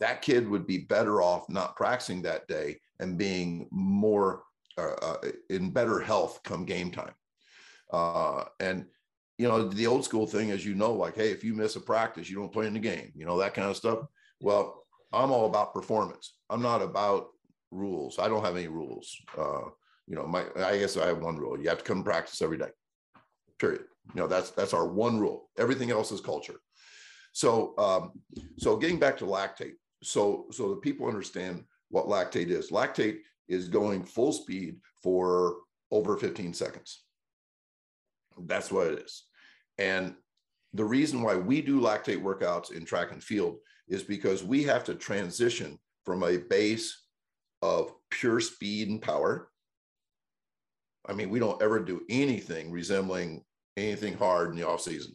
that 0.00 0.22
kid 0.22 0.48
would 0.48 0.66
be 0.66 0.78
better 0.78 1.22
off 1.22 1.48
not 1.48 1.76
practicing 1.76 2.22
that 2.22 2.46
day 2.48 2.76
and 3.00 3.18
being 3.18 3.68
more 3.70 4.42
uh, 4.78 4.94
uh, 5.02 5.16
in 5.50 5.70
better 5.70 6.00
health 6.00 6.40
come 6.42 6.64
game 6.64 6.90
time. 6.90 7.14
Uh, 7.92 8.44
and 8.60 8.86
you 9.38 9.48
know 9.48 9.68
the 9.68 9.86
old 9.86 10.04
school 10.04 10.26
thing, 10.26 10.50
as 10.50 10.64
you 10.64 10.74
know, 10.74 10.92
like 10.92 11.16
hey, 11.16 11.30
if 11.30 11.44
you 11.44 11.54
miss 11.54 11.76
a 11.76 11.80
practice, 11.80 12.28
you 12.28 12.36
don't 12.36 12.52
play 12.52 12.66
in 12.66 12.74
the 12.74 12.80
game. 12.80 13.12
You 13.14 13.26
know 13.26 13.38
that 13.38 13.54
kind 13.54 13.68
of 13.68 13.76
stuff. 13.76 14.00
Well, 14.40 14.84
I'm 15.12 15.30
all 15.30 15.46
about 15.46 15.74
performance. 15.74 16.34
I'm 16.50 16.62
not 16.62 16.82
about 16.82 17.28
rules. 17.70 18.18
I 18.18 18.28
don't 18.28 18.44
have 18.44 18.56
any 18.56 18.68
rules. 18.68 19.16
Uh, 19.36 19.62
you 20.06 20.16
know, 20.16 20.26
my 20.26 20.44
I 20.56 20.78
guess 20.78 20.96
I 20.96 21.06
have 21.06 21.22
one 21.22 21.36
rule. 21.36 21.60
You 21.60 21.68
have 21.68 21.78
to 21.78 21.84
come 21.84 22.04
practice 22.04 22.42
every 22.42 22.58
day. 22.58 22.70
Period. 23.64 23.84
You 24.14 24.20
know, 24.20 24.26
that's 24.26 24.50
that's 24.50 24.74
our 24.74 24.86
one 24.86 25.18
rule. 25.18 25.48
Everything 25.56 25.90
else 25.90 26.12
is 26.12 26.20
culture. 26.20 26.60
So 27.32 27.72
um, 27.78 28.12
so 28.58 28.76
getting 28.76 28.98
back 28.98 29.16
to 29.18 29.24
lactate. 29.24 29.76
So 30.02 30.46
so 30.50 30.68
the 30.68 30.76
people 30.76 31.08
understand 31.08 31.64
what 31.88 32.04
lactate 32.04 32.50
is. 32.50 32.70
Lactate 32.70 33.20
is 33.48 33.68
going 33.68 34.04
full 34.04 34.32
speed 34.34 34.76
for 35.02 35.56
over 35.90 36.18
15 36.18 36.52
seconds. 36.52 37.04
That's 38.38 38.70
what 38.70 38.88
it 38.88 38.98
is. 38.98 39.22
And 39.78 40.14
the 40.74 40.84
reason 40.84 41.22
why 41.22 41.36
we 41.36 41.62
do 41.62 41.80
lactate 41.80 42.22
workouts 42.22 42.70
in 42.70 42.84
track 42.84 43.12
and 43.12 43.24
field 43.24 43.56
is 43.88 44.02
because 44.02 44.44
we 44.44 44.62
have 44.64 44.84
to 44.84 44.94
transition 44.94 45.78
from 46.04 46.22
a 46.22 46.36
base 46.36 47.02
of 47.62 47.94
pure 48.10 48.40
speed 48.40 48.90
and 48.90 49.00
power. 49.00 49.48
I 51.06 51.14
mean, 51.14 51.30
we 51.30 51.38
don't 51.38 51.62
ever 51.62 51.78
do 51.78 52.02
anything 52.10 52.70
resembling 52.70 53.42
anything 53.76 54.16
hard 54.16 54.50
in 54.50 54.56
the 54.56 54.66
off 54.66 54.80
season. 54.80 55.14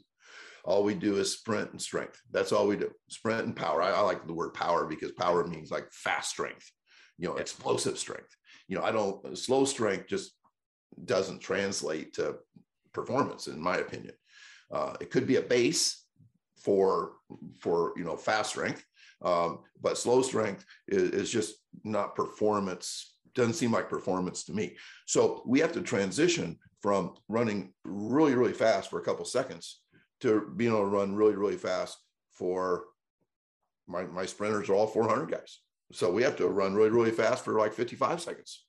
All 0.65 0.84
we 0.84 0.93
do 0.93 1.15
is 1.17 1.34
sprint 1.34 1.72
and 1.72 1.82
strength. 1.82 2.19
That's 2.32 2.52
all 2.52 2.67
we 2.67 2.76
do. 2.76 2.91
Sprint 3.08 3.45
and 3.45 3.56
power. 3.56 3.82
I, 3.82 3.91
I 3.91 4.02
like 4.02 4.28
the 4.28 4.34
word 4.34 4.54
power 4.54 4.86
because 4.86 5.12
power 5.13 5.48
means 5.48 5.72
like 5.72 5.91
fast 5.91 6.30
strength, 6.30 6.69
you 7.17 7.28
know, 7.28 7.38
explosive 7.38 7.98
strength. 7.98 8.36
You 8.67 8.78
know, 8.78 8.84
I 8.84 8.91
don't 8.91 9.38
slow 9.38 9.65
strength 9.65 10.08
just 10.08 10.34
doesn't 11.06 11.39
translate 11.39 12.13
to 12.15 12.36
performance, 12.93 13.48
in 13.48 13.62
my 13.62 13.78
opinion. 13.78 14.13
Uh, 14.72 14.93
it 15.00 15.10
could 15.10 15.26
be 15.26 15.38
a 15.38 15.41
base 15.41 16.06
for 16.62 17.13
for 17.60 17.93
you 17.95 18.04
know 18.04 18.15
fast 18.15 18.52
strength, 18.52 18.84
um, 19.24 19.60
but 19.82 19.98
slow 19.98 20.22
strength 20.22 20.65
is, 20.88 21.12
is 21.12 21.30
just 21.32 21.56
not 21.84 22.15
performance. 22.15 23.15
Doesn't 23.34 23.54
seem 23.54 23.72
like 23.72 23.89
performance 23.89 24.43
to 24.45 24.54
me. 24.54 24.76
So 25.06 25.43
we 25.45 25.60
have 25.60 25.72
to 25.74 25.82
transition 25.82 26.58
from 26.82 27.15
running 27.28 27.74
really 27.84 28.36
really 28.36 28.54
fast 28.54 28.89
for 28.89 29.00
a 29.00 29.04
couple 29.04 29.26
seconds 29.26 29.82
to 30.22 30.52
being 30.56 30.72
able 30.72 30.82
to 30.82 30.88
run 30.88 31.15
really 31.15 31.36
really 31.36 31.58
fast 31.58 31.98
for 32.32 32.86
my 33.88 34.04
my 34.04 34.26
sprinters 34.26 34.70
are 34.70 34.76
all 34.76 34.88
400 34.88 35.32
guys. 35.32 35.60
So 35.92 36.12
we 36.12 36.24
have 36.24 36.36
to 36.38 36.48
run 36.48 36.76
really 36.76 36.89
really 36.89 37.12
fast 37.12 37.44
for 37.44 37.58
like 37.58 37.74
55 37.74 38.22
seconds. 38.22 38.65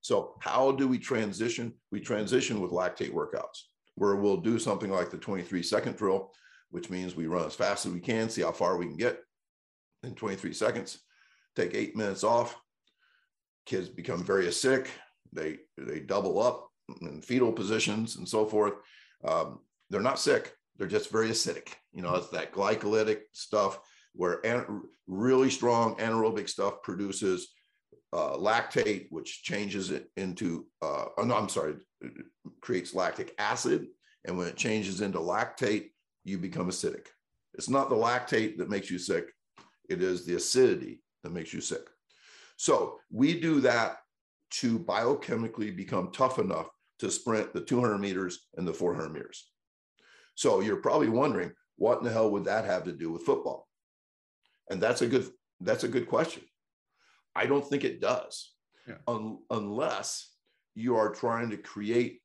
So 0.00 0.36
how 0.40 0.72
do 0.72 0.88
we 0.88 0.98
transition? 0.98 1.74
We 1.90 2.00
transition 2.00 2.60
with 2.60 2.70
lactate 2.70 3.12
workouts 3.12 3.62
where 3.96 4.16
we'll 4.16 4.38
do 4.38 4.58
something 4.58 4.90
like 4.90 5.10
the 5.10 5.18
23 5.18 5.62
second 5.62 5.96
drill, 5.96 6.32
which 6.70 6.88
means 6.88 7.14
we 7.14 7.26
run 7.26 7.46
as 7.46 7.54
fast 7.54 7.84
as 7.84 7.92
we 7.92 8.00
can, 8.00 8.30
see 8.30 8.40
how 8.40 8.52
far 8.52 8.78
we 8.78 8.86
can 8.86 8.96
get 8.96 9.20
in 10.02 10.14
23 10.14 10.54
seconds, 10.54 11.00
take 11.54 11.74
eight 11.74 11.94
minutes 11.96 12.24
off. 12.24 12.56
Kids 13.66 13.90
become 13.90 14.24
very 14.24 14.46
acidic. 14.46 14.88
They, 15.32 15.58
they 15.76 16.00
double 16.00 16.40
up 16.40 16.69
in 17.00 17.20
fetal 17.22 17.52
positions 17.52 18.16
and 18.16 18.28
so 18.28 18.46
forth. 18.46 18.74
Um, 19.24 19.60
they're 19.90 20.00
not 20.00 20.18
sick. 20.18 20.54
They're 20.76 20.88
just 20.88 21.10
very 21.10 21.28
acidic. 21.28 21.68
You 21.92 22.02
know, 22.02 22.14
it's 22.14 22.30
that 22.30 22.52
glycolytic 22.52 23.20
stuff 23.32 23.80
where 24.14 24.44
an- 24.46 24.82
really 25.06 25.50
strong 25.50 25.96
anaerobic 25.96 26.48
stuff 26.48 26.82
produces 26.82 27.48
uh, 28.12 28.36
lactate, 28.36 29.06
which 29.10 29.42
changes 29.42 29.90
it 29.90 30.10
into, 30.16 30.66
uh, 30.82 31.06
oh, 31.16 31.22
no, 31.22 31.36
I'm 31.36 31.48
sorry, 31.48 31.74
creates 32.60 32.94
lactic 32.94 33.34
acid. 33.38 33.86
And 34.24 34.36
when 34.36 34.48
it 34.48 34.56
changes 34.56 35.00
into 35.00 35.18
lactate, 35.18 35.90
you 36.24 36.38
become 36.38 36.68
acidic. 36.68 37.06
It's 37.54 37.68
not 37.68 37.88
the 37.88 37.96
lactate 37.96 38.58
that 38.58 38.70
makes 38.70 38.90
you 38.90 38.98
sick, 38.98 39.26
it 39.88 40.02
is 40.02 40.24
the 40.24 40.36
acidity 40.36 41.02
that 41.24 41.32
makes 41.32 41.52
you 41.52 41.60
sick. 41.60 41.88
So 42.56 42.98
we 43.10 43.40
do 43.40 43.60
that 43.60 43.98
to 44.50 44.78
biochemically 44.78 45.74
become 45.74 46.10
tough 46.12 46.38
enough 46.38 46.68
to 47.00 47.10
sprint 47.10 47.52
the 47.52 47.60
200 47.60 47.98
meters 47.98 48.46
and 48.56 48.66
the 48.66 48.74
400 48.74 49.10
meters. 49.10 49.50
So 50.34 50.60
you're 50.60 50.76
probably 50.76 51.08
wondering, 51.08 51.52
what 51.76 51.98
in 51.98 52.04
the 52.04 52.12
hell 52.12 52.30
would 52.30 52.44
that 52.44 52.64
have 52.64 52.84
to 52.84 52.92
do 52.92 53.10
with 53.10 53.22
football? 53.22 53.68
And 54.70 54.80
that's 54.80 55.02
a 55.02 55.06
good 55.06 55.28
that's 55.62 55.84
a 55.84 55.88
good 55.88 56.08
question. 56.08 56.42
I 57.34 57.44
don't 57.46 57.66
think 57.66 57.84
it 57.84 58.00
does, 58.00 58.54
Yeah. 58.88 58.96
un- 59.06 59.40
unless 59.50 60.34
you 60.74 60.96
are 60.96 61.12
trying 61.14 61.50
to 61.50 61.58
create 61.58 62.22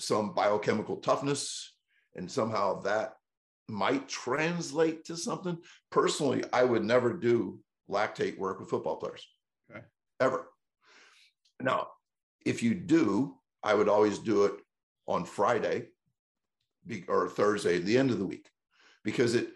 some 0.00 0.32
biochemical 0.34 0.96
toughness 0.98 1.74
and 2.14 2.30
somehow 2.30 2.80
that 2.82 3.16
might 3.68 4.08
translate 4.08 5.04
to 5.04 5.16
something. 5.16 5.58
Personally, 5.90 6.42
I 6.54 6.64
would 6.64 6.84
never 6.84 7.12
do 7.12 7.60
lactate 7.90 8.38
work 8.38 8.60
with 8.60 8.70
football 8.70 8.96
players. 8.96 9.26
Okay. 9.70 9.84
Ever. 10.20 10.48
Now, 11.60 11.88
if 12.46 12.62
you 12.62 12.74
do, 12.74 13.37
I 13.62 13.74
would 13.74 13.88
always 13.88 14.18
do 14.18 14.44
it 14.44 14.54
on 15.06 15.24
Friday 15.24 15.88
or 17.08 17.28
Thursday, 17.28 17.78
the 17.78 17.98
end 17.98 18.10
of 18.10 18.18
the 18.18 18.26
week, 18.26 18.48
because 19.04 19.34
it 19.34 19.48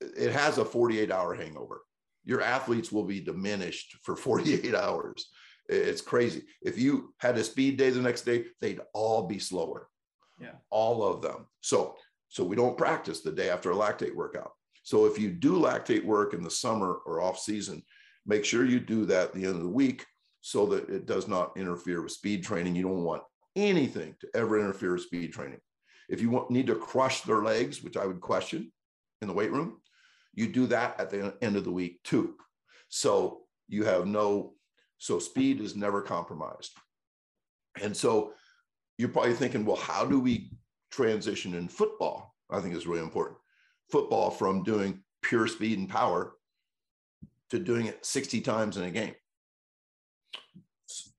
it 0.00 0.30
has 0.32 0.58
a 0.58 0.64
48 0.64 1.10
hour 1.10 1.34
hangover. 1.34 1.82
Your 2.24 2.42
athletes 2.42 2.92
will 2.92 3.04
be 3.04 3.20
diminished 3.20 3.96
for 4.02 4.16
48 4.16 4.74
hours. 4.74 5.30
It's 5.68 6.02
crazy. 6.02 6.44
If 6.62 6.78
you 6.78 7.14
had 7.18 7.36
a 7.38 7.44
speed 7.44 7.76
day 7.76 7.90
the 7.90 8.00
next 8.00 8.22
day, 8.22 8.46
they'd 8.60 8.80
all 8.92 9.26
be 9.26 9.38
slower. 9.38 9.88
Yeah. 10.40 10.52
All 10.70 11.04
of 11.04 11.22
them. 11.22 11.46
So 11.60 11.96
so 12.28 12.44
we 12.44 12.56
don't 12.56 12.78
practice 12.78 13.20
the 13.20 13.32
day 13.32 13.50
after 13.50 13.70
a 13.70 13.74
lactate 13.74 14.14
workout. 14.14 14.52
So 14.82 15.06
if 15.06 15.18
you 15.18 15.30
do 15.30 15.58
lactate 15.58 16.04
work 16.04 16.34
in 16.34 16.42
the 16.42 16.50
summer 16.50 16.98
or 17.06 17.20
off 17.20 17.38
season, 17.38 17.82
make 18.26 18.44
sure 18.44 18.64
you 18.64 18.78
do 18.78 19.06
that 19.06 19.28
at 19.28 19.34
the 19.34 19.44
end 19.44 19.56
of 19.56 19.62
the 19.62 19.68
week 19.68 20.04
so 20.46 20.64
that 20.64 20.88
it 20.88 21.06
does 21.06 21.26
not 21.26 21.56
interfere 21.56 22.00
with 22.00 22.12
speed 22.12 22.44
training. 22.44 22.76
You 22.76 22.84
don't 22.84 23.02
want 23.02 23.24
anything 23.56 24.14
to 24.20 24.28
ever 24.32 24.60
interfere 24.60 24.92
with 24.92 25.02
speed 25.02 25.32
training. 25.32 25.58
If 26.08 26.20
you 26.20 26.30
want, 26.30 26.52
need 26.52 26.68
to 26.68 26.76
crush 26.76 27.22
their 27.22 27.42
legs, 27.42 27.82
which 27.82 27.96
I 27.96 28.06
would 28.06 28.20
question 28.20 28.70
in 29.20 29.26
the 29.26 29.34
weight 29.34 29.50
room, 29.50 29.80
you 30.34 30.46
do 30.46 30.68
that 30.68 31.00
at 31.00 31.10
the 31.10 31.34
end 31.42 31.56
of 31.56 31.64
the 31.64 31.72
week 31.72 32.00
too. 32.04 32.36
So 32.90 33.40
you 33.66 33.86
have 33.86 34.06
no, 34.06 34.52
so 34.98 35.18
speed 35.18 35.60
is 35.60 35.74
never 35.74 36.00
compromised. 36.00 36.70
And 37.82 37.96
so 37.96 38.32
you're 38.98 39.08
probably 39.08 39.34
thinking, 39.34 39.64
well, 39.64 39.74
how 39.74 40.04
do 40.04 40.20
we 40.20 40.52
transition 40.92 41.54
in 41.54 41.66
football? 41.66 42.36
I 42.50 42.60
think 42.60 42.76
is 42.76 42.86
really 42.86 43.02
important. 43.02 43.38
Football 43.90 44.30
from 44.30 44.62
doing 44.62 45.02
pure 45.22 45.48
speed 45.48 45.80
and 45.80 45.88
power 45.88 46.34
to 47.50 47.58
doing 47.58 47.86
it 47.86 48.06
60 48.06 48.42
times 48.42 48.76
in 48.76 48.84
a 48.84 48.92
game. 48.92 49.16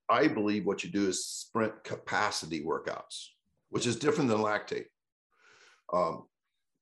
I 0.10 0.28
believe 0.28 0.66
what 0.66 0.84
you 0.84 0.90
do 0.90 1.08
is 1.08 1.26
sprint 1.26 1.84
capacity 1.84 2.64
workouts, 2.64 3.28
which 3.70 3.86
is 3.86 3.96
different 3.98 4.30
than 4.30 4.40
lactate. 4.40 4.86
Um, 5.92 6.24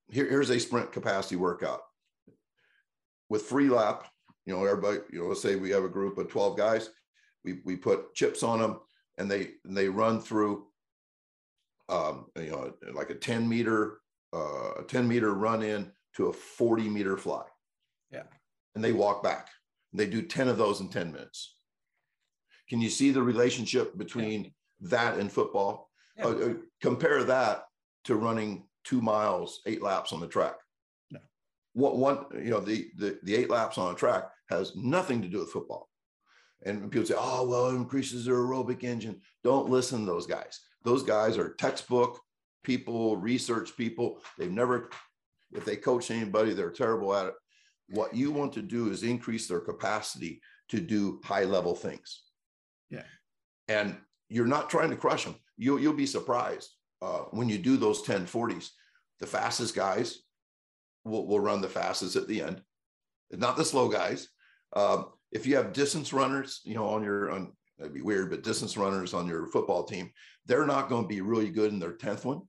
here, 0.07 0.29
here's 0.29 0.49
a 0.49 0.59
sprint 0.59 0.91
capacity 0.91 1.35
workout 1.35 1.81
with 3.29 3.49
Freelap. 3.49 4.03
You 4.45 4.55
know, 4.55 4.63
everybody, 4.63 4.99
you 5.11 5.19
know, 5.19 5.27
let's 5.27 5.41
say 5.41 5.55
we 5.55 5.71
have 5.71 5.83
a 5.83 5.89
group 5.89 6.17
of 6.17 6.29
12 6.29 6.57
guys, 6.57 6.89
we, 7.43 7.59
we 7.65 7.75
put 7.75 8.13
chips 8.13 8.43
on 8.43 8.59
them 8.59 8.79
and 9.17 9.29
they, 9.29 9.51
and 9.65 9.75
they 9.75 9.89
run 9.89 10.21
through, 10.21 10.67
um, 11.89 12.27
you 12.35 12.51
know, 12.51 12.73
like 12.93 13.09
a 13.09 13.15
10 13.15 13.47
meter, 13.49 13.99
uh, 14.33 14.73
a 14.79 14.83
10 14.87 15.07
meter 15.07 15.33
run 15.33 15.63
in 15.63 15.91
to 16.15 16.27
a 16.27 16.33
40 16.33 16.89
meter 16.89 17.17
fly. 17.17 17.43
Yeah. 18.11 18.23
And 18.75 18.83
they 18.83 18.91
walk 18.91 19.23
back. 19.23 19.49
They 19.93 20.05
do 20.05 20.21
10 20.21 20.47
of 20.47 20.57
those 20.57 20.81
in 20.81 20.89
10 20.89 21.11
minutes. 21.11 21.54
Can 22.69 22.81
you 22.81 22.89
see 22.89 23.11
the 23.11 23.21
relationship 23.21 23.97
between 23.97 24.43
yeah. 24.43 24.49
that 24.81 25.17
and 25.17 25.31
football? 25.31 25.89
Yeah. 26.17 26.25
Uh, 26.25 26.29
uh, 26.29 26.53
compare 26.81 27.23
that 27.23 27.65
to 28.05 28.15
running 28.15 28.67
two 28.83 29.01
miles, 29.01 29.61
eight 29.65 29.81
laps 29.81 30.13
on 30.13 30.19
the 30.19 30.27
track. 30.27 30.55
No. 31.11 31.19
What 31.73 31.97
one, 31.97 32.25
you 32.33 32.51
know, 32.51 32.59
the, 32.59 32.87
the 32.97 33.19
the 33.23 33.35
eight 33.35 33.49
laps 33.49 33.77
on 33.77 33.93
a 33.93 33.97
track 33.97 34.25
has 34.49 34.75
nothing 34.75 35.21
to 35.21 35.27
do 35.27 35.39
with 35.39 35.51
football. 35.51 35.89
And 36.65 36.89
people 36.91 37.05
say, 37.05 37.15
oh, 37.17 37.47
well, 37.47 37.67
it 37.67 37.75
increases 37.75 38.25
their 38.25 38.35
aerobic 38.35 38.83
engine. 38.83 39.21
Don't 39.43 39.69
listen 39.69 39.99
to 39.99 40.05
those 40.05 40.25
guys. 40.25 40.59
Those 40.83 41.03
guys 41.03 41.37
are 41.37 41.53
textbook 41.53 42.19
people, 42.63 43.17
research 43.17 43.75
people. 43.77 44.19
They've 44.37 44.51
never, 44.51 44.89
if 45.53 45.65
they 45.65 45.75
coach 45.75 46.09
anybody, 46.09 46.53
they're 46.53 46.71
terrible 46.71 47.13
at 47.13 47.27
it. 47.27 47.33
What 47.89 48.15
you 48.15 48.31
want 48.31 48.53
to 48.53 48.63
do 48.63 48.89
is 48.89 49.03
increase 49.03 49.47
their 49.47 49.59
capacity 49.59 50.41
to 50.69 50.79
do 50.79 51.21
high 51.23 51.43
level 51.43 51.75
things. 51.75 52.23
And 53.67 53.97
you're 54.29 54.47
not 54.47 54.69
trying 54.69 54.89
to 54.89 54.95
crush 54.95 55.25
them. 55.25 55.35
You'll, 55.57 55.79
you'll 55.79 55.93
be 55.93 56.05
surprised 56.05 56.69
uh, 57.01 57.23
when 57.31 57.49
you 57.49 57.57
do 57.57 57.77
those 57.77 58.03
1040s. 58.03 58.69
The 59.19 59.27
fastest 59.27 59.75
guys 59.75 60.19
will, 61.03 61.25
will 61.27 61.39
run 61.39 61.61
the 61.61 61.69
fastest 61.69 62.15
at 62.15 62.27
the 62.27 62.41
end, 62.41 62.61
not 63.31 63.57
the 63.57 63.65
slow 63.65 63.87
guys. 63.87 64.27
Um, 64.75 65.07
if 65.31 65.45
you 65.45 65.55
have 65.55 65.73
distance 65.73 66.11
runners, 66.13 66.61
you 66.65 66.75
know, 66.75 66.87
on 66.87 67.03
your, 67.03 67.31
on, 67.31 67.53
that'd 67.77 67.93
be 67.93 68.01
weird, 68.01 68.29
but 68.29 68.43
distance 68.43 68.77
runners 68.77 69.13
on 69.13 69.27
your 69.27 69.47
football 69.47 69.83
team, 69.83 70.11
they're 70.45 70.65
not 70.65 70.89
going 70.89 71.03
to 71.03 71.07
be 71.07 71.21
really 71.21 71.49
good 71.49 71.71
in 71.71 71.79
their 71.79 71.93
10th 71.93 72.25
one. 72.25 72.41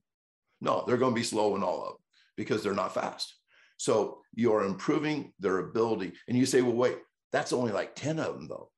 No, 0.59 0.83
they're 0.85 0.97
going 0.97 1.13
to 1.13 1.19
be 1.19 1.23
slow 1.23 1.55
in 1.55 1.63
all 1.63 1.81
of 1.81 1.87
them 1.89 1.97
because 2.35 2.63
they're 2.63 2.73
not 2.73 2.93
fast. 2.93 3.35
So 3.77 4.21
you're 4.33 4.63
improving 4.63 5.33
their 5.39 5.59
ability. 5.59 6.13
And 6.27 6.37
you 6.37 6.45
say, 6.45 6.61
well, 6.61 6.73
wait, 6.73 6.97
that's 7.31 7.53
only 7.53 7.71
like 7.71 7.95
10 7.95 8.19
of 8.19 8.35
them, 8.35 8.47
though. 8.47 8.71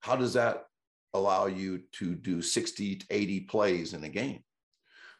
How 0.00 0.16
does 0.16 0.34
that 0.34 0.64
allow 1.14 1.46
you 1.46 1.82
to 1.92 2.14
do 2.14 2.42
60 2.42 2.96
to 2.96 3.06
80 3.10 3.40
plays 3.40 3.94
in 3.94 4.04
a 4.04 4.08
game? 4.08 4.42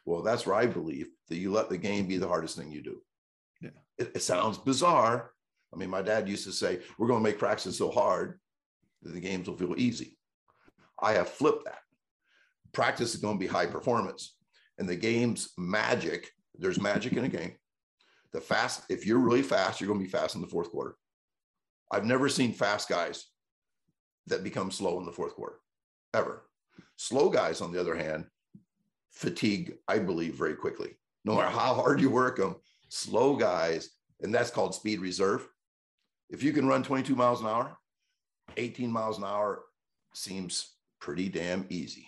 Well, 0.05 0.21
that's 0.21 0.45
where 0.45 0.55
I 0.55 0.65
believe 0.65 1.07
that 1.29 1.37
you 1.37 1.51
let 1.51 1.69
the 1.69 1.77
game 1.77 2.07
be 2.07 2.17
the 2.17 2.27
hardest 2.27 2.57
thing 2.57 2.71
you 2.71 2.81
do. 2.81 3.01
Yeah. 3.61 3.69
It, 3.97 4.11
it 4.15 4.21
sounds 4.23 4.57
bizarre. 4.57 5.31
I 5.73 5.77
mean, 5.77 5.89
my 5.89 6.01
dad 6.01 6.27
used 6.27 6.45
to 6.45 6.51
say, 6.51 6.79
we're 6.97 7.07
going 7.07 7.23
to 7.23 7.29
make 7.29 7.39
practice 7.39 7.77
so 7.77 7.91
hard 7.91 8.39
that 9.03 9.13
the 9.13 9.19
games 9.19 9.47
will 9.47 9.57
feel 9.57 9.75
easy. 9.77 10.17
I 11.01 11.13
have 11.13 11.29
flipped 11.29 11.65
that. 11.65 11.79
Practice 12.73 13.13
is 13.13 13.21
going 13.21 13.37
to 13.37 13.39
be 13.39 13.47
high 13.47 13.65
performance. 13.65 14.35
And 14.77 14.87
the 14.87 14.95
game's 14.95 15.49
magic, 15.57 16.29
there's 16.57 16.79
magic 16.79 17.13
in 17.13 17.25
a 17.25 17.29
game. 17.29 17.55
The 18.33 18.41
fast, 18.41 18.83
if 18.89 19.05
you're 19.05 19.19
really 19.19 19.41
fast, 19.41 19.79
you're 19.79 19.87
going 19.87 19.99
to 19.99 20.05
be 20.05 20.11
fast 20.11 20.35
in 20.35 20.41
the 20.41 20.47
fourth 20.47 20.71
quarter. 20.71 20.95
I've 21.91 22.05
never 22.05 22.29
seen 22.29 22.53
fast 22.53 22.87
guys 22.87 23.25
that 24.27 24.43
become 24.43 24.71
slow 24.71 24.99
in 24.99 25.05
the 25.05 25.11
fourth 25.11 25.35
quarter, 25.35 25.57
ever. 26.13 26.43
Slow 26.97 27.29
guys, 27.29 27.61
on 27.61 27.71
the 27.71 27.79
other 27.79 27.95
hand, 27.95 28.25
fatigue, 29.11 29.73
I 29.87 29.99
believe, 29.99 30.35
very 30.35 30.55
quickly. 30.55 30.97
No 31.25 31.35
matter 31.35 31.49
how 31.49 31.73
hard 31.73 32.01
you 32.01 32.09
work 32.09 32.37
them, 32.37 32.55
slow 32.89 33.35
guys, 33.35 33.89
and 34.21 34.33
that's 34.33 34.51
called 34.51 34.75
speed 34.75 34.99
reserve. 34.99 35.47
If 36.29 36.43
you 36.43 36.53
can 36.53 36.67
run 36.67 36.83
22 36.83 37.15
miles 37.15 37.41
an 37.41 37.47
hour, 37.47 37.77
18 38.57 38.91
miles 38.91 39.17
an 39.17 39.23
hour 39.23 39.63
seems 40.13 40.75
pretty 40.99 41.29
damn 41.29 41.65
easy. 41.69 42.07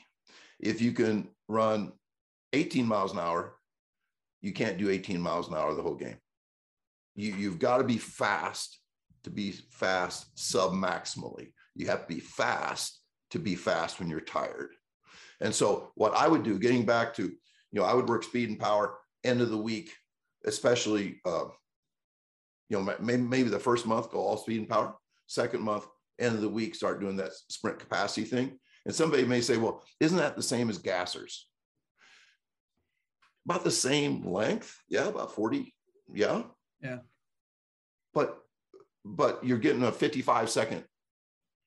If 0.59 0.81
you 0.81 0.91
can 0.91 1.29
run 1.47 1.91
18 2.53 2.85
miles 2.85 3.13
an 3.13 3.19
hour, 3.19 3.55
you 4.41 4.53
can't 4.53 4.77
do 4.77 4.89
18 4.89 5.21
miles 5.21 5.47
an 5.47 5.55
hour 5.55 5.73
the 5.73 5.81
whole 5.81 5.95
game. 5.95 6.17
You, 7.15 7.33
you've 7.33 7.59
got 7.59 7.77
to 7.77 7.83
be 7.83 7.97
fast 7.97 8.79
to 9.23 9.29
be 9.29 9.51
fast 9.71 10.37
sub 10.37 10.73
maximally. 10.73 11.53
You 11.75 11.87
have 11.87 12.07
to 12.07 12.13
be 12.13 12.19
fast 12.19 12.99
to 13.33 13.39
be 13.39 13.55
fast 13.55 13.99
when 13.99 14.09
you're 14.09 14.21
tired. 14.21 14.69
And 15.41 15.53
so, 15.53 15.91
what 15.95 16.15
I 16.15 16.27
would 16.27 16.43
do, 16.43 16.57
getting 16.57 16.85
back 16.85 17.13
to, 17.15 17.23
you 17.23 17.79
know, 17.79 17.83
I 17.83 17.93
would 17.93 18.07
work 18.07 18.23
speed 18.23 18.49
and 18.49 18.59
power 18.59 18.97
end 19.23 19.41
of 19.41 19.49
the 19.49 19.57
week, 19.57 19.91
especially, 20.45 21.19
uh, 21.25 21.45
you 22.69 22.77
know, 22.79 22.95
maybe, 22.99 23.21
maybe 23.21 23.49
the 23.49 23.59
first 23.59 23.85
month 23.85 24.11
go 24.11 24.19
all 24.19 24.37
speed 24.37 24.59
and 24.59 24.69
power. 24.69 24.95
Second 25.27 25.61
month, 25.61 25.85
end 26.19 26.35
of 26.35 26.41
the 26.41 26.49
week, 26.49 26.75
start 26.75 27.01
doing 27.01 27.17
that 27.17 27.31
sprint 27.49 27.79
capacity 27.79 28.25
thing. 28.25 28.57
And 28.85 28.93
somebody 28.93 29.25
may 29.25 29.41
say, 29.41 29.57
well, 29.57 29.83
isn't 29.99 30.17
that 30.17 30.35
the 30.35 30.43
same 30.43 30.69
as 30.69 30.77
gassers? 30.77 31.39
About 33.45 33.63
the 33.63 33.71
same 33.71 34.25
length. 34.25 34.77
Yeah, 34.89 35.07
about 35.07 35.33
40. 35.33 35.73
Yeah. 36.13 36.43
Yeah. 36.81 36.99
But 38.13 38.39
but 39.05 39.43
you're 39.43 39.57
getting 39.57 39.83
a 39.83 39.91
55 39.91 40.49
second 40.49 40.85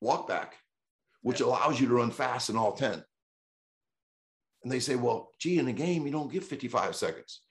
walk 0.01 0.27
back, 0.27 0.55
which 1.27 1.41
allows 1.41 1.77
you 1.77 1.85
to 1.89 1.93
run 1.93 2.09
fast 2.09 2.49
in 2.49 2.55
all 2.55 2.71
10. 2.71 3.03
And 4.63 4.71
they 4.71 4.79
say, 4.79 4.95
well, 4.95 5.31
gee, 5.39 5.59
in 5.59 5.67
a 5.67 5.73
game, 5.73 6.05
you 6.05 6.11
don't 6.13 6.31
get 6.31 6.41
55 6.41 6.95
seconds. 6.95 7.41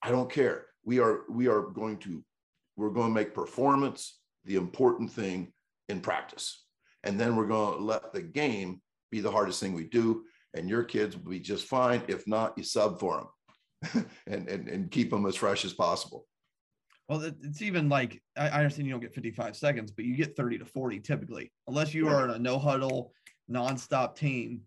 I 0.00 0.12
don't 0.12 0.30
care. 0.30 0.66
We 0.84 1.00
are, 1.00 1.22
we 1.28 1.48
are 1.48 1.62
going 1.62 1.96
to, 1.98 2.22
we're 2.76 2.90
going 2.90 3.08
to 3.08 3.12
make 3.12 3.34
performance 3.34 4.20
the 4.44 4.54
important 4.54 5.10
thing 5.10 5.52
in 5.88 5.98
practice. 6.00 6.64
And 7.02 7.18
then 7.18 7.34
we're 7.34 7.48
going 7.48 7.78
to 7.78 7.82
let 7.82 8.12
the 8.12 8.22
game 8.22 8.80
be 9.10 9.18
the 9.18 9.32
hardest 9.32 9.58
thing 9.58 9.72
we 9.72 9.88
do. 9.88 10.22
And 10.54 10.68
your 10.68 10.84
kids 10.84 11.16
will 11.16 11.32
be 11.32 11.40
just 11.40 11.66
fine. 11.66 12.02
If 12.06 12.28
not, 12.28 12.56
you 12.56 12.62
sub 12.62 13.00
for 13.00 13.26
them 13.92 14.06
and, 14.28 14.48
and, 14.48 14.68
and 14.68 14.88
keep 14.88 15.10
them 15.10 15.26
as 15.26 15.34
fresh 15.34 15.64
as 15.64 15.72
possible. 15.72 16.28
Well, 17.10 17.22
it's 17.42 17.60
even 17.60 17.88
like 17.88 18.22
I 18.36 18.50
understand 18.50 18.86
you 18.86 18.92
don't 18.92 19.00
get 19.00 19.12
55 19.12 19.56
seconds, 19.56 19.90
but 19.90 20.04
you 20.04 20.14
get 20.14 20.36
30 20.36 20.58
to 20.58 20.64
40 20.64 21.00
typically, 21.00 21.50
unless 21.66 21.92
you 21.92 22.06
are 22.06 22.24
in 22.24 22.30
a 22.30 22.38
no 22.38 22.56
huddle, 22.56 23.12
nonstop 23.50 24.14
team. 24.14 24.60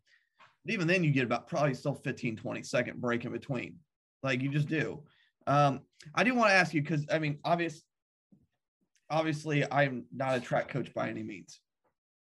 Even 0.68 0.86
then, 0.86 1.06
you 1.06 1.12
get 1.12 1.24
about 1.24 1.48
probably 1.48 1.74
still 1.74 1.94
15, 1.94 2.36
20 2.36 2.64
second 2.64 3.00
break 3.00 3.24
in 3.24 3.32
between. 3.32 3.78
Like 4.24 4.42
you 4.42 4.50
just 4.50 4.68
do. 4.68 5.04
Um, 5.48 5.84
I 6.16 6.26
do 6.26 6.36
want 6.36 6.50
to 6.50 6.56
ask 6.56 6.74
you 6.74 6.82
because 6.82 7.06
I 7.10 7.18
mean, 7.18 7.40
obvious, 7.46 7.82
obviously, 9.10 9.64
I'm 9.72 10.04
not 10.14 10.36
a 10.36 10.42
track 10.42 10.68
coach 10.68 10.94
by 10.94 11.08
any 11.08 11.24
means. 11.24 11.62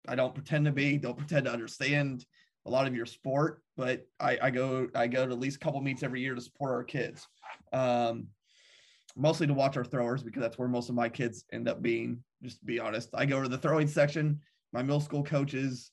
I 0.06 0.14
don't 0.14 0.36
pretend 0.36 0.66
to 0.66 0.72
be. 0.72 0.98
Don't 0.98 1.18
pretend 1.18 1.46
to 1.46 1.52
understand 1.52 2.24
a 2.64 2.70
lot 2.70 2.86
of 2.86 2.94
your 2.94 3.06
sport, 3.06 3.60
but 3.76 4.06
I, 4.20 4.38
I 4.40 4.50
go 4.50 4.86
I 4.94 5.08
go 5.08 5.26
to 5.26 5.32
at 5.32 5.40
least 5.40 5.56
a 5.56 5.58
couple 5.58 5.80
meets 5.80 6.04
every 6.04 6.20
year 6.20 6.36
to 6.36 6.40
support 6.40 6.70
our 6.70 6.84
kids. 6.84 7.26
Um, 7.72 8.28
mostly 9.16 9.46
to 9.46 9.54
watch 9.54 9.76
our 9.76 9.84
throwers 9.84 10.22
because 10.22 10.42
that's 10.42 10.58
where 10.58 10.68
most 10.68 10.88
of 10.88 10.94
my 10.94 11.08
kids 11.08 11.44
end 11.52 11.68
up 11.68 11.82
being. 11.82 12.22
Just 12.42 12.60
to 12.60 12.64
be 12.64 12.80
honest, 12.80 13.10
I 13.14 13.26
go 13.26 13.42
to 13.42 13.48
the 13.48 13.58
throwing 13.58 13.86
section. 13.86 14.40
My 14.72 14.82
middle 14.82 15.00
school 15.00 15.22
coaches 15.22 15.90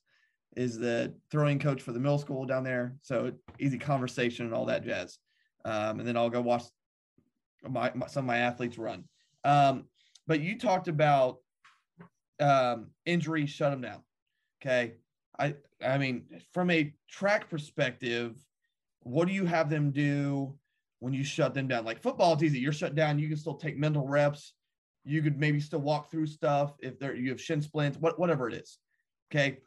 is 0.55 0.77
the 0.77 1.13
throwing 1.31 1.59
coach 1.59 1.81
for 1.81 1.91
the 1.91 1.99
middle 1.99 2.17
school 2.17 2.45
down 2.45 2.63
there, 2.63 2.95
so 3.01 3.31
easy 3.59 3.77
conversation 3.77 4.45
and 4.45 4.55
all 4.55 4.65
that 4.65 4.83
jazz. 4.83 5.19
Um, 5.65 5.99
and 5.99 6.07
then 6.07 6.17
I'll 6.17 6.29
go 6.29 6.41
watch 6.41 6.63
my, 7.67 7.91
my, 7.93 8.07
some 8.07 8.23
of 8.23 8.27
my 8.27 8.37
athletes 8.37 8.77
run. 8.77 9.03
Um, 9.43 9.85
but 10.27 10.41
you 10.41 10.57
talked 10.57 10.87
about 10.87 11.37
um, 12.39 12.87
injuries 13.05 13.49
shut 13.49 13.71
them 13.71 13.81
down. 13.81 14.01
Okay, 14.61 14.93
I 15.37 15.55
I 15.85 15.97
mean 15.97 16.25
from 16.53 16.69
a 16.71 16.93
track 17.09 17.49
perspective, 17.49 18.35
what 19.01 19.27
do 19.27 19.33
you 19.33 19.45
have 19.45 19.69
them 19.69 19.91
do 19.91 20.57
when 20.99 21.13
you 21.13 21.23
shut 21.23 21.53
them 21.53 21.67
down? 21.67 21.85
Like 21.85 22.01
football, 22.01 22.33
it's 22.33 22.43
easy. 22.43 22.59
You're 22.59 22.73
shut 22.73 22.95
down. 22.95 23.19
You 23.19 23.27
can 23.27 23.37
still 23.37 23.55
take 23.55 23.77
mental 23.77 24.07
reps. 24.07 24.53
You 25.03 25.21
could 25.21 25.39
maybe 25.39 25.59
still 25.59 25.79
walk 25.79 26.11
through 26.11 26.27
stuff 26.27 26.73
if 26.79 26.99
there 26.99 27.15
you 27.15 27.29
have 27.29 27.41
shin 27.41 27.61
splints, 27.61 27.97
what, 27.97 28.19
whatever 28.19 28.47
it 28.47 28.53
is. 28.53 28.77
Okay. 29.31 29.59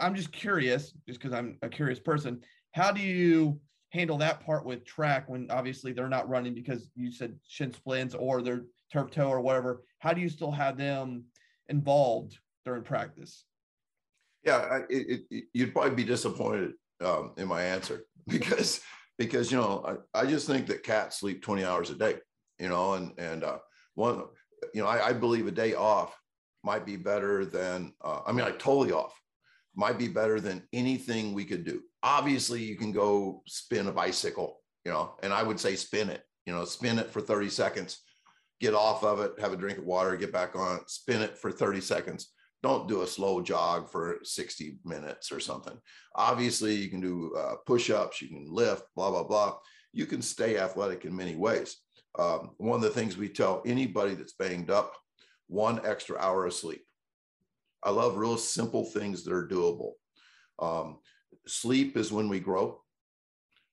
I'm 0.00 0.14
just 0.14 0.32
curious, 0.32 0.92
just 1.06 1.20
because 1.20 1.32
I'm 1.32 1.58
a 1.62 1.68
curious 1.68 1.98
person. 1.98 2.40
How 2.72 2.92
do 2.92 3.00
you 3.00 3.60
handle 3.90 4.16
that 4.18 4.40
part 4.40 4.64
with 4.64 4.84
track 4.84 5.28
when 5.28 5.50
obviously 5.50 5.92
they're 5.92 6.08
not 6.08 6.28
running 6.28 6.54
because 6.54 6.88
you 6.94 7.12
said 7.12 7.38
shin 7.46 7.72
splints 7.72 8.14
or 8.14 8.40
their 8.40 8.62
turf 8.92 9.10
toe 9.10 9.28
or 9.28 9.40
whatever? 9.40 9.82
How 9.98 10.12
do 10.12 10.20
you 10.20 10.28
still 10.28 10.50
have 10.50 10.78
them 10.78 11.24
involved 11.68 12.38
during 12.64 12.82
practice? 12.82 13.44
Yeah, 14.44 14.56
I, 14.56 14.76
it, 14.88 15.22
it, 15.30 15.44
you'd 15.52 15.72
probably 15.72 15.94
be 15.94 16.04
disappointed 16.04 16.72
um, 17.04 17.32
in 17.36 17.48
my 17.48 17.62
answer 17.62 18.04
because 18.26 18.80
because 19.24 19.50
you 19.50 19.58
know 19.58 19.98
I, 20.14 20.20
I 20.22 20.26
just 20.26 20.46
think 20.46 20.66
that 20.66 20.82
cats 20.82 21.18
sleep 21.18 21.42
20 21.42 21.64
hours 21.64 21.90
a 21.90 21.94
day 21.94 22.16
you 22.58 22.68
know 22.68 22.94
and 22.94 23.12
and 23.18 23.44
uh, 23.44 23.58
one 23.94 24.24
you 24.74 24.82
know 24.82 24.88
I, 24.88 25.08
I 25.08 25.12
believe 25.12 25.46
a 25.46 25.52
day 25.52 25.74
off 25.74 26.16
might 26.64 26.86
be 26.86 26.96
better 26.96 27.44
than 27.44 27.92
uh, 28.02 28.20
i 28.26 28.32
mean 28.32 28.44
like 28.44 28.58
totally 28.58 28.92
off 28.92 29.18
might 29.74 29.98
be 29.98 30.08
better 30.08 30.38
than 30.38 30.62
anything 30.74 31.32
we 31.32 31.46
could 31.46 31.64
do. 31.64 31.80
Obviously 32.02 32.62
you 32.62 32.76
can 32.76 32.92
go 32.92 33.42
spin 33.46 33.86
a 33.86 33.92
bicycle 33.92 34.60
you 34.84 34.92
know 34.92 35.14
and 35.22 35.32
i 35.32 35.42
would 35.42 35.60
say 35.60 35.76
spin 35.76 36.10
it 36.10 36.22
you 36.46 36.52
know 36.52 36.64
spin 36.64 36.98
it 36.98 37.10
for 37.10 37.20
30 37.20 37.48
seconds 37.48 38.00
get 38.60 38.74
off 38.74 39.04
of 39.04 39.20
it 39.20 39.32
have 39.40 39.52
a 39.52 39.56
drink 39.56 39.78
of 39.78 39.84
water 39.84 40.16
get 40.16 40.32
back 40.32 40.56
on 40.56 40.76
it 40.76 40.90
spin 40.90 41.22
it 41.22 41.38
for 41.38 41.50
30 41.50 41.80
seconds 41.80 42.32
don't 42.62 42.88
do 42.88 43.02
a 43.02 43.06
slow 43.06 43.42
jog 43.42 43.90
for 43.90 44.18
60 44.22 44.78
minutes 44.84 45.32
or 45.32 45.40
something. 45.40 45.76
Obviously, 46.14 46.74
you 46.74 46.88
can 46.88 47.00
do 47.00 47.34
uh, 47.36 47.56
push 47.66 47.90
ups, 47.90 48.22
you 48.22 48.28
can 48.28 48.46
lift, 48.48 48.84
blah, 48.94 49.10
blah, 49.10 49.24
blah. 49.24 49.56
You 49.92 50.06
can 50.06 50.22
stay 50.22 50.58
athletic 50.58 51.04
in 51.04 51.14
many 51.14 51.34
ways. 51.34 51.76
Um, 52.18 52.50
one 52.58 52.76
of 52.76 52.82
the 52.82 52.90
things 52.90 53.16
we 53.16 53.28
tell 53.28 53.62
anybody 53.66 54.14
that's 54.14 54.34
banged 54.34 54.70
up 54.70 54.94
one 55.48 55.84
extra 55.84 56.16
hour 56.18 56.46
of 56.46 56.54
sleep. 56.54 56.82
I 57.82 57.90
love 57.90 58.16
real 58.16 58.38
simple 58.38 58.84
things 58.84 59.24
that 59.24 59.34
are 59.34 59.46
doable. 59.46 59.92
Um, 60.58 60.98
sleep 61.46 61.96
is 61.96 62.12
when 62.12 62.28
we 62.28 62.38
grow, 62.38 62.80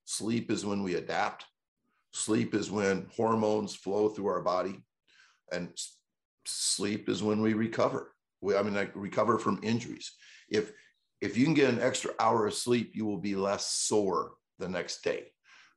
sleep 0.06 0.52
is 0.52 0.66
when 0.66 0.82
we 0.82 0.96
adapt, 0.96 1.46
sleep 2.12 2.56
is 2.56 2.72
when 2.72 3.08
hormones 3.16 3.76
flow 3.76 4.10
through 4.10 4.28
our 4.28 4.42
body, 4.42 4.82
and 5.52 5.70
sleep 6.46 7.08
is 7.08 7.22
when 7.22 7.42
we 7.42 7.54
recover 7.54 8.14
we, 8.42 8.56
I 8.56 8.64
mean, 8.64 8.76
like 8.76 8.92
recover 8.96 9.38
from 9.38 9.60
injuries. 9.64 10.12
If 10.50 10.72
if 11.22 11.38
you 11.38 11.46
can 11.46 11.54
get 11.54 11.70
an 11.70 11.82
extra 11.82 12.12
hour 12.20 12.48
of 12.48 12.54
sleep, 12.54 12.92
you 12.94 13.06
will 13.06 13.18
be 13.18 13.36
less 13.36 13.68
sore 13.68 14.34
the 14.58 14.70
next 14.70 15.04
day. 15.04 15.32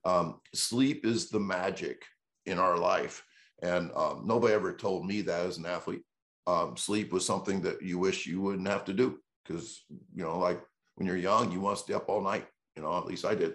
Um, 0.04 0.40
sleep 0.54 1.04
is 1.04 1.30
the 1.30 1.40
magic 1.40 2.04
in 2.46 2.58
our 2.58 2.76
life, 2.76 3.24
and 3.62 3.90
um, 3.94 4.22
nobody 4.26 4.54
ever 4.54 4.72
told 4.72 5.06
me 5.06 5.22
that 5.22 5.46
as 5.46 5.58
an 5.58 5.66
athlete. 5.66 6.02
Um, 6.46 6.76
sleep 6.76 7.12
was 7.12 7.24
something 7.24 7.62
that 7.62 7.82
you 7.82 7.98
wish 7.98 8.26
you 8.26 8.40
wouldn't 8.40 8.66
have 8.68 8.84
to 8.86 8.92
do 8.92 9.18
because 9.44 9.84
you 10.14 10.22
know, 10.22 10.38
like 10.38 10.60
when 10.96 11.06
you're 11.06 11.16
young, 11.16 11.52
you 11.52 11.60
want 11.60 11.76
to 11.76 11.82
stay 11.82 11.94
up 11.94 12.08
all 12.08 12.22
night. 12.22 12.46
You 12.76 12.82
know, 12.82 12.96
at 12.96 13.06
least 13.06 13.24
I 13.24 13.34
did, 13.34 13.54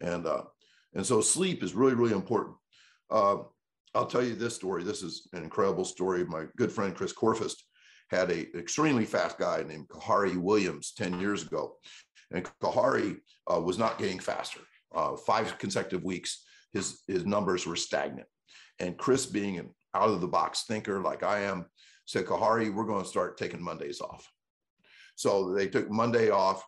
and 0.00 0.26
uh, 0.26 0.42
and 0.94 1.04
so 1.04 1.20
sleep 1.20 1.62
is 1.62 1.74
really 1.74 1.94
really 1.94 2.14
important. 2.14 2.56
Uh, 3.10 3.38
I'll 3.94 4.06
tell 4.06 4.22
you 4.22 4.34
this 4.34 4.54
story. 4.54 4.84
This 4.84 5.02
is 5.02 5.28
an 5.32 5.42
incredible 5.42 5.84
story. 5.84 6.24
My 6.24 6.44
good 6.56 6.70
friend 6.70 6.94
Chris 6.94 7.12
Korfist 7.12 7.56
had 8.10 8.30
a 8.30 8.56
extremely 8.56 9.04
fast 9.04 9.38
guy 9.38 9.64
named 9.66 9.88
Kahari 9.88 10.36
Williams 10.36 10.92
10 10.96 11.20
years 11.20 11.42
ago. 11.42 11.76
And 12.30 12.48
Kahari 12.62 13.18
uh, 13.52 13.60
was 13.60 13.78
not 13.78 13.98
getting 13.98 14.18
faster. 14.18 14.60
Uh, 14.94 15.16
five 15.16 15.58
consecutive 15.58 16.04
weeks, 16.04 16.44
his, 16.72 17.02
his 17.06 17.26
numbers 17.26 17.66
were 17.66 17.76
stagnant. 17.76 18.28
And 18.78 18.96
Chris, 18.96 19.26
being 19.26 19.58
an 19.58 19.70
out 19.94 20.10
of 20.10 20.20
the 20.20 20.28
box 20.28 20.64
thinker 20.64 21.00
like 21.00 21.22
I 21.22 21.40
am, 21.42 21.66
said, 22.04 22.26
Kahari, 22.26 22.72
we're 22.72 22.84
going 22.84 23.02
to 23.02 23.08
start 23.08 23.38
taking 23.38 23.62
Mondays 23.62 24.00
off. 24.00 24.30
So 25.16 25.54
they 25.54 25.66
took 25.66 25.90
Monday 25.90 26.30
off, 26.30 26.64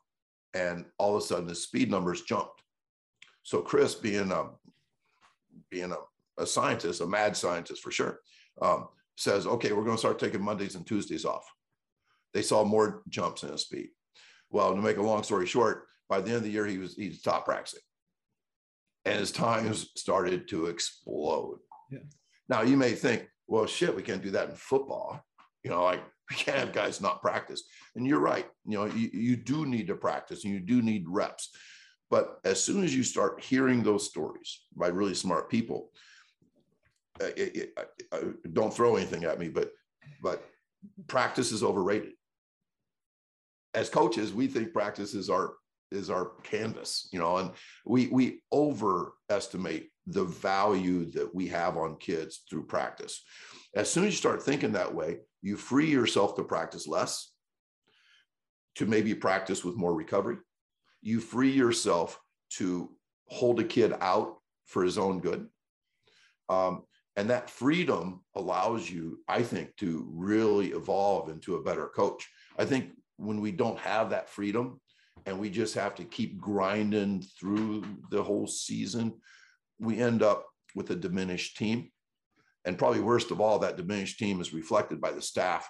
and 0.54 0.86
all 0.98 1.16
of 1.16 1.22
a 1.22 1.26
sudden 1.26 1.48
his 1.48 1.62
speed 1.62 1.90
numbers 1.90 2.22
jumped. 2.22 2.62
So 3.42 3.60
Chris, 3.60 3.94
being 3.94 4.32
a 4.32 4.46
being 5.70 5.92
a, 5.92 6.42
a 6.42 6.46
scientist, 6.46 7.00
a 7.00 7.06
mad 7.06 7.36
scientist 7.36 7.82
for 7.82 7.90
sure, 7.90 8.20
um, 8.62 8.88
says, 9.18 9.46
okay, 9.46 9.72
we're 9.72 9.84
going 9.84 9.96
to 9.96 10.00
start 10.00 10.18
taking 10.18 10.42
Mondays 10.42 10.76
and 10.76 10.86
Tuesdays 10.86 11.24
off. 11.24 11.44
They 12.32 12.42
saw 12.42 12.62
more 12.64 13.02
jumps 13.08 13.42
in 13.42 13.50
his 13.50 13.62
speed. 13.62 13.88
Well, 14.50 14.74
to 14.74 14.80
make 14.80 14.96
a 14.96 15.02
long 15.02 15.24
story 15.24 15.46
short, 15.46 15.86
by 16.08 16.20
the 16.20 16.28
end 16.28 16.36
of 16.36 16.42
the 16.44 16.50
year, 16.50 16.66
he 16.66 16.78
was 16.78 16.94
he's 16.94 17.20
top 17.20 17.44
practicing. 17.44 17.80
And 19.04 19.18
his 19.18 19.32
times 19.32 19.90
started 19.96 20.46
to 20.48 20.66
explode. 20.66 21.58
Yeah. 21.90 21.98
Now 22.48 22.62
you 22.62 22.76
may 22.76 22.92
think, 22.92 23.28
well, 23.46 23.66
shit, 23.66 23.94
we 23.94 24.02
can't 24.02 24.22
do 24.22 24.30
that 24.30 24.50
in 24.50 24.54
football. 24.54 25.20
You 25.64 25.70
know, 25.70 25.82
like 25.82 26.02
we 26.30 26.36
can't 26.36 26.58
have 26.58 26.72
guys 26.72 27.00
not 27.00 27.20
practice. 27.20 27.64
And 27.96 28.06
you're 28.06 28.20
right. 28.20 28.46
You 28.66 28.78
know, 28.78 28.84
you, 28.86 29.10
you 29.12 29.36
do 29.36 29.66
need 29.66 29.88
to 29.88 29.96
practice 29.96 30.44
and 30.44 30.52
you 30.52 30.60
do 30.60 30.80
need 30.80 31.06
reps. 31.08 31.50
But 32.10 32.38
as 32.44 32.62
soon 32.62 32.84
as 32.84 32.94
you 32.94 33.02
start 33.02 33.42
hearing 33.42 33.82
those 33.82 34.06
stories 34.06 34.60
by 34.76 34.88
really 34.88 35.14
smart 35.14 35.50
people, 35.50 35.90
Uh, 37.20 37.26
it, 37.36 37.56
it, 37.56 37.72
uh, 37.76 38.16
uh, 38.16 38.20
don't 38.52 38.72
throw 38.72 38.96
anything 38.96 39.24
at 39.24 39.38
me, 39.38 39.48
but 39.48 39.72
but 40.22 40.44
practice 41.06 41.52
is 41.52 41.62
overrated. 41.62 42.12
As 43.74 43.90
coaches, 43.90 44.32
we 44.32 44.46
think 44.46 44.72
practice 44.72 45.14
is 45.14 45.30
our 45.30 45.54
is 45.90 46.10
our 46.10 46.32
canvas, 46.42 47.08
you 47.12 47.18
know, 47.18 47.38
and 47.38 47.50
we 47.86 48.08
we 48.08 48.42
overestimate 48.52 49.90
the 50.06 50.24
value 50.24 51.04
that 51.12 51.34
we 51.34 51.46
have 51.48 51.76
on 51.76 51.96
kids 51.96 52.42
through 52.48 52.64
practice. 52.64 53.22
As 53.74 53.90
soon 53.90 54.04
as 54.04 54.12
you 54.12 54.16
start 54.16 54.42
thinking 54.42 54.72
that 54.72 54.94
way, 54.94 55.18
you 55.42 55.56
free 55.56 55.90
yourself 55.90 56.34
to 56.36 56.44
practice 56.44 56.86
less, 56.86 57.32
to 58.76 58.86
maybe 58.86 59.14
practice 59.14 59.64
with 59.64 59.76
more 59.76 59.94
recovery. 59.94 60.38
You 61.02 61.20
free 61.20 61.50
yourself 61.50 62.18
to 62.54 62.90
hold 63.26 63.60
a 63.60 63.64
kid 63.64 63.94
out 64.00 64.36
for 64.66 64.82
his 64.82 64.98
own 64.98 65.20
good. 65.20 65.48
Um, 66.48 66.84
and 67.18 67.28
that 67.30 67.50
freedom 67.50 68.20
allows 68.36 68.88
you, 68.88 69.18
I 69.26 69.42
think, 69.42 69.74
to 69.78 70.06
really 70.08 70.68
evolve 70.68 71.30
into 71.30 71.56
a 71.56 71.62
better 71.62 71.88
coach. 71.88 72.28
I 72.56 72.64
think 72.64 72.90
when 73.16 73.40
we 73.40 73.50
don't 73.50 73.78
have 73.80 74.10
that 74.10 74.28
freedom 74.28 74.80
and 75.26 75.40
we 75.40 75.50
just 75.50 75.74
have 75.74 75.96
to 75.96 76.04
keep 76.04 76.40
grinding 76.40 77.22
through 77.22 77.82
the 78.12 78.22
whole 78.22 78.46
season, 78.46 79.14
we 79.80 79.98
end 79.98 80.22
up 80.22 80.46
with 80.76 80.90
a 80.90 80.94
diminished 80.94 81.56
team. 81.56 81.90
And 82.64 82.78
probably 82.78 83.00
worst 83.00 83.32
of 83.32 83.40
all, 83.40 83.58
that 83.58 83.76
diminished 83.76 84.20
team 84.20 84.40
is 84.40 84.54
reflected 84.54 85.00
by 85.00 85.10
the 85.10 85.20
staff. 85.20 85.68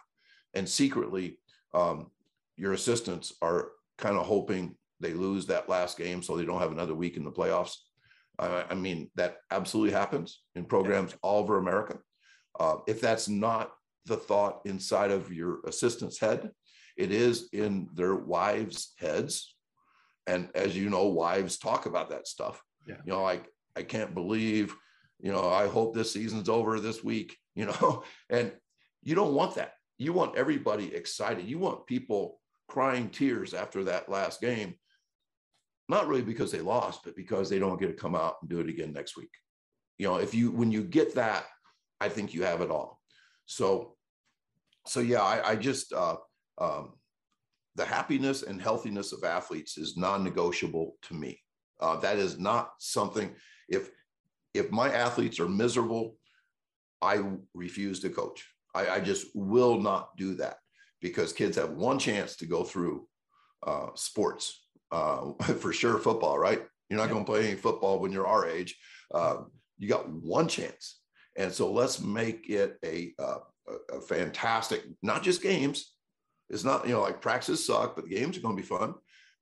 And 0.52 0.68
secretly, 0.68 1.38
um, 1.72 2.10
your 2.58 2.74
assistants 2.74 3.32
are 3.40 3.70
kind 3.96 4.18
of 4.18 4.26
hoping 4.26 4.76
they 5.00 5.14
lose 5.14 5.46
that 5.46 5.70
last 5.70 5.96
game 5.96 6.22
so 6.22 6.36
they 6.36 6.44
don't 6.44 6.60
have 6.60 6.72
another 6.72 6.94
week 6.94 7.16
in 7.16 7.24
the 7.24 7.32
playoffs. 7.32 7.76
I, 8.38 8.64
I 8.70 8.74
mean, 8.74 9.10
that 9.16 9.38
absolutely 9.50 9.92
happens 9.92 10.42
in 10.54 10.64
programs 10.64 11.14
all 11.22 11.40
over 11.40 11.58
America. 11.58 11.98
Uh, 12.58 12.76
if 12.86 13.00
that's 13.00 13.28
not 13.28 13.72
the 14.06 14.16
thought 14.16 14.60
inside 14.64 15.10
of 15.10 15.32
your 15.32 15.60
assistant's 15.66 16.18
head, 16.18 16.50
it 16.96 17.12
is 17.12 17.48
in 17.52 17.88
their 17.94 18.14
wives' 18.14 18.94
heads. 18.98 19.54
And 20.26 20.48
as 20.54 20.76
you 20.76 20.90
know, 20.90 21.06
wives 21.06 21.58
talk 21.58 21.86
about 21.86 22.10
that 22.10 22.26
stuff. 22.26 22.62
Yeah. 22.86 22.96
You 23.04 23.12
know, 23.12 23.22
like, 23.22 23.46
I 23.76 23.82
can't 23.82 24.14
believe, 24.14 24.74
you 25.20 25.30
know, 25.32 25.48
I 25.48 25.68
hope 25.68 25.94
this 25.94 26.12
season's 26.12 26.48
over 26.48 26.80
this 26.80 27.04
week, 27.04 27.36
you 27.54 27.66
know, 27.66 28.02
and 28.30 28.52
you 29.02 29.14
don't 29.14 29.34
want 29.34 29.54
that. 29.56 29.72
You 29.98 30.12
want 30.12 30.36
everybody 30.36 30.94
excited. 30.94 31.48
You 31.48 31.58
want 31.58 31.86
people 31.86 32.40
crying 32.68 33.08
tears 33.08 33.54
after 33.54 33.84
that 33.84 34.08
last 34.08 34.40
game 34.40 34.74
not 35.88 36.06
really 36.06 36.22
because 36.22 36.52
they 36.52 36.60
lost, 36.60 37.00
but 37.04 37.16
because 37.16 37.48
they 37.48 37.58
don't 37.58 37.80
get 37.80 37.88
to 37.88 37.92
come 37.94 38.14
out 38.14 38.36
and 38.40 38.50
do 38.50 38.60
it 38.60 38.68
again 38.68 38.92
next 38.92 39.16
week. 39.16 39.30
You 39.98 40.06
know, 40.06 40.16
if 40.16 40.34
you 40.34 40.50
when 40.50 40.70
you 40.70 40.84
get 40.84 41.14
that, 41.14 41.44
I 42.00 42.08
think 42.08 42.34
you 42.34 42.44
have 42.44 42.60
it 42.60 42.70
all. 42.70 43.00
So, 43.46 43.96
so 44.86 45.00
yeah, 45.00 45.22
I, 45.22 45.50
I 45.50 45.56
just 45.56 45.92
uh, 45.92 46.16
um, 46.58 46.94
the 47.74 47.84
happiness 47.84 48.42
and 48.42 48.60
healthiness 48.60 49.12
of 49.12 49.24
athletes 49.24 49.78
is 49.78 49.96
non-negotiable 49.96 50.96
to 51.02 51.14
me. 51.14 51.40
Uh, 51.80 51.96
that 51.96 52.18
is 52.18 52.38
not 52.38 52.72
something. 52.78 53.34
If 53.68 53.90
if 54.54 54.70
my 54.70 54.92
athletes 54.92 55.38
are 55.40 55.48
miserable, 55.48 56.16
I 57.00 57.22
refuse 57.54 58.00
to 58.00 58.10
coach. 58.10 58.48
I, 58.74 58.88
I, 58.88 59.00
just 59.00 59.28
will 59.34 59.80
not 59.80 60.16
do 60.16 60.34
that 60.34 60.56
because 61.00 61.32
kids 61.32 61.56
have 61.56 61.70
one 61.70 61.98
chance 61.98 62.36
to 62.36 62.46
go 62.46 62.64
through 62.64 63.06
uh, 63.66 63.88
sports, 63.94 64.66
uh, 64.90 65.32
for 65.60 65.72
sure, 65.72 65.98
football, 65.98 66.38
right? 66.38 66.62
You're 66.88 66.98
not 66.98 67.10
going 67.10 67.24
to 67.24 67.30
play 67.30 67.46
any 67.46 67.56
football 67.56 67.98
when 67.98 68.12
you're 68.12 68.26
our 68.26 68.48
age. 68.48 68.76
Uh, 69.12 69.38
you 69.78 69.88
got 69.88 70.08
one 70.10 70.48
chance. 70.48 71.00
And 71.36 71.52
so 71.52 71.70
let's 71.70 72.00
make 72.00 72.48
it 72.48 72.78
a, 72.84 73.12
uh, 73.18 73.38
a, 73.92 74.00
fantastic, 74.00 74.82
not 75.02 75.22
just 75.22 75.42
games. 75.42 75.94
It's 76.50 76.64
not, 76.64 76.86
you 76.86 76.94
know, 76.94 77.02
like 77.02 77.20
practices 77.20 77.64
suck, 77.64 77.94
but 77.94 78.04
the 78.08 78.14
games 78.14 78.36
are 78.36 78.40
going 78.40 78.56
to 78.56 78.62
be 78.62 78.66
fun. 78.66 78.94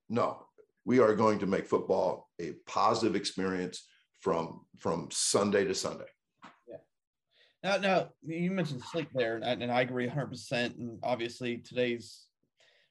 No, 0.09 0.47
we 0.85 0.99
are 0.99 1.15
going 1.15 1.39
to 1.39 1.47
make 1.47 1.67
football 1.67 2.29
a 2.41 2.53
positive 2.67 3.17
experience 3.17 3.87
from 4.21 4.65
from 4.79 5.09
Sunday 5.11 5.65
to 5.65 5.75
Sunday. 5.75 6.07
Yeah. 6.69 6.77
Now, 7.63 7.77
now 7.77 8.09
you 8.25 8.51
mentioned 8.51 8.83
sleep 8.83 9.09
there, 9.15 9.37
and, 9.43 9.63
and 9.63 9.73
I 9.73 9.83
agree 9.83 10.07
100. 10.07 10.27
percent 10.27 10.77
And 10.77 10.99
obviously, 11.03 11.59
today's 11.59 12.26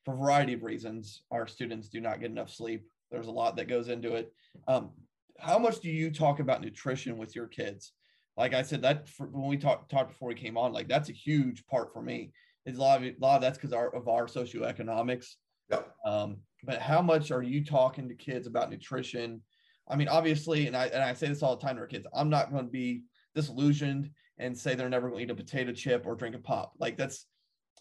for 0.06 0.14
a 0.14 0.18
variety 0.18 0.53
of 0.53 0.64
reasons, 0.64 1.24
our 1.32 1.47
students 1.47 1.89
do 1.89 1.99
not 1.99 2.20
get 2.20 2.32
enough 2.32 2.51
sleep. 2.51 2.86
There's 3.12 3.28
a 3.28 3.32
lot 3.32 3.58
that 3.58 3.68
goes 3.68 3.89
into 3.89 4.16
it. 4.16 4.32
Um, 4.68 4.91
how 5.39 5.60
much 5.60 5.80
do 5.80 5.89
you 5.89 6.12
talk 6.12 6.39
about 6.39 6.62
nutrition 6.62 7.18
with 7.18 7.36
your 7.36 7.47
kids? 7.47 7.91
Like 8.38 8.53
I 8.53 8.62
said, 8.62 8.82
that 8.84 9.10
for, 9.10 9.28
when 9.28 9.47
we 9.47 9.58
talked 9.58 9.89
talked 9.89 10.10
before 10.10 10.30
we 10.30 10.36
came 10.36 10.58
on, 10.58 10.74
like 10.74 10.88
that's 10.88 11.10
a 11.10 11.14
huge 11.14 11.66
part 11.66 11.91
for 11.91 12.01
me. 12.01 12.32
It's 12.66 12.78
a 12.78 12.82
lot 12.82 12.99
of 12.99 13.06
a 13.06 13.16
lot 13.20 13.36
of 13.36 13.41
that's 13.41 13.58
because 13.58 13.74
our 13.74 13.93
of 13.95 14.08
our 14.08 14.28
socioeconomics. 14.28 15.36
Yeah. 15.70 15.82
Um, 16.06 16.38
but 16.64 16.82
how 16.82 17.01
much 17.01 17.32
are 17.32 17.43
you 17.43 17.64
talking 17.64 18.08
to 18.10 18.16
kids 18.16 18.47
about 18.47 18.70
nutrition? 18.70 19.41
I 19.88 19.95
mean, 19.95 20.08
obviously, 20.08 20.68
and 20.68 20.76
I 20.76 20.88
and 20.88 21.03
I 21.03 21.14
say 21.14 21.28
this 21.28 21.43
all 21.43 21.56
the 21.56 21.66
time 21.66 21.76
to 21.76 21.82
our 21.82 21.88
kids, 21.88 22.08
I'm 22.14 22.30
not 22.30 22.51
going 22.51 22.66
to 22.66 22.72
be 22.72 23.03
disillusioned 23.34 24.10
and 24.38 24.58
say 24.58 24.76
they're 24.76 24.89
never 24.89 25.10
going 25.10 25.28
to 25.28 25.34
eat 25.34 25.39
a 25.39 25.43
potato 25.43 25.72
chip 25.72 26.06
or 26.06 26.16
drink 26.16 26.36
a 26.36 26.39
pop. 26.39 26.74
Like 26.80 26.97
that's, 26.97 27.26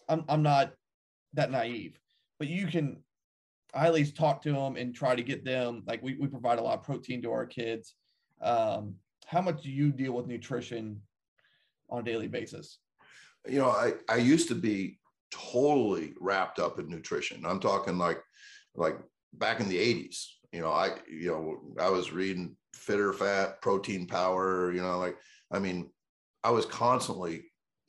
I'm 0.07 0.23
I'm 0.29 0.43
not 0.43 0.73
that 1.33 1.51
naive. 1.51 1.99
But 2.39 2.47
you 2.47 2.67
can, 2.67 3.03
I 3.73 3.87
at 3.87 3.93
least 3.93 4.15
talk 4.15 4.41
to 4.43 4.51
them 4.51 4.75
and 4.75 4.93
try 4.93 5.15
to 5.15 5.23
get 5.23 5.45
them. 5.45 5.83
Like 5.85 6.01
we 6.03 6.15
we 6.15 6.27
provide 6.27 6.59
a 6.59 6.61
lot 6.61 6.77
of 6.77 6.83
protein 6.83 7.21
to 7.23 7.31
our 7.31 7.45
kids. 7.45 7.95
Um, 8.41 8.95
how 9.25 9.41
much 9.41 9.63
do 9.63 9.71
you 9.71 9.91
deal 9.91 10.13
with 10.13 10.27
nutrition 10.27 11.01
on 11.89 11.99
a 11.99 12.03
daily 12.03 12.27
basis? 12.27 12.79
You 13.47 13.59
know, 13.59 13.69
I 13.69 13.93
I 14.09 14.17
used 14.17 14.47
to 14.49 14.55
be 14.55 14.99
totally 15.31 16.13
wrapped 16.19 16.59
up 16.59 16.79
in 16.79 16.89
nutrition. 16.89 17.45
I'm 17.45 17.59
talking 17.59 17.97
like 17.97 18.21
like 18.75 18.97
back 19.33 19.59
in 19.59 19.69
the 19.69 19.77
80s 19.77 20.27
you 20.55 20.61
know 20.61 20.71
i 20.71 20.91
you 21.09 21.27
know 21.27 21.83
i 21.83 21.89
was 21.89 22.13
reading 22.13 22.55
Fit 22.73 22.99
or 22.99 23.11
Fat 23.13 23.61
protein 23.61 24.07
power 24.07 24.71
you 24.71 24.81
know 24.81 24.97
like 24.97 25.17
i 25.51 25.59
mean 25.59 25.89
i 26.43 26.49
was 26.49 26.65
constantly 26.65 27.43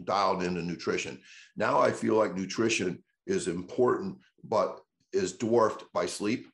dialed 0.05 0.43
into 0.43 0.63
nutrition 0.63 1.21
now 1.57 1.79
i 1.81 1.93
feel 1.93 2.17
like 2.17 2.35
nutrition 2.35 3.03
is 3.27 3.47
important 3.47 4.19
but 4.49 4.81
is 5.13 5.33
dwarfed 5.33 5.85
by 5.93 6.07
sleep. 6.07 6.47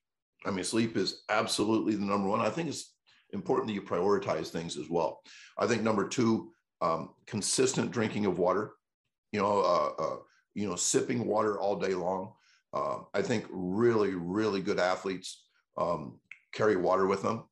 I 0.44 0.50
mean 0.50 0.64
sleep 0.64 0.96
is 0.96 1.22
absolutely 1.28 1.94
the 1.94 2.04
number 2.04 2.28
one. 2.28 2.40
I 2.40 2.50
think 2.50 2.68
it's 2.68 2.94
important 3.30 3.68
that 3.68 3.74
you 3.74 3.82
prioritize 3.82 4.48
things 4.48 4.76
as 4.76 4.88
well. 4.90 5.20
I 5.58 5.66
think 5.66 5.82
number 5.82 6.08
two 6.08 6.52
um, 6.80 7.10
consistent 7.26 7.92
drinking 7.92 8.26
of 8.26 8.38
water 8.38 8.72
you 9.32 9.40
know 9.40 9.60
uh, 9.60 10.02
uh, 10.02 10.16
you 10.54 10.68
know 10.68 10.76
sipping 10.76 11.26
water 11.26 11.58
all 11.58 11.76
day 11.76 11.94
long. 11.94 12.32
Uh, 12.72 13.00
I 13.12 13.20
think 13.20 13.46
really, 13.50 14.14
really 14.14 14.62
good 14.62 14.78
athletes 14.78 15.44
um, 15.76 16.20
carry 16.54 16.76
water 16.76 17.06
with 17.06 17.22
them. 17.22 17.44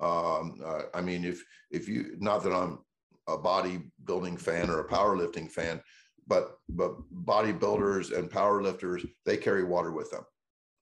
Um, 0.00 0.60
uh, 0.64 0.82
I 0.94 1.00
mean, 1.00 1.24
if 1.24 1.42
if 1.70 1.88
you 1.88 2.16
not 2.18 2.42
that 2.44 2.52
I'm 2.52 2.78
a 3.26 3.38
bodybuilding 3.38 4.38
fan 4.38 4.70
or 4.70 4.80
a 4.80 4.88
powerlifting 4.88 5.50
fan, 5.50 5.80
but 6.26 6.58
but 6.68 6.96
bodybuilders 7.24 8.16
and 8.16 8.30
powerlifters 8.30 9.06
they 9.24 9.36
carry 9.36 9.64
water 9.64 9.92
with 9.92 10.10
them. 10.10 10.24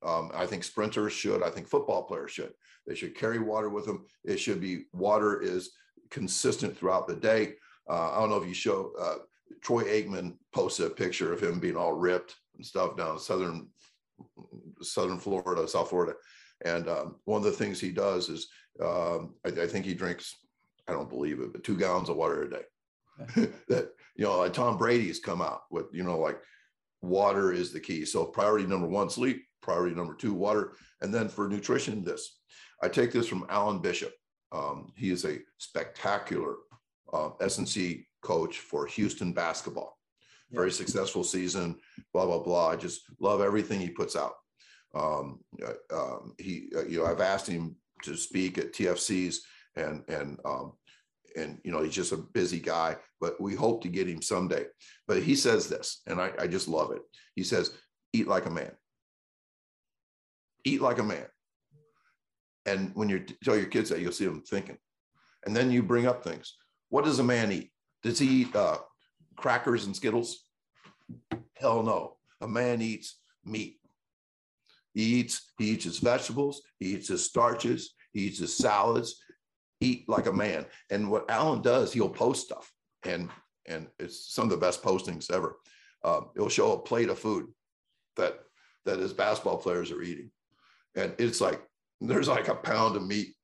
Um, 0.05 0.31
I 0.35 0.47
think 0.47 0.65
sprinters 0.65 1.13
should. 1.13 1.43
I 1.43 1.51
think 1.51 1.69
football 1.69 2.03
players 2.05 2.33
should. 2.33 2.53
They 2.87 2.95
should 2.95 3.15
carry 3.15 3.39
water 3.39 3.69
with 3.69 3.87
them. 3.87 4.07
It 4.25 4.39
should 4.39 4.61
be 4.61 4.85
water 4.93 5.41
is 5.41 5.71
consistent 6.11 6.77
throughout 6.77 7.07
the 7.07 7.15
day. 7.15 7.55
Uh, 7.89 8.13
I 8.13 8.21
don't 8.21 8.31
know 8.31 8.43
if 8.43 8.49
you 8.49 8.55
show 8.55 8.93
uh, 9.01 9.17
Troy 9.61 9.85
Aikman 9.85 10.37
posted 10.53 10.87
a 10.87 10.91
picture 10.91 11.33
of 11.33 11.43
him 11.43 11.61
being 11.61 11.77
all 11.77 11.93
ripped 11.93 12.35
and 12.57 12.67
stuff 12.67 12.97
down 12.97 13.19
southern 13.19 13.69
southern 14.81 15.19
Florida, 15.19 15.67
South 15.69 15.91
Florida. 15.91 16.15
And 16.65 16.89
um, 16.89 17.17
one 17.25 17.39
of 17.39 17.45
the 17.45 17.53
things 17.53 17.81
he 17.81 17.91
does 17.91 18.29
is 18.29 18.49
um, 18.81 19.35
I, 19.45 19.49
I, 19.49 19.67
think 19.67 19.85
he 19.85 19.95
drinks, 19.95 20.37
I 20.89 20.93
don't 20.93 21.11
believe 21.11 21.41
it, 21.41 21.53
but 21.53 21.65
two 21.65 21.77
gallons 21.77 22.09
of 22.09 22.17
water 22.17 22.43
a 22.43 22.51
day. 22.51 23.51
that, 23.69 23.91
you 24.15 24.25
know, 24.25 24.39
like 24.39 24.53
Tom 24.53 24.77
Brady's 24.77 25.19
come 25.19 25.41
out 25.43 25.63
with, 25.71 25.87
you 25.93 26.03
know, 26.03 26.19
like 26.19 26.39
water 27.01 27.53
is 27.53 27.73
the 27.73 27.81
key. 27.81 28.05
So 28.05 28.25
priority 28.25 28.67
number 28.67 28.87
one, 28.87 29.11
sleep, 29.11 29.43
priority 29.63 29.95
number 29.95 30.15
two, 30.15 30.35
water. 30.35 30.73
And 31.01 31.13
then 31.13 31.29
for 31.29 31.49
nutrition, 31.49 32.05
this. 32.05 32.39
I 32.83 32.89
take 32.89 33.13
this 33.13 33.29
from 33.29 33.47
Alan 33.49 33.79
Bishop. 33.79 34.13
Um, 34.51 34.93
he 34.97 35.11
is 35.11 35.25
a 35.25 35.39
spectacular 35.59 36.57
uh, 37.13 37.31
S&C 37.41 38.07
coach 38.23 38.59
for 38.59 38.87
Houston 38.87 39.33
basketball 39.33 39.97
very 40.53 40.71
successful 40.71 41.25
season, 41.25 41.77
blah, 42.13 42.27
blah, 42.27 42.39
blah. 42.39 42.69
I 42.69 42.77
just 42.77 43.03
love 43.21 43.41
everything 43.41 43.81
he 43.81 43.89
puts 43.89 44.17
out. 44.17 44.35
Um, 44.95 45.41
uh, 45.65 45.95
um, 45.95 46.35
he, 46.39 46.71
uh, 46.77 46.85
you 46.85 46.99
know, 46.99 47.07
I've 47.07 47.21
asked 47.21 47.47
him 47.47 47.77
to 48.03 48.17
speak 48.17 48.59
at 48.59 48.73
TFCs 48.73 49.37
and, 49.77 50.05
and, 50.09 50.39
um, 50.45 50.75
and, 51.37 51.59
you 51.65 51.71
know, 51.73 51.83
he's 51.83 51.95
just 51.95 52.13
a 52.13 52.17
busy 52.17 52.61
guy, 52.61 52.97
but 53.21 53.41
we 53.41 53.55
hope 53.55 53.83
to 53.83 53.89
get 53.89 54.09
him 54.09 54.23
someday. 54.23 54.67
But 55.07 55.23
he 55.23 55.35
says 55.35 55.69
this, 55.69 56.03
and 56.07 56.21
I, 56.21 56.33
I 56.39 56.47
just 56.47 56.69
love 56.69 56.93
it. 56.93 57.03
He 57.35 57.43
says, 57.43 57.73
eat 58.13 58.29
like 58.29 58.47
a 58.47 58.51
man. 58.51 58.73
Eat 60.65 60.81
like 60.81 60.99
a 60.99 61.05
man. 61.05 61.27
And 62.67 62.93
when 62.95 63.09
you 63.09 63.25
tell 63.43 63.57
your 63.57 63.67
kids 63.67 63.91
that, 63.91 64.01
you'll 64.01 64.13
see 64.13 64.27
them 64.27 64.43
thinking. 64.43 64.79
And 65.45 65.57
then 65.57 65.71
you 65.73 65.83
bring 65.83 66.07
up 66.07 66.23
things. 66.23 66.57
What 66.91 67.05
does 67.05 67.19
a 67.19 67.25
man 67.25 67.51
eat? 67.51 67.73
Does 68.03 68.19
he 68.19 68.43
eat 68.43 68.55
uh, 68.55 68.79
crackers 69.37 69.87
and 69.87 69.97
Skittles? 69.97 70.45
Hell 71.57 71.83
no. 71.83 72.17
A 72.41 72.49
man 72.49 72.81
eats 72.81 73.19
meat. 73.45 73.79
He 74.95 75.03
eats, 75.03 75.53
he 75.59 75.71
eats 75.71 75.85
his 75.85 75.99
vegetables, 75.99 76.63
he 76.79 76.95
eats 76.95 77.09
his 77.09 77.25
starches, 77.25 77.95
he 78.13 78.23
eats 78.23 78.39
his 78.39 78.57
salads, 78.57 79.23
eat 79.83 80.09
like 80.09 80.27
a 80.27 80.33
man. 80.33 80.65
And 80.91 81.11
what 81.11 81.31
Alan 81.31 81.63
does, 81.63 81.93
he'll 81.93 82.09
post 82.09 82.47
stuff. 82.47 82.73
And 83.05 83.29
and 83.67 83.89
it's 83.99 84.33
some 84.35 84.45
of 84.45 84.51
the 84.51 84.57
best 84.57 84.83
postings 84.83 85.31
ever. 85.31 85.59
Um, 86.05 86.31
he'll 86.35 86.49
show 86.49 86.73
a 86.73 86.81
plate 86.81 87.09
of 87.09 87.19
food 87.19 87.47
that 88.17 88.41
that 88.85 88.99
his 88.99 89.13
basketball 89.13 89.59
players 89.59 89.91
are 89.91 90.03
eating. 90.03 90.31
And 90.97 91.15
it's 91.19 91.41
like 91.41 91.63
there's 92.01 92.29
like 92.29 92.49
a 92.49 92.55
pound 92.55 92.97
of 92.97 93.07
meat. 93.07 93.35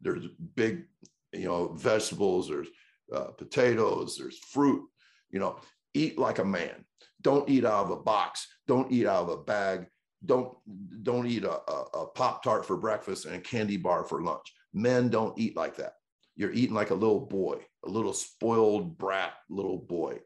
There's 0.00 0.26
big, 0.54 0.84
you 1.32 1.46
know, 1.46 1.68
vegetables, 1.68 2.48
there's 2.48 2.68
uh, 3.12 3.30
potatoes, 3.36 4.16
there's 4.16 4.38
fruit, 4.38 4.84
you 5.30 5.40
know, 5.40 5.58
eat 5.94 6.18
like 6.18 6.38
a 6.38 6.44
man. 6.44 6.84
Don't 7.22 7.48
eat 7.48 7.64
out 7.64 7.86
of 7.86 7.90
a 7.90 7.96
box. 7.96 8.46
Don't 8.66 8.92
eat 8.92 9.06
out 9.06 9.24
of 9.24 9.28
a 9.30 9.42
bag. 9.42 9.86
Don't 10.24 10.56
don't 11.02 11.26
eat 11.26 11.44
a, 11.44 11.52
a, 11.70 11.84
a 11.94 12.06
pop 12.06 12.42
tart 12.42 12.66
for 12.66 12.76
breakfast 12.76 13.24
and 13.24 13.36
a 13.36 13.40
candy 13.40 13.76
bar 13.76 14.04
for 14.04 14.22
lunch. 14.22 14.52
Men 14.72 15.08
don't 15.08 15.38
eat 15.38 15.56
like 15.56 15.76
that. 15.76 15.94
You're 16.36 16.52
eating 16.52 16.74
like 16.74 16.90
a 16.90 16.94
little 16.94 17.20
boy, 17.20 17.58
a 17.84 17.88
little 17.88 18.12
spoiled 18.12 18.96
brat 18.96 19.32
little 19.48 19.78
boy. 19.78 20.20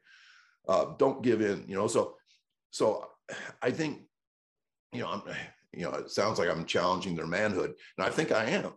Uh, 0.68 0.92
don't 0.98 1.22
give 1.22 1.40
in. 1.40 1.64
You 1.66 1.76
know. 1.76 1.86
So 1.86 2.16
so 2.70 3.08
I 3.60 3.70
think 3.70 4.02
you 4.92 5.00
know 5.00 5.08
I'm 5.08 5.22
you 5.72 5.84
know 5.84 5.92
it 5.92 6.10
sounds 6.10 6.38
like 6.38 6.50
I'm 6.50 6.66
challenging 6.66 7.16
their 7.16 7.26
manhood, 7.26 7.74
and 7.96 8.06
I 8.06 8.10
think 8.10 8.32
I 8.32 8.44
am. 8.44 8.72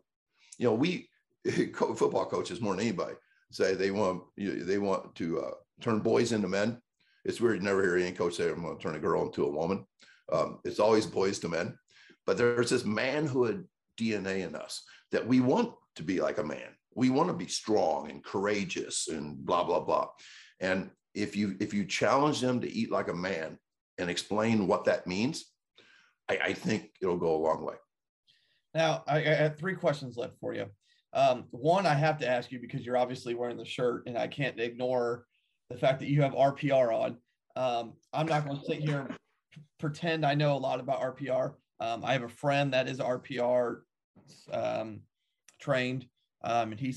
You 0.57 0.68
know, 0.68 0.74
we 0.74 1.09
football 1.74 2.26
coaches 2.26 2.61
more 2.61 2.74
than 2.74 2.86
anybody 2.86 3.16
say 3.51 3.74
they 3.74 3.91
want 3.91 4.24
they 4.38 4.78
want 4.78 5.16
to 5.16 5.39
uh, 5.39 5.51
turn 5.82 5.99
boys 5.99 6.32
into 6.32 6.47
men. 6.47 6.82
It's 7.24 7.41
weird. 7.41 7.57
You 7.57 7.63
never 7.63 7.82
hear 7.82 7.97
any 7.97 8.11
coach 8.11 8.36
say, 8.36 8.49
I'm 8.49 8.61
going 8.61 8.78
to 8.78 8.84
turn 8.84 8.95
a 8.95 8.99
girl 8.99 9.26
into 9.26 9.45
a 9.45 9.51
woman. 9.51 9.86
Um, 10.32 10.59
it's 10.63 10.80
always 10.80 11.07
boys 11.07 11.39
to 11.39 11.49
men. 11.49 11.78
But 12.26 12.38
there's 12.38 12.70
this 12.70 12.86
manhood 12.86 13.68
DNA 13.99 14.47
in 14.47 14.55
us 14.55 14.84
that 15.16 15.26
we 15.26 15.39
want 15.39 15.74
to 15.95 16.03
be 16.03 16.20
like 16.20 16.39
a 16.39 16.43
man. 16.43 16.76
We 16.93 17.09
want 17.09 17.30
to 17.30 17.34
be 17.34 17.47
strong 17.47 18.09
and 18.11 18.22
courageous 18.22 19.07
and 19.07 19.38
blah, 19.38 19.63
blah, 19.63 19.80
blah. 19.80 20.09
And 20.59 20.91
if 21.13 21.38
you 21.38 21.55
if 21.61 21.74
you 21.74 21.86
challenge 21.86 22.41
them 22.41 22.59
to 22.59 22.70
eat 22.70 22.91
like 22.91 23.07
a 23.07 23.13
man 23.13 23.57
and 23.97 24.09
explain 24.09 24.68
what 24.68 24.84
that 24.86 25.07
means, 25.07 25.45
I, 26.30 26.38
I 26.43 26.53
think 26.53 26.91
it'll 27.01 27.18
go 27.18 27.34
a 27.34 27.43
long 27.45 27.63
way. 27.63 27.76
Now, 28.74 29.03
I, 29.07 29.20
I 29.20 29.36
have 29.36 29.57
three 29.57 29.76
questions 29.76 30.18
left 30.18 30.38
for 30.41 30.53
you. 30.53 30.66
Um, 31.13 31.45
one, 31.51 31.86
I 31.86 31.93
have 31.93 32.18
to 32.18 32.28
ask 32.28 32.51
you 32.51 32.59
because 32.59 32.86
you're 32.86 32.97
obviously 32.97 33.36
wearing 33.36 33.55
the 33.55 33.63
shirt, 33.63 34.03
and 34.07 34.18
I 34.18 34.28
can't 34.28 34.59
ignore 34.59 35.26
the 35.70 35.78
fact 35.78 36.01
that 36.01 36.09
you 36.09 36.22
have 36.24 36.34
RPR 36.34 36.93
on. 36.93 37.18
Um, 37.55 37.93
I'm 38.11 38.26
not 38.26 38.45
going 38.45 38.59
to 38.59 38.66
sit 38.66 38.80
here 38.80 38.99
and 38.99 39.18
pretend 39.80 40.26
I 40.26 40.36
know 40.36 40.57
a 40.57 40.59
lot 40.59 40.82
about 40.82 40.99
RPR. 40.99 41.53
Um, 41.80 42.03
I 42.03 42.11
have 42.11 42.24
a 42.24 42.30
friend 42.30 42.74
that 42.74 42.89
is 42.89 42.99
RPR 42.99 43.78
um, 44.52 45.02
trained, 45.60 46.08
um, 46.44 46.72
and 46.72 46.80
he 46.80 46.94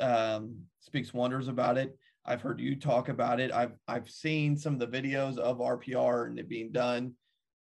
um, 0.00 0.56
speaks 0.80 1.14
wonders 1.14 1.48
about 1.48 1.78
it. 1.78 1.96
I've 2.24 2.42
heard 2.42 2.60
you 2.60 2.76
talk 2.76 3.08
about 3.08 3.40
it. 3.40 3.52
I've 3.52 3.76
I've 3.86 4.10
seen 4.10 4.56
some 4.56 4.74
of 4.74 4.80
the 4.80 4.86
videos 4.86 5.38
of 5.38 5.58
RPR 5.58 6.26
and 6.26 6.38
it 6.38 6.48
being 6.48 6.72
done. 6.72 7.14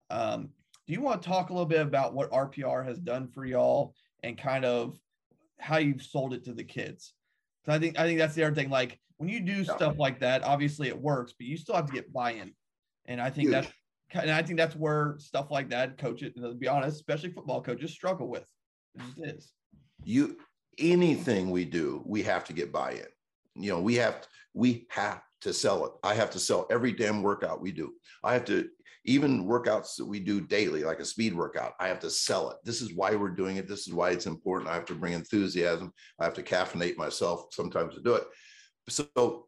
Um, 0.09 0.49
do 0.88 0.93
you 0.93 1.01
want 1.01 1.22
to 1.22 1.28
talk 1.28 1.49
a 1.49 1.53
little 1.53 1.68
bit 1.68 1.82
about 1.82 2.13
what 2.13 2.32
RPR 2.32 2.86
has 2.86 2.99
done 2.99 3.28
for 3.28 3.45
y'all 3.45 3.93
and 4.24 4.38
kind 4.38 4.66
of 4.66 4.99
how 5.59 5.78
you've 5.78 6.01
sold 6.01 6.34
it 6.34 6.43
to 6.45 6.53
the 6.53 6.63
kids? 6.63 7.13
Because 7.63 7.78
I 7.78 7.80
think 7.80 7.99
I 7.99 8.05
think 8.05 8.20
that's 8.20 8.36
the 8.36 8.43
other 8.43 8.55
thing. 8.55 8.70
Like 8.70 8.99
when 9.18 9.30
you 9.30 9.39
do 9.39 9.63
stuff 9.63 9.97
like 9.97 10.20
that, 10.20 10.43
obviously 10.43 10.88
it 10.88 10.99
works, 10.99 11.34
but 11.38 11.47
you 11.47 11.57
still 11.57 11.76
have 11.76 11.88
to 11.88 11.93
get 11.93 12.11
buy-in. 12.11 12.53
And 13.05 13.22
I 13.22 13.30
think 13.30 13.51
that's 13.51 13.72
and 14.13 14.32
I 14.32 14.41
think 14.41 14.57
that's 14.57 14.76
where 14.76 15.16
stuff 15.20 15.51
like 15.51 15.70
that, 15.70 15.97
coaches, 15.97 16.34
to 16.36 16.53
be 16.53 16.68
honest, 16.68 16.95
especially 16.95 17.32
football 17.32 17.61
coaches, 17.61 17.91
struggle 17.91 18.28
with. 18.28 18.45
It 19.17 19.35
is. 19.35 19.53
You 20.03 20.37
anything 20.77 21.51
we 21.51 21.65
do, 21.65 22.03
we 22.05 22.23
have 22.23 22.45
to 22.45 22.53
get 22.53 22.71
buy-in. 22.71 23.05
You 23.55 23.71
know, 23.71 23.81
we 23.81 23.95
have 23.95 24.27
we 24.53 24.87
have 24.89 25.21
to 25.41 25.53
sell 25.53 25.85
it. 25.85 25.91
I 26.03 26.13
have 26.13 26.31
to 26.31 26.39
sell 26.39 26.67
every 26.69 26.91
damn 26.91 27.21
workout 27.21 27.61
we 27.61 27.71
do. 27.71 27.93
I 28.23 28.33
have 28.33 28.45
to 28.45 28.69
even 29.05 29.45
workouts 29.45 29.95
that 29.97 30.05
we 30.05 30.19
do 30.19 30.41
daily, 30.41 30.83
like 30.83 30.99
a 30.99 31.05
speed 31.05 31.35
workout. 31.35 31.73
I 31.79 31.87
have 31.87 31.99
to 31.99 32.09
sell 32.09 32.49
it. 32.49 32.57
This 32.63 32.81
is 32.81 32.93
why 32.93 33.15
we're 33.15 33.29
doing 33.29 33.57
it. 33.57 33.67
This 33.67 33.87
is 33.87 33.93
why 33.93 34.09
it's 34.09 34.25
important. 34.25 34.69
I 34.69 34.73
have 34.73 34.85
to 34.85 34.95
bring 34.95 35.13
enthusiasm. 35.13 35.93
I 36.19 36.23
have 36.23 36.33
to 36.35 36.43
caffeinate 36.43 36.97
myself 36.97 37.47
sometimes 37.51 37.93
to 37.93 38.01
do 38.01 38.15
it. 38.15 38.23
So 38.89 39.47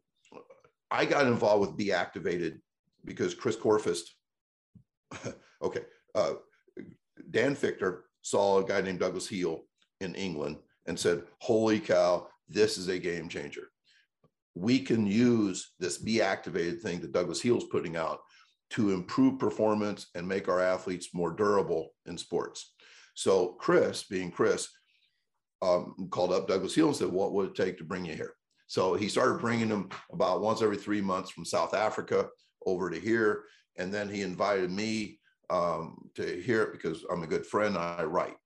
I 0.90 1.04
got 1.04 1.26
involved 1.26 1.60
with 1.60 1.76
Be 1.76 1.92
Activated 1.92 2.60
because 3.04 3.34
Chris 3.34 3.56
Korfist, 3.56 4.02
okay, 5.62 5.82
uh, 6.14 6.34
Dan 7.30 7.56
Fichter 7.56 8.02
saw 8.28 8.58
a 8.58 8.64
guy 8.64 8.80
named 8.80 9.00
Douglas 9.00 9.28
Heel 9.28 9.62
in 10.00 10.14
England 10.14 10.56
and 10.86 10.98
said, 10.98 11.22
Holy 11.40 11.80
cow, 11.80 12.28
this 12.48 12.78
is 12.78 12.88
a 12.88 12.98
game 12.98 13.28
changer. 13.28 13.68
We 14.54 14.80
can 14.80 15.06
use 15.06 15.72
this 15.78 15.98
Be 15.98 16.20
Activated 16.20 16.80
thing 16.80 17.00
that 17.00 17.12
Douglas 17.12 17.40
Heel's 17.40 17.64
putting 17.64 17.96
out 17.96 18.20
to 18.70 18.92
improve 18.92 19.38
performance 19.38 20.08
and 20.14 20.26
make 20.26 20.48
our 20.48 20.60
athletes 20.60 21.14
more 21.14 21.30
durable 21.32 21.90
in 22.06 22.18
sports. 22.18 22.74
So 23.14 23.56
Chris, 23.58 24.04
being 24.04 24.30
Chris, 24.30 24.68
um, 25.62 26.08
called 26.10 26.32
up 26.32 26.46
Douglas 26.46 26.74
Heel 26.74 26.88
and 26.88 26.96
said, 26.96 27.08
"What 27.08 27.32
would 27.32 27.48
it 27.50 27.54
take 27.54 27.78
to 27.78 27.84
bring 27.84 28.04
you 28.04 28.14
here?" 28.14 28.34
So 28.66 28.94
he 28.94 29.08
started 29.08 29.40
bringing 29.40 29.68
them 29.68 29.88
about 30.12 30.40
once 30.40 30.62
every 30.62 30.76
three 30.76 31.00
months 31.00 31.30
from 31.30 31.44
South 31.44 31.74
Africa 31.74 32.28
over 32.66 32.90
to 32.90 33.00
here, 33.00 33.44
and 33.76 33.92
then 33.92 34.08
he 34.08 34.22
invited 34.22 34.70
me 34.70 35.18
um, 35.50 36.10
to 36.14 36.40
hear 36.40 36.62
it 36.62 36.72
because 36.72 37.04
I'm 37.10 37.22
a 37.22 37.28
good 37.28 37.46
friend. 37.46 37.76
I 37.76 38.04
write, 38.04 38.36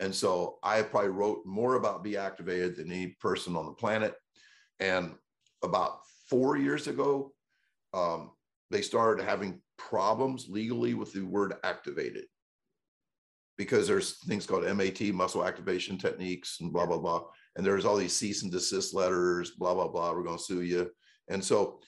and 0.00 0.14
so 0.14 0.58
I 0.62 0.82
probably 0.82 1.10
wrote 1.10 1.44
more 1.46 1.74
about 1.74 2.04
Be 2.04 2.16
Activated 2.16 2.76
than 2.76 2.92
any 2.92 3.16
person 3.20 3.56
on 3.56 3.66
the 3.66 3.72
planet. 3.72 4.14
And 4.80 5.14
about 5.62 6.00
four 6.28 6.56
years 6.56 6.86
ago, 6.86 7.32
um, 7.94 8.32
they 8.70 8.82
started 8.82 9.24
having 9.24 9.60
problems 9.78 10.46
legally 10.48 10.94
with 10.94 11.12
the 11.12 11.22
word 11.22 11.54
activated 11.64 12.24
because 13.56 13.86
there's 13.86 14.18
things 14.24 14.46
called 14.46 14.64
MAT, 14.64 15.00
muscle 15.14 15.46
activation 15.46 15.96
techniques, 15.96 16.58
and 16.60 16.72
blah, 16.72 16.86
blah, 16.86 16.98
blah. 16.98 17.24
And 17.56 17.64
there's 17.64 17.86
all 17.86 17.96
these 17.96 18.14
cease 18.14 18.42
and 18.42 18.52
desist 18.52 18.94
letters, 18.94 19.52
blah, 19.52 19.72
blah, 19.72 19.88
blah. 19.88 20.12
We're 20.12 20.24
going 20.24 20.36
to 20.36 20.44
sue 20.44 20.62
you. 20.62 20.90
And 21.28 21.42
so, 21.42 21.80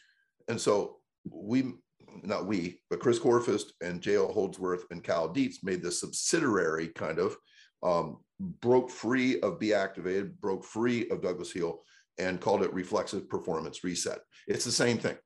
and 0.48 0.58
so 0.58 0.96
we, 1.30 1.74
not 2.22 2.46
we, 2.46 2.80
but 2.90 3.00
Chris 3.00 3.18
Korfist 3.18 3.72
and 3.80 4.00
J.L. 4.00 4.32
Holdsworth 4.32 4.84
and 4.90 5.02
Cal 5.02 5.28
Dietz 5.28 5.62
made 5.62 5.82
this 5.82 6.00
subsidiary 6.00 6.88
kind 6.88 7.18
of 7.18 7.36
um, 7.82 8.18
broke 8.60 8.90
free 8.90 9.40
of 9.40 9.58
Be 9.58 9.74
Activated, 9.74 10.40
broke 10.40 10.64
free 10.64 11.08
of 11.10 11.22
Douglas 11.22 11.52
Heel, 11.52 11.80
and 12.18 12.40
called 12.40 12.62
it 12.62 12.72
Reflexive 12.72 13.28
Performance 13.28 13.84
Reset. 13.84 14.18
It's 14.46 14.64
the 14.64 14.72
same 14.72 14.98
thing 14.98 15.16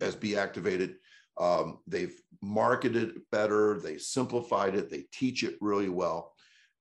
as 0.00 0.16
Be 0.16 0.36
Activated. 0.36 0.96
Um, 1.38 1.78
they've 1.86 2.14
marketed 2.42 3.10
it 3.10 3.30
better, 3.30 3.80
they 3.80 3.98
simplified 3.98 4.74
it, 4.74 4.90
they 4.90 5.04
teach 5.12 5.44
it 5.44 5.56
really 5.60 5.88
well. 5.88 6.32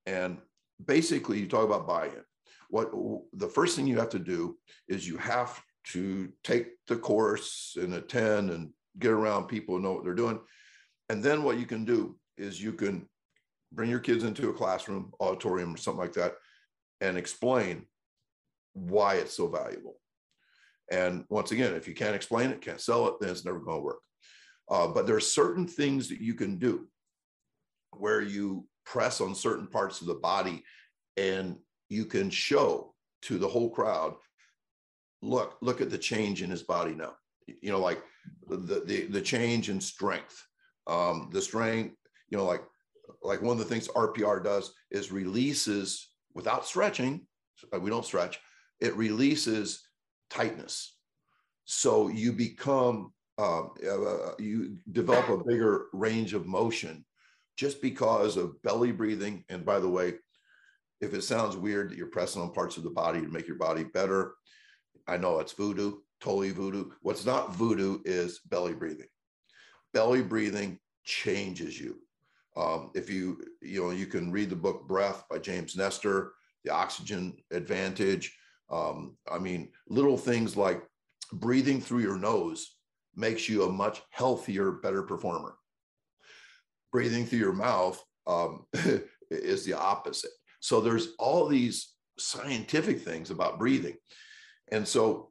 And 0.06 0.40
basically, 0.84 1.40
you 1.40 1.48
talk 1.48 1.66
about 1.66 1.88
buy 1.88 2.08
in. 2.08 2.24
What 2.70 2.92
the 3.34 3.48
first 3.48 3.76
thing 3.76 3.88
you 3.88 4.00
have 4.00 4.10
to 4.10 4.20
do 4.20 4.58
is 4.88 5.08
you 5.08 5.18
have 5.18 5.62
to 5.84 6.32
take 6.44 6.68
the 6.88 6.96
course 6.96 7.78
and 7.80 7.94
attend 7.94 8.50
and 8.50 8.72
get 9.00 9.12
around 9.12 9.46
people 9.46 9.80
know 9.80 9.94
what 9.94 10.04
they're 10.04 10.14
doing. 10.14 10.40
And 11.10 11.24
then 11.24 11.44
what 11.44 11.58
you 11.58 11.66
can 11.66 11.86
do 11.86 12.18
is 12.38 12.62
you 12.62 12.74
can 12.74 13.08
bring 13.72 13.90
your 13.90 14.00
kids 14.00 14.24
into 14.24 14.50
a 14.50 14.54
classroom, 14.54 15.12
auditorium, 15.20 15.74
or 15.74 15.78
something 15.78 16.02
like 16.02 16.14
that, 16.14 16.34
and 17.00 17.18
explain 17.18 17.86
why 18.74 19.16
it's 19.16 19.36
so 19.36 19.48
valuable. 19.48 19.98
And 20.92 21.26
once 21.30 21.52
again, 21.52 21.74
if 21.74 21.88
you 21.88 21.94
can't 21.94 22.16
explain 22.16 22.50
it, 22.52 22.62
can't 22.62 22.82
sell 22.82 23.08
it, 23.08 23.16
then 23.20 23.30
it's 23.30 23.46
never 23.46 23.60
going 23.60 23.78
to 23.78 23.84
work. 23.84 24.00
Uh, 24.70 24.88
but 24.88 25.06
there 25.06 25.16
are 25.16 25.22
certain 25.22 25.68
things 25.68 26.10
that 26.10 26.22
you 26.22 26.34
can 26.34 26.58
do 26.58 26.88
where 27.98 28.22
you 28.22 28.66
press 28.86 29.22
on 29.22 29.36
certain 29.36 29.68
parts 29.68 30.02
of 30.02 30.08
the 30.08 30.16
body 30.16 30.64
and 31.18 31.58
you 31.90 32.06
can 32.06 32.30
show 32.30 32.94
to 33.22 33.38
the 33.38 33.48
whole 33.48 33.70
crowd 33.70 34.14
look 35.22 35.58
look 35.62 35.82
at 35.82 35.90
the 35.90 35.98
change 35.98 36.42
in 36.42 36.50
his 36.50 36.64
body 36.64 36.96
now 36.96 37.14
you 37.48 37.72
know 37.72 37.80
like 37.80 38.02
the 38.48 38.84
the, 38.86 39.06
the 39.08 39.22
change 39.22 39.70
in 39.70 39.80
strength 39.80 40.46
um 40.88 41.30
the 41.32 41.42
strength 41.42 41.96
you 42.30 42.38
know 42.38 42.46
like 42.46 42.64
like 43.24 43.42
one 43.42 43.54
of 43.54 43.60
the 43.60 43.66
things 43.66 43.88
rpr 43.90 44.44
does 44.44 44.74
is 44.90 45.12
releases 45.12 46.10
without 46.34 46.66
stretching 46.66 47.26
we 47.80 47.90
don't 47.90 48.06
stretch 48.06 48.40
it 48.82 48.96
releases 48.96 49.88
tightness. 50.32 50.98
So 51.66 52.08
you 52.08 52.34
become, 52.34 53.14
um, 53.38 53.72
uh, 53.88 54.32
you 54.40 54.78
develop 54.92 55.30
a 55.30 55.44
bigger 55.44 55.86
range 55.94 56.34
of 56.34 56.48
motion 56.48 57.06
just 57.56 57.82
because 57.82 58.38
of 58.38 58.62
belly 58.64 58.92
breathing. 58.92 59.46
And 59.50 59.64
by 59.64 59.80
the 59.80 59.90
way, 59.90 60.16
if 61.00 61.14
it 61.14 61.22
sounds 61.22 61.56
weird 61.56 61.92
that 61.92 61.98
you're 61.98 62.08
pressing 62.08 62.42
on 62.42 62.52
parts 62.52 62.78
of 62.78 62.84
the 62.84 62.90
body 62.90 63.22
to 63.22 63.28
make 63.28 63.48
your 63.48 63.58
body 63.58 63.84
better, 63.84 64.34
I 65.08 65.18
know 65.18 65.40
it's 65.40 65.54
voodoo, 65.54 65.98
totally 66.22 66.52
voodoo. 66.52 66.92
What's 67.02 67.26
not 67.26 67.54
voodoo 67.54 68.00
is 68.06 68.40
belly 68.50 68.74
breathing. 68.74 69.08
Belly 69.94 70.22
breathing 70.22 70.80
changes 71.04 71.80
you. 71.80 71.98
Um, 72.56 72.92
if 72.94 73.10
you, 73.10 73.44
you 73.62 73.82
know, 73.82 73.92
you 73.92 74.06
can 74.06 74.32
read 74.32 74.50
the 74.50 74.56
book 74.56 74.88
Breath 74.88 75.24
by 75.30 75.40
James 75.40 75.76
Nestor, 75.76 76.34
The 76.64 76.72
Oxygen 76.72 77.38
Advantage. 77.52 78.36
Um, 78.70 79.18
I 79.30 79.40
mean, 79.40 79.70
little 79.88 80.18
things 80.18 80.56
like 80.56 80.84
breathing 81.34 81.82
through 81.82 82.02
your 82.02 82.18
nose 82.18 82.76
makes 83.16 83.50
you 83.50 83.64
a 83.64 83.72
much 83.72 84.02
healthier, 84.12 84.72
better 84.72 85.04
performer. 85.04 85.56
Breathing 86.92 87.26
through 87.26 87.40
your 87.40 87.54
mouth 87.54 88.02
um, 88.28 88.66
is 89.32 89.66
the 89.66 89.74
opposite. 89.74 90.32
So 90.60 90.82
there's 90.82 91.10
all 91.20 91.48
these 91.48 91.94
scientific 92.20 93.02
things 93.02 93.32
about 93.32 93.60
breathing. 93.60 93.96
And 94.72 94.88
so, 94.88 95.31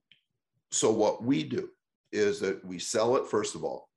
so 0.71 0.91
what 0.91 1.23
we 1.23 1.43
do 1.43 1.69
is 2.13 2.41
that 2.41 2.65
we 2.65 2.79
sell 2.79 3.17
it 3.17 3.27
first 3.27 3.55
of 3.55 3.65
all, 3.65 3.89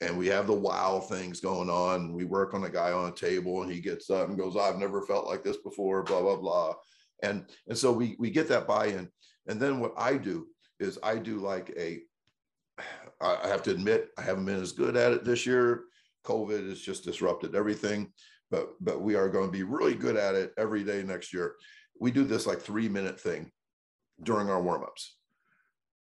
and 0.00 0.18
we 0.18 0.26
have 0.26 0.46
the 0.46 0.52
wow 0.52 1.00
things 1.00 1.40
going 1.40 1.70
on. 1.70 2.12
We 2.12 2.24
work 2.24 2.54
on 2.54 2.64
a 2.64 2.70
guy 2.70 2.92
on 2.92 3.10
a 3.10 3.14
table, 3.14 3.62
and 3.62 3.72
he 3.72 3.80
gets 3.80 4.10
up 4.10 4.28
and 4.28 4.38
goes, 4.38 4.56
"I've 4.56 4.78
never 4.78 5.02
felt 5.02 5.26
like 5.26 5.42
this 5.42 5.58
before." 5.58 6.02
Blah 6.02 6.20
blah 6.20 6.36
blah 6.36 6.74
and 7.24 7.44
and 7.68 7.76
so 7.76 7.92
we 7.92 8.16
we 8.18 8.30
get 8.30 8.48
that 8.48 8.66
buy-in 8.66 9.08
and 9.48 9.60
then 9.60 9.80
what 9.80 9.94
i 9.96 10.16
do 10.16 10.46
is 10.80 10.98
i 11.02 11.16
do 11.16 11.38
like 11.38 11.72
a 11.78 12.00
i 13.20 13.48
have 13.48 13.62
to 13.62 13.70
admit 13.70 14.08
i 14.18 14.22
haven't 14.22 14.44
been 14.44 14.60
as 14.60 14.72
good 14.72 14.96
at 14.96 15.12
it 15.12 15.24
this 15.24 15.46
year 15.46 15.84
covid 16.24 16.68
has 16.68 16.80
just 16.80 17.04
disrupted 17.04 17.54
everything 17.54 18.12
but 18.50 18.70
but 18.80 19.00
we 19.00 19.14
are 19.14 19.28
going 19.28 19.46
to 19.46 19.52
be 19.52 19.62
really 19.62 19.94
good 19.94 20.16
at 20.16 20.34
it 20.34 20.52
every 20.58 20.84
day 20.84 21.02
next 21.02 21.32
year 21.32 21.54
we 22.00 22.10
do 22.10 22.24
this 22.24 22.46
like 22.46 22.60
three 22.60 22.88
minute 22.88 23.20
thing 23.20 23.50
during 24.22 24.48
our 24.50 24.62
warm-ups 24.62 25.16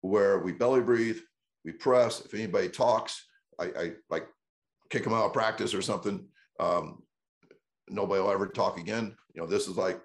where 0.00 0.38
we 0.38 0.52
belly 0.52 0.80
breathe 0.80 1.18
we 1.64 1.72
press 1.72 2.24
if 2.24 2.34
anybody 2.34 2.68
talks 2.68 3.26
i, 3.58 3.64
I 3.64 3.92
like 4.08 4.26
kick 4.90 5.04
them 5.04 5.12
out 5.12 5.26
of 5.26 5.32
practice 5.32 5.74
or 5.74 5.82
something 5.82 6.26
um, 6.58 7.02
nobody 7.88 8.20
will 8.20 8.30
ever 8.30 8.46
talk 8.46 8.78
again 8.78 9.16
you 9.34 9.40
know 9.40 9.46
this 9.46 9.68
is 9.68 9.76
like 9.76 10.00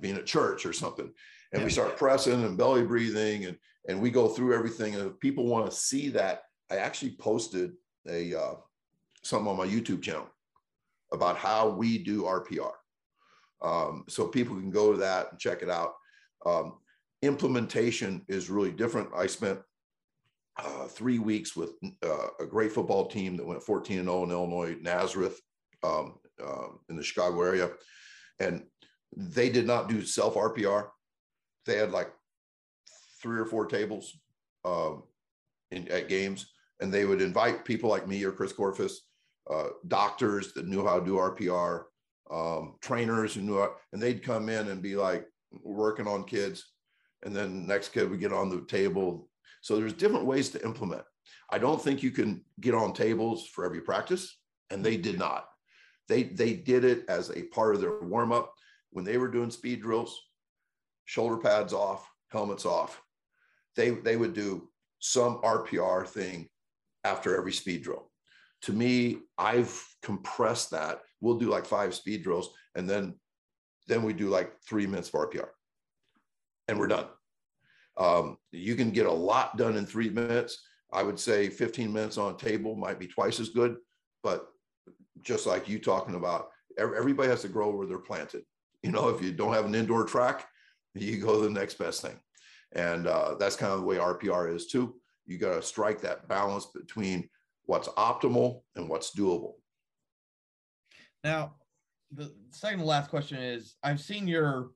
being 0.00 0.16
at 0.16 0.26
church 0.26 0.64
or 0.66 0.72
something. 0.72 1.10
And 1.52 1.60
yeah. 1.60 1.64
we 1.64 1.70
start 1.70 1.96
pressing 1.96 2.44
and 2.44 2.56
belly 2.56 2.82
breathing 2.82 3.46
and 3.46 3.56
and 3.88 4.00
we 4.00 4.10
go 4.10 4.28
through 4.28 4.54
everything. 4.54 4.94
And 4.94 5.10
if 5.10 5.18
people 5.18 5.46
want 5.46 5.68
to 5.68 5.76
see 5.76 6.08
that, 6.10 6.44
I 6.70 6.76
actually 6.76 7.16
posted 7.18 7.72
a 8.08 8.34
uh, 8.34 8.54
something 9.22 9.48
on 9.48 9.56
my 9.56 9.66
YouTube 9.66 10.02
channel 10.02 10.28
about 11.12 11.36
how 11.36 11.68
we 11.68 11.98
do 11.98 12.22
RPR. 12.22 12.72
Um, 13.60 14.04
so 14.08 14.26
people 14.26 14.56
can 14.56 14.70
go 14.70 14.92
to 14.92 14.98
that 14.98 15.30
and 15.30 15.38
check 15.38 15.62
it 15.62 15.70
out. 15.70 15.94
Um, 16.46 16.78
implementation 17.22 18.24
is 18.28 18.50
really 18.50 18.72
different. 18.72 19.08
I 19.16 19.26
spent 19.26 19.60
uh, 20.58 20.86
three 20.86 21.18
weeks 21.18 21.56
with 21.56 21.70
uh, 22.04 22.28
a 22.40 22.46
great 22.46 22.72
football 22.72 23.06
team 23.06 23.36
that 23.36 23.46
went 23.46 23.62
14 23.62 23.98
and 23.98 24.08
0 24.08 24.24
in 24.24 24.30
Illinois, 24.30 24.76
Nazareth, 24.80 25.40
um, 25.82 26.18
uh, 26.44 26.68
in 26.88 26.96
the 26.96 27.02
Chicago 27.02 27.40
area. 27.42 27.70
And 28.38 28.64
they 29.16 29.48
did 29.48 29.66
not 29.66 29.88
do 29.88 30.04
self 30.04 30.34
RPR. 30.34 30.88
They 31.66 31.76
had 31.76 31.92
like 31.92 32.10
three 33.22 33.38
or 33.38 33.46
four 33.46 33.66
tables. 33.66 34.18
Um, 34.64 35.04
in, 35.72 35.88
at 35.88 36.08
games, 36.08 36.52
and 36.80 36.92
they 36.92 37.04
would 37.04 37.20
invite 37.20 37.64
people 37.64 37.90
like 37.90 38.06
me 38.06 38.22
or 38.22 38.32
Chris 38.32 38.52
Korfist, 38.52 38.98
uh, 39.50 39.68
doctors 39.88 40.52
that 40.52 40.68
knew 40.68 40.86
how 40.86 41.00
to 41.00 41.04
do 41.04 41.14
RPR, 41.14 41.84
um, 42.30 42.76
trainers 42.80 43.34
who 43.34 43.42
knew, 43.42 43.58
how, 43.58 43.72
and 43.92 44.00
they'd 44.00 44.22
come 44.22 44.48
in 44.48 44.68
and 44.68 44.80
be 44.80 44.94
like 44.94 45.26
working 45.62 46.06
on 46.06 46.24
kids, 46.24 46.72
and 47.22 47.34
then 47.34 47.66
next 47.66 47.90
kid 47.90 48.10
would 48.10 48.20
get 48.20 48.32
on 48.32 48.48
the 48.48 48.62
table. 48.62 49.28
So 49.60 49.76
there's 49.76 49.92
different 49.92 50.26
ways 50.26 50.50
to 50.50 50.64
implement. 50.64 51.02
I 51.50 51.58
don't 51.58 51.80
think 51.80 52.02
you 52.02 52.10
can 52.10 52.44
get 52.60 52.74
on 52.74 52.92
tables 52.92 53.46
for 53.46 53.64
every 53.64 53.80
practice, 53.80 54.38
and 54.70 54.84
they 54.84 54.96
did 54.96 55.18
not. 55.18 55.46
They 56.08 56.24
they 56.24 56.54
did 56.54 56.84
it 56.84 57.04
as 57.08 57.30
a 57.30 57.44
part 57.44 57.74
of 57.74 57.80
their 57.80 58.00
warm 58.00 58.32
up 58.32 58.54
when 58.90 59.04
they 59.04 59.18
were 59.18 59.28
doing 59.28 59.50
speed 59.50 59.82
drills, 59.82 60.20
shoulder 61.04 61.36
pads 61.36 61.72
off, 61.72 62.08
helmets 62.30 62.66
off. 62.66 63.00
They 63.76 63.90
they 63.90 64.16
would 64.16 64.34
do 64.34 64.68
some 64.98 65.38
RPR 65.42 66.06
thing 66.06 66.48
after 67.04 67.36
every 67.36 67.52
speed 67.52 67.82
drill. 67.82 68.10
To 68.62 68.72
me, 68.72 69.18
I've 69.38 69.82
compressed 70.02 70.70
that. 70.70 71.00
We'll 71.20 71.38
do 71.38 71.50
like 71.50 71.66
five 71.66 71.94
speed 71.94 72.22
drills, 72.22 72.50
and 72.74 72.88
then 72.88 73.14
then 73.88 74.02
we 74.02 74.12
do 74.12 74.28
like 74.28 74.52
three 74.66 74.86
minutes 74.86 75.08
of 75.08 75.14
RPR, 75.14 75.48
and 76.68 76.78
we're 76.78 76.86
done. 76.86 77.06
Um, 77.96 78.38
you 78.50 78.74
can 78.74 78.90
get 78.90 79.06
a 79.06 79.12
lot 79.12 79.56
done 79.56 79.76
in 79.76 79.86
three 79.86 80.10
minutes. 80.10 80.62
I 80.92 81.02
would 81.02 81.18
say 81.18 81.48
15 81.48 81.92
minutes 81.92 82.18
on 82.18 82.34
a 82.34 82.36
table 82.36 82.74
might 82.76 82.98
be 82.98 83.06
twice 83.06 83.40
as 83.40 83.48
good, 83.48 83.76
but 84.22 84.48
just 85.22 85.46
like 85.46 85.68
you 85.68 85.78
talking 85.78 86.14
about, 86.14 86.48
everybody 86.78 87.28
has 87.28 87.42
to 87.42 87.48
grow 87.48 87.70
where 87.70 87.86
they're 87.86 87.98
planted. 87.98 88.42
You 88.82 88.90
know, 88.90 89.08
if 89.08 89.22
you 89.22 89.32
don't 89.32 89.52
have 89.52 89.66
an 89.66 89.74
indoor 89.74 90.04
track, 90.04 90.46
you 90.94 91.18
go 91.18 91.40
the 91.40 91.50
next 91.50 91.78
best 91.78 92.02
thing. 92.02 92.18
And 92.72 93.06
uh, 93.06 93.36
that's 93.38 93.56
kind 93.56 93.72
of 93.72 93.80
the 93.80 93.86
way 93.86 93.96
RPR 93.96 94.54
is 94.54 94.66
too. 94.66 94.94
You 95.26 95.38
got 95.38 95.54
to 95.54 95.62
strike 95.62 96.00
that 96.00 96.28
balance 96.28 96.66
between 96.66 97.28
what's 97.66 97.88
optimal 97.88 98.62
and 98.76 98.88
what's 98.88 99.14
doable. 99.14 99.54
Now, 101.22 101.54
the 102.10 102.34
second 102.50 102.80
to 102.80 102.84
last 102.84 103.08
question 103.08 103.38
is 103.38 103.76
I've 103.82 104.00
seen 104.00 104.26
your 104.26 104.70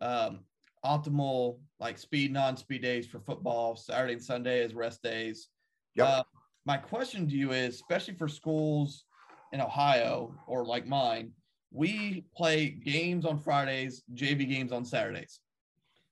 um, 0.00 0.40
optimal 0.84 1.58
like 1.78 1.98
speed, 1.98 2.32
non 2.32 2.56
speed 2.56 2.82
days 2.82 3.06
for 3.06 3.20
football, 3.20 3.76
Saturday 3.76 4.14
and 4.14 4.22
Sunday 4.22 4.62
as 4.62 4.74
rest 4.74 5.02
days. 5.02 5.48
Yep. 5.94 6.06
Uh, 6.06 6.22
my 6.66 6.76
question 6.76 7.28
to 7.28 7.34
you 7.34 7.52
is, 7.52 7.74
especially 7.74 8.14
for 8.14 8.28
schools 8.28 9.04
in 9.52 9.60
Ohio 9.60 10.34
or 10.46 10.64
like 10.64 10.86
mine, 10.86 11.32
we 11.72 12.24
play 12.36 12.68
games 12.68 13.24
on 13.24 13.38
Fridays, 13.38 14.02
JV 14.14 14.48
games 14.48 14.72
on 14.72 14.84
Saturdays. 14.84 15.40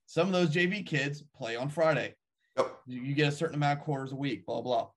Some 0.05 0.27
of 0.27 0.33
those 0.33 0.49
JV 0.49 0.85
kids 0.85 1.23
play 1.35 1.55
on 1.55 1.69
Friday. 1.69 2.15
Yep. 2.57 2.81
You 2.87 3.13
get 3.13 3.27
a 3.29 3.31
certain 3.31 3.55
amount 3.55 3.79
of 3.79 3.85
quarters 3.85 4.11
a 4.11 4.15
week, 4.15 4.45
blah, 4.45 4.61
blah. 4.61 4.89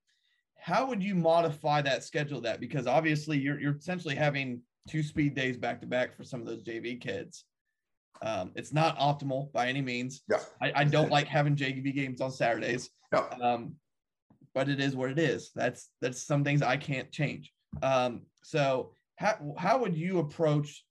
How 0.58 0.86
would 0.86 1.02
you 1.02 1.14
modify 1.14 1.82
that 1.82 2.04
schedule 2.04 2.40
that? 2.42 2.60
Because 2.60 2.86
obviously 2.86 3.38
you're, 3.38 3.60
you're 3.60 3.76
essentially 3.76 4.14
having 4.14 4.62
two 4.88 5.02
speed 5.02 5.34
days 5.34 5.56
back 5.56 5.80
to 5.80 5.86
back 5.86 6.16
for 6.16 6.24
some 6.24 6.40
of 6.40 6.46
those 6.46 6.62
JV 6.62 7.00
kids. 7.00 7.44
Um, 8.20 8.52
it's 8.54 8.72
not 8.72 8.98
optimal 8.98 9.52
by 9.52 9.68
any 9.68 9.80
means. 9.80 10.22
Yeah. 10.28 10.38
I, 10.60 10.72
I 10.76 10.84
don't 10.84 11.10
like 11.10 11.26
having 11.26 11.56
JV 11.56 11.94
games 11.94 12.20
on 12.20 12.30
Saturdays. 12.30 12.90
Yeah. 13.12 13.24
Um, 13.40 13.74
but 14.54 14.68
it 14.68 14.80
is 14.80 14.94
what 14.94 15.10
it 15.10 15.18
is. 15.18 15.50
That's 15.54 15.90
that's 16.00 16.22
some 16.22 16.44
things 16.44 16.62
I 16.62 16.76
can't 16.76 17.10
change. 17.10 17.52
Um, 17.82 18.22
so 18.42 18.94
how 19.16 19.54
how 19.56 19.78
would 19.78 19.96
you 19.96 20.18
approach 20.18 20.84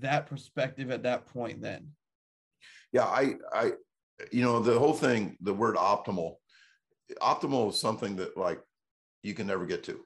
that 0.00 0.26
perspective 0.26 0.90
at 0.90 1.04
that 1.04 1.26
point 1.26 1.62
then? 1.62 1.88
Yeah, 2.92 3.04
I 3.04 3.34
I 3.52 3.72
you 4.30 4.42
know 4.42 4.60
the 4.60 4.78
whole 4.78 4.92
thing, 4.92 5.36
the 5.40 5.54
word 5.54 5.76
optimal, 5.76 6.34
optimal 7.22 7.70
is 7.70 7.80
something 7.80 8.16
that 8.16 8.36
like 8.36 8.60
you 9.22 9.34
can 9.34 9.46
never 9.46 9.66
get 9.66 9.84
to. 9.84 10.00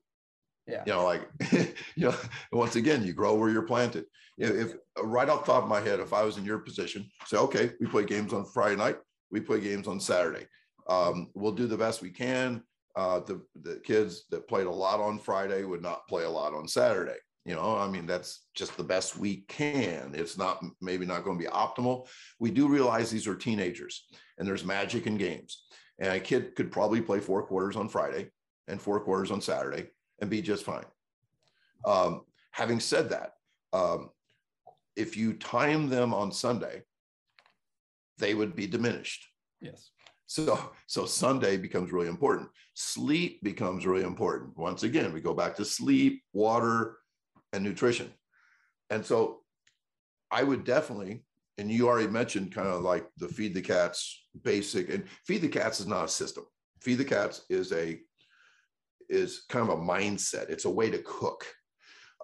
Yeah. 0.73 0.83
You 0.87 0.93
know, 0.95 1.05
like 1.05 1.29
you 1.97 2.09
know, 2.09 2.15
once 2.51 2.77
again, 2.77 3.05
you 3.05 3.13
grow 3.13 3.35
where 3.35 3.51
you're 3.51 3.63
planted. 3.63 4.07
If, 4.39 4.51
if 4.51 4.75
right 5.03 5.29
off 5.29 5.45
the 5.45 5.53
top 5.53 5.65
of 5.65 5.69
my 5.69 5.81
head, 5.81 6.01
if 6.01 6.15
I 6.15 6.23
was 6.23 6.39
in 6.39 6.45
your 6.47 6.59
position, 6.59 7.11
say, 7.27 7.37
okay, 7.37 7.73
we 7.79 7.87
play 7.87 8.05
games 8.05 8.33
on 8.33 8.47
Friday 8.47 8.77
night, 8.77 8.97
we 9.31 9.41
play 9.41 9.61
games 9.61 9.87
on 9.87 10.01
Saturday. 10.01 10.47
Um, 10.89 11.29
we'll 11.35 11.53
do 11.53 11.67
the 11.67 11.77
best 11.77 12.01
we 12.01 12.11
can. 12.11 12.63
Uh, 12.97 13.21
the 13.21 13.43
the 13.63 13.77
kids 13.85 14.25
that 14.31 14.49
played 14.49 14.67
a 14.67 14.71
lot 14.71 14.99
on 15.01 15.19
Friday 15.19 15.65
would 15.65 15.83
not 15.83 16.09
play 16.09 16.25
a 16.25 16.31
lot 16.31 16.55
on 16.55 16.67
Saturday. 16.67 17.19
You 17.45 17.55
know, 17.55 17.77
I 17.77 17.89
mean, 17.89 18.07
that's 18.07 18.47
just 18.55 18.77
the 18.77 18.85
best 18.85 19.17
we 19.17 19.45
can. 19.49 20.13
It's 20.15 20.39
not 20.39 20.65
maybe 20.81 21.05
not 21.05 21.25
going 21.25 21.39
to 21.39 21.45
be 21.45 21.51
optimal. 21.51 22.07
We 22.39 22.51
do 22.51 22.69
realize 22.69 23.11
these 23.11 23.27
are 23.27 23.35
teenagers 23.35 24.07
and 24.39 24.49
there's 24.49 24.65
magic 24.65 25.07
in 25.07 25.19
games. 25.19 25.65
And 25.99 26.15
a 26.15 26.21
kid 26.21 26.55
could 26.55 26.71
probably 26.71 27.01
play 27.01 27.21
four 27.21 27.43
quarters 27.43 27.77
on 27.77 27.89
Friday 27.89 28.31
and 28.69 28.81
four 28.81 29.01
quarters 29.01 29.31
on 29.31 29.41
Saturday 29.41 29.89
and 30.23 30.31
be 30.31 30.41
just 30.41 30.65
fine. 30.65 30.87
Um, 31.85 32.23
having 32.53 32.81
said 32.81 33.11
that, 33.11 33.33
um, 33.75 34.11
if 34.97 35.17
you 35.17 35.35
time 35.35 35.89
them 35.89 36.15
on 36.15 36.31
Sunday, 36.31 36.83
they 38.19 38.33
would 38.33 38.55
be 38.55 38.69
diminished. 38.69 39.27
Yes. 39.61 39.91
So, 40.27 40.73
so 40.87 41.05
Sunday 41.05 41.57
becomes 41.57 41.93
really 41.93 42.09
important. 42.09 42.49
Sleep 42.75 43.43
becomes 43.43 43.85
really 43.85 44.05
important. 44.05 44.57
Once 44.57 44.85
again, 44.85 45.13
we 45.13 45.21
go 45.21 45.35
back 45.35 45.57
to 45.57 45.65
sleep, 45.65 46.23
water, 46.33 46.99
and 47.53 47.65
nutrition. 47.65 48.11
And 48.91 49.05
so 49.05 49.41
I 50.31 50.45
would 50.45 50.65
definitely, 50.65 51.25
and 51.59 51.71
you 51.71 51.89
already 51.89 52.09
mentioned 52.09 52.55
kind 52.55 52.69
of 52.69 52.83
like 52.83 53.07
the 53.19 53.29
feed 53.29 53.55
the 53.55 53.61
cats 53.61 54.25
basic, 54.43 54.89
and 54.89 55.05
feed 55.27 55.43
the 55.43 55.49
cats 55.49 55.81
is 55.81 55.87
not 55.87 56.05
a 56.05 56.09
system. 56.09 56.45
Feed 56.81 56.99
the 56.99 57.05
cats 57.05 57.43
is 57.51 57.73
a 57.73 58.01
is 59.09 59.45
kind 59.49 59.69
of 59.69 59.79
a 59.79 59.83
mindset. 59.83 60.51
It's 60.51 60.65
a 60.65 60.71
way 60.71 60.91
to 60.91 60.99
cook. 60.99 61.47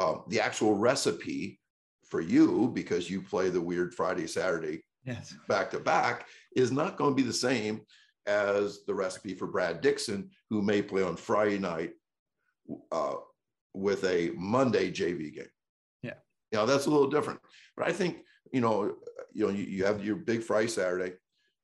Um, 0.00 0.22
the 0.28 0.40
actual 0.40 0.74
recipe 0.74 1.60
for 2.08 2.20
you, 2.20 2.70
because 2.72 3.10
you 3.10 3.20
play 3.20 3.50
the 3.50 3.60
weird 3.60 3.94
Friday, 3.94 4.26
Saturday 4.26 4.82
yes. 5.04 5.34
back 5.48 5.70
to 5.70 5.80
back, 5.80 6.26
is 6.56 6.72
not 6.72 6.96
going 6.96 7.16
to 7.16 7.22
be 7.22 7.26
the 7.26 7.32
same 7.32 7.80
as 8.26 8.84
the 8.86 8.94
recipe 8.94 9.34
for 9.34 9.46
Brad 9.46 9.80
Dixon, 9.80 10.30
who 10.50 10.62
may 10.62 10.82
play 10.82 11.02
on 11.02 11.16
Friday 11.16 11.58
night 11.58 11.92
uh, 12.92 13.14
with 13.74 14.04
a 14.04 14.30
Monday 14.36 14.90
JV 14.90 15.34
game. 15.34 15.46
Yeah, 16.02 16.14
you 16.52 16.58
know 16.58 16.66
that's 16.66 16.86
a 16.86 16.90
little 16.90 17.08
different. 17.08 17.40
But 17.76 17.88
I 17.88 17.92
think 17.92 18.18
you 18.52 18.60
know, 18.60 18.94
you 19.32 19.46
know, 19.46 19.52
you, 19.52 19.64
you 19.64 19.84
have 19.84 20.04
your 20.04 20.16
big 20.16 20.42
Friday 20.42 20.68
Saturday. 20.68 21.14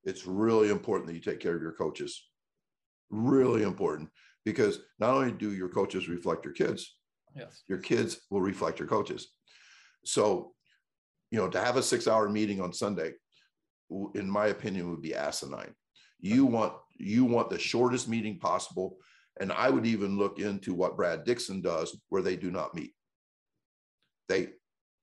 It's 0.05 0.27
really 0.27 0.71
important 0.71 1.07
that 1.07 1.15
you 1.15 1.21
take 1.21 1.41
care 1.41 1.55
of 1.57 1.63
your 1.63 1.73
coaches. 1.73 2.29
Really 3.11 3.63
important 3.63 4.11
because 4.45 4.81
not 4.99 5.15
only 5.15 5.33
do 5.33 5.53
your 5.53 5.69
coaches 5.69 6.09
reflect 6.09 6.45
your 6.45 6.55
kids, 6.55 6.97
yes, 7.35 7.63
your 7.69 7.79
kids 7.79 8.21
will 8.31 8.43
reflect 8.43 8.79
your 8.79 8.89
coaches. 8.89 9.29
So, 10.05 10.53
you 11.31 11.39
know, 11.39 11.49
to 11.49 11.61
have 11.61 11.77
a 11.77 11.83
six-hour 11.83 12.29
meeting 12.29 12.61
on 12.61 12.73
Sunday, 12.73 13.13
in 14.15 14.29
my 14.29 14.47
opinion, 14.49 14.91
would 14.91 15.03
be 15.03 15.15
asinine. 15.15 15.75
You 16.21 16.47
want 16.47 16.75
you 16.97 17.25
want 17.25 17.51
the 17.51 17.59
shortest 17.59 18.09
meeting 18.09 18.39
possible, 18.39 18.97
and 19.41 19.53
I 19.53 19.71
would 19.71 19.87
even 19.87 20.19
look 20.19 20.39
into 20.39 20.75
what 20.75 20.97
Brad 20.97 21.25
Dixon 21.25 21.61
does, 21.61 21.97
where 22.09 22.23
they 22.23 22.37
do 22.37 22.51
not 22.51 22.75
meet. 22.75 22.95
They 24.29 24.51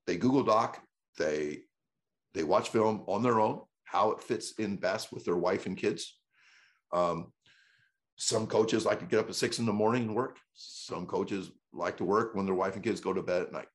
they 0.07 0.17
Google 0.17 0.43
Doc, 0.43 0.81
they 1.17 1.59
they 2.33 2.43
watch 2.43 2.69
film 2.69 3.03
on 3.07 3.23
their 3.23 3.39
own, 3.39 3.61
how 3.83 4.11
it 4.11 4.21
fits 4.21 4.53
in 4.57 4.77
best 4.77 5.11
with 5.11 5.25
their 5.25 5.35
wife 5.37 5.65
and 5.65 5.77
kids. 5.77 6.17
Um, 6.93 7.31
some 8.21 8.45
coaches 8.45 8.85
like 8.85 8.99
to 8.99 9.05
get 9.05 9.19
up 9.19 9.29
at 9.29 9.35
six 9.35 9.57
in 9.57 9.65
the 9.65 9.73
morning 9.73 10.03
and 10.03 10.15
work. 10.15 10.37
Some 10.53 11.07
coaches 11.07 11.49
like 11.73 11.97
to 11.97 12.03
work 12.03 12.35
when 12.35 12.45
their 12.45 12.53
wife 12.53 12.75
and 12.75 12.83
kids 12.83 13.01
go 13.01 13.13
to 13.13 13.23
bed 13.23 13.41
at 13.41 13.51
night. 13.51 13.67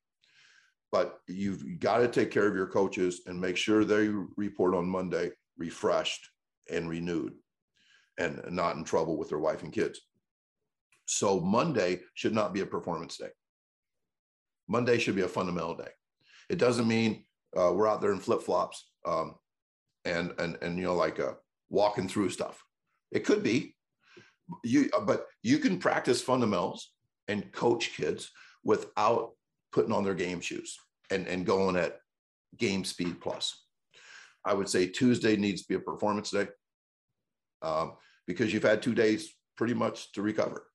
But 0.89 1.19
you've 1.27 1.81
got 1.81 1.97
to 1.97 2.07
take 2.07 2.31
care 2.31 2.47
of 2.47 2.55
your 2.55 2.67
coaches 2.67 3.23
and 3.25 3.41
make 3.41 3.57
sure 3.57 3.83
they 3.83 4.07
report 4.37 4.73
on 4.73 4.87
Monday 4.87 5.31
refreshed 5.57 6.29
and 6.71 6.89
renewed 6.89 7.33
and 8.17 8.41
not 8.49 8.77
in 8.77 8.85
trouble 8.85 9.17
with 9.17 9.27
their 9.27 9.37
wife 9.37 9.63
and 9.63 9.73
kids. 9.73 9.99
So 11.07 11.41
Monday 11.41 11.99
should 12.13 12.33
not 12.33 12.53
be 12.53 12.61
a 12.61 12.65
performance 12.65 13.17
day. 13.17 13.31
Monday 14.69 14.97
should 14.97 15.15
be 15.15 15.23
a 15.23 15.27
fundamental 15.27 15.75
day. 15.75 15.91
It 16.49 16.57
doesn't 16.57 16.87
mean 16.87 17.25
uh, 17.57 17.73
we're 17.73 17.87
out 17.87 17.99
there 17.99 18.13
in 18.13 18.19
flip 18.19 18.43
flops 18.43 18.91
um, 19.05 19.35
and 20.05 20.33
and 20.39 20.57
and 20.61 20.77
you 20.77 20.85
know 20.85 20.95
like 20.95 21.19
uh, 21.19 21.33
walking 21.69 22.07
through 22.07 22.29
stuff. 22.29 22.63
It 23.11 23.25
could 23.25 23.43
be, 23.43 23.75
you 24.63 24.89
uh, 24.95 25.01
but 25.01 25.25
you 25.43 25.57
can 25.59 25.79
practice 25.79 26.21
fundamentals 26.21 26.91
and 27.27 27.51
coach 27.51 27.95
kids 27.95 28.31
without 28.63 29.31
putting 29.71 29.91
on 29.91 30.03
their 30.03 30.13
game 30.15 30.39
shoes 30.39 30.77
and, 31.11 31.27
and 31.27 31.45
going 31.45 31.75
at 31.75 31.99
game 32.57 32.83
speed 32.83 33.19
plus. 33.21 33.63
I 34.45 34.53
would 34.53 34.69
say 34.69 34.87
Tuesday 34.87 35.35
needs 35.35 35.61
to 35.63 35.67
be 35.67 35.75
a 35.75 35.79
performance 35.79 36.31
day 36.31 36.47
um, 37.61 37.93
because 38.25 38.53
you've 38.53 38.63
had 38.63 38.81
two 38.81 38.95
days 38.95 39.33
pretty 39.57 39.73
much 39.73 40.11
to 40.13 40.21
recover. 40.21 40.67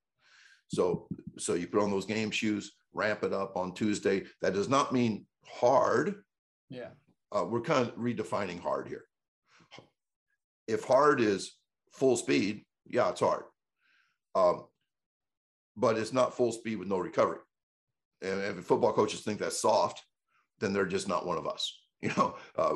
So, 0.69 1.07
so 1.39 1.55
you 1.55 1.67
put 1.67 1.83
on 1.83 1.91
those 1.91 2.07
game 2.07 2.31
shoes, 2.31 2.73
ramp 2.93 3.25
it 3.25 3.33
up 3.33 3.57
on 3.57 3.75
Tuesday. 3.75 4.25
That 4.41 4.55
does 4.55 4.69
not 4.69 4.93
mean 4.93 5.27
hard. 5.47 6.23
Yeah. 6.69 6.91
Uh, 7.31 7.45
we're 7.45 7.61
kind 7.61 7.87
of 7.87 7.95
redefining 7.97 8.61
hard 8.61 8.89
here. 8.89 9.05
If 10.69 10.85
hard 10.85 11.21
is 11.21 11.57
full 11.93 12.17
speed, 12.17 12.65
yeah, 12.87 13.11
it's 13.11 13.21
hard. 13.21 13.45
Um, 14.35 14.67
but 15.77 15.97
it's 15.97 16.13
not 16.13 16.35
full 16.35 16.53
speed 16.53 16.77
with 16.77 16.89
no 16.89 16.99
recovery. 16.99 17.39
And 18.21 18.41
if 18.41 18.65
football 18.65 18.93
coaches 18.93 19.21
think 19.21 19.41
that's 19.41 19.61
soft, 19.61 20.03
then 20.61 20.73
they're 20.73 20.87
just 20.87 21.09
not 21.09 21.27
one 21.27 21.39
of 21.39 21.47
us. 21.47 21.79
You 22.03 22.11
know, 22.17 22.35
uh, 22.59 22.75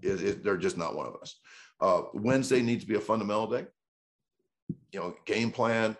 it, 0.00 0.22
it, 0.22 0.44
they're 0.44 0.56
just 0.56 0.78
not 0.78 0.94
one 0.94 1.06
of 1.06 1.16
us. 1.20 1.40
Uh, 1.80 2.02
Wednesday 2.14 2.62
needs 2.62 2.84
to 2.84 2.88
be 2.88 2.94
a 2.94 3.00
fundamental 3.00 3.48
day. 3.48 3.66
You 4.92 5.00
know, 5.00 5.14
game 5.26 5.50
plan, 5.50 5.96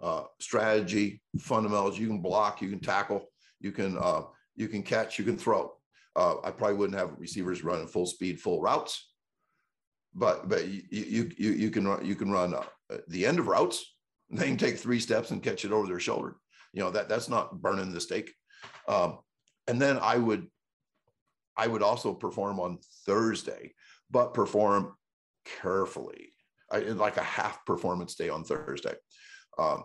uh, 0.00 0.22
strategy, 0.38 1.20
fundamentals. 1.38 1.98
You 1.98 2.06
can 2.06 2.22
block, 2.22 2.62
you 2.62 2.70
can 2.70 2.80
tackle, 2.80 3.26
you 3.60 3.72
can 3.72 3.98
uh, 3.98 4.22
you 4.56 4.68
can 4.68 4.82
catch, 4.82 5.18
you 5.18 5.24
can 5.26 5.36
throw. 5.36 5.70
Uh, 6.16 6.36
I 6.42 6.50
probably 6.50 6.76
wouldn't 6.76 6.98
have 6.98 7.18
receivers 7.18 7.62
running 7.62 7.86
full 7.86 8.06
speed, 8.06 8.40
full 8.40 8.62
routes, 8.62 9.09
but 10.14 10.48
but 10.48 10.66
you 10.66 10.82
you 10.90 11.30
you, 11.36 11.50
you 11.52 11.70
can 11.70 11.86
run 11.86 12.04
you 12.04 12.14
can 12.14 12.30
run 12.30 12.54
uh, 12.54 12.64
the 13.08 13.26
end 13.26 13.38
of 13.38 13.48
routes. 13.48 13.84
They 14.30 14.46
can 14.46 14.56
take 14.56 14.78
three 14.78 15.00
steps 15.00 15.30
and 15.30 15.42
catch 15.42 15.64
it 15.64 15.72
over 15.72 15.86
their 15.86 16.00
shoulder. 16.00 16.36
You 16.72 16.82
know 16.82 16.90
that 16.90 17.08
that's 17.08 17.28
not 17.28 17.60
burning 17.60 17.92
the 17.92 18.00
steak. 18.00 18.32
Um, 18.88 19.18
and 19.66 19.80
then 19.80 19.98
I 20.00 20.16
would 20.16 20.46
I 21.56 21.66
would 21.66 21.82
also 21.82 22.14
perform 22.14 22.60
on 22.60 22.78
Thursday, 23.06 23.74
but 24.10 24.34
perform 24.34 24.94
carefully. 25.44 26.32
I, 26.70 26.78
like 26.78 27.16
a 27.16 27.22
half 27.22 27.64
performance 27.66 28.14
day 28.14 28.28
on 28.28 28.44
Thursday. 28.44 28.94
Um, 29.58 29.84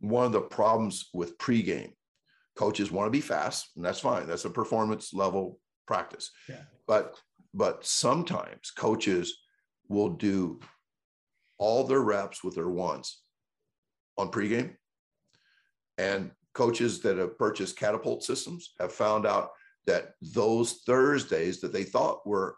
one 0.00 0.26
of 0.26 0.32
the 0.32 0.40
problems 0.40 1.08
with 1.12 1.38
pregame, 1.38 1.92
coaches 2.56 2.90
want 2.90 3.06
to 3.06 3.10
be 3.10 3.20
fast, 3.20 3.70
and 3.76 3.84
that's 3.84 4.00
fine. 4.00 4.26
That's 4.26 4.44
a 4.44 4.50
performance 4.50 5.12
level 5.12 5.58
practice. 5.86 6.30
Yeah. 6.48 6.62
But 6.86 7.14
but 7.54 7.86
sometimes 7.86 8.70
coaches 8.70 9.38
will 9.88 10.10
do 10.10 10.60
all 11.58 11.84
their 11.84 12.00
reps 12.00 12.44
with 12.44 12.54
their 12.54 12.68
ones 12.68 13.22
on 14.18 14.30
pregame. 14.30 14.74
And 15.98 16.30
coaches 16.54 17.00
that 17.00 17.16
have 17.18 17.38
purchased 17.38 17.78
catapult 17.78 18.22
systems 18.22 18.74
have 18.80 18.92
found 18.92 19.26
out 19.26 19.50
that 19.86 20.14
those 20.20 20.82
Thursdays 20.86 21.60
that 21.60 21.72
they 21.72 21.84
thought 21.84 22.26
were 22.26 22.56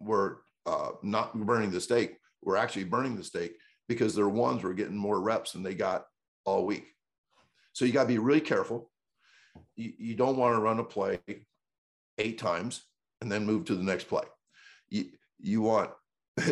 were 0.00 0.42
uh, 0.66 0.90
not 1.02 1.34
burning 1.34 1.70
the 1.70 1.80
steak 1.80 2.18
were 2.42 2.56
actually 2.56 2.84
burning 2.84 3.16
the 3.16 3.24
steak 3.24 3.56
because 3.88 4.14
their 4.14 4.28
ones 4.28 4.62
were 4.62 4.74
getting 4.74 4.96
more 4.96 5.20
reps 5.20 5.52
than 5.52 5.62
they 5.62 5.74
got 5.74 6.06
all 6.44 6.66
week. 6.66 6.86
So 7.72 7.84
you 7.84 7.92
got 7.92 8.02
to 8.02 8.08
be 8.08 8.18
really 8.18 8.40
careful. 8.40 8.90
You, 9.74 9.92
you 9.98 10.14
don't 10.14 10.36
want 10.36 10.54
to 10.54 10.60
run 10.60 10.78
a 10.78 10.84
play 10.84 11.18
eight 12.18 12.38
times 12.38 12.84
and 13.20 13.30
then 13.30 13.46
move 13.46 13.64
to 13.66 13.74
the 13.74 13.82
next 13.82 14.04
play. 14.04 14.24
You, 14.88 15.06
you 15.38 15.62
want 15.62 15.90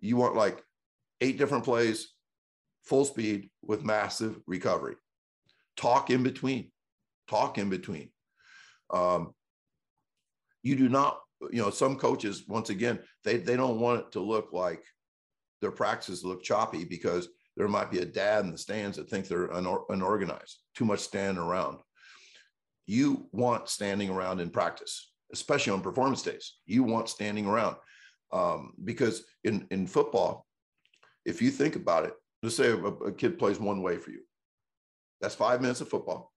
you 0.00 0.16
want 0.16 0.36
like 0.36 0.62
eight 1.20 1.38
different 1.38 1.64
plays, 1.64 2.08
full 2.84 3.04
speed 3.04 3.50
with 3.62 3.84
massive 3.84 4.40
recovery. 4.46 4.96
Talk 5.76 6.10
in 6.10 6.22
between. 6.22 6.70
Talk 7.28 7.58
in 7.58 7.70
between. 7.70 8.10
Um, 8.92 9.32
you 10.62 10.76
do 10.76 10.88
not, 10.88 11.20
you 11.50 11.62
know, 11.62 11.70
some 11.70 11.96
coaches, 11.96 12.44
once 12.46 12.70
again, 12.70 12.98
they, 13.24 13.38
they 13.38 13.56
don't 13.56 13.80
want 13.80 14.00
it 14.00 14.12
to 14.12 14.20
look 14.20 14.52
like 14.52 14.82
their 15.60 15.70
practices 15.70 16.24
look 16.24 16.42
choppy 16.42 16.84
because 16.84 17.28
there 17.56 17.68
might 17.68 17.90
be 17.90 18.00
a 18.00 18.04
dad 18.04 18.44
in 18.44 18.50
the 18.50 18.58
stands 18.58 18.96
that 18.96 19.08
think 19.08 19.28
they're 19.28 19.48
unor- 19.48 19.84
unorganized, 19.88 20.58
too 20.74 20.84
much 20.84 21.00
standing 21.00 21.42
around. 21.42 21.78
You 22.86 23.28
want 23.32 23.68
standing 23.68 24.10
around 24.10 24.40
in 24.40 24.50
practice, 24.50 25.11
especially 25.32 25.72
on 25.72 25.80
performance 25.80 26.22
days. 26.22 26.58
You 26.66 26.82
want 26.82 27.08
standing 27.08 27.46
around 27.46 27.76
um, 28.32 28.72
because 28.84 29.24
in, 29.44 29.66
in 29.70 29.86
football, 29.86 30.46
if 31.24 31.40
you 31.40 31.50
think 31.50 31.76
about 31.76 32.04
it, 32.04 32.14
let's 32.42 32.56
say 32.56 32.70
a, 32.70 32.76
a 32.76 33.12
kid 33.12 33.38
plays 33.38 33.58
one 33.60 33.82
way 33.82 33.96
for 33.96 34.10
you. 34.10 34.20
That's 35.20 35.34
five 35.34 35.60
minutes 35.60 35.80
of 35.80 35.88
football 35.88 36.32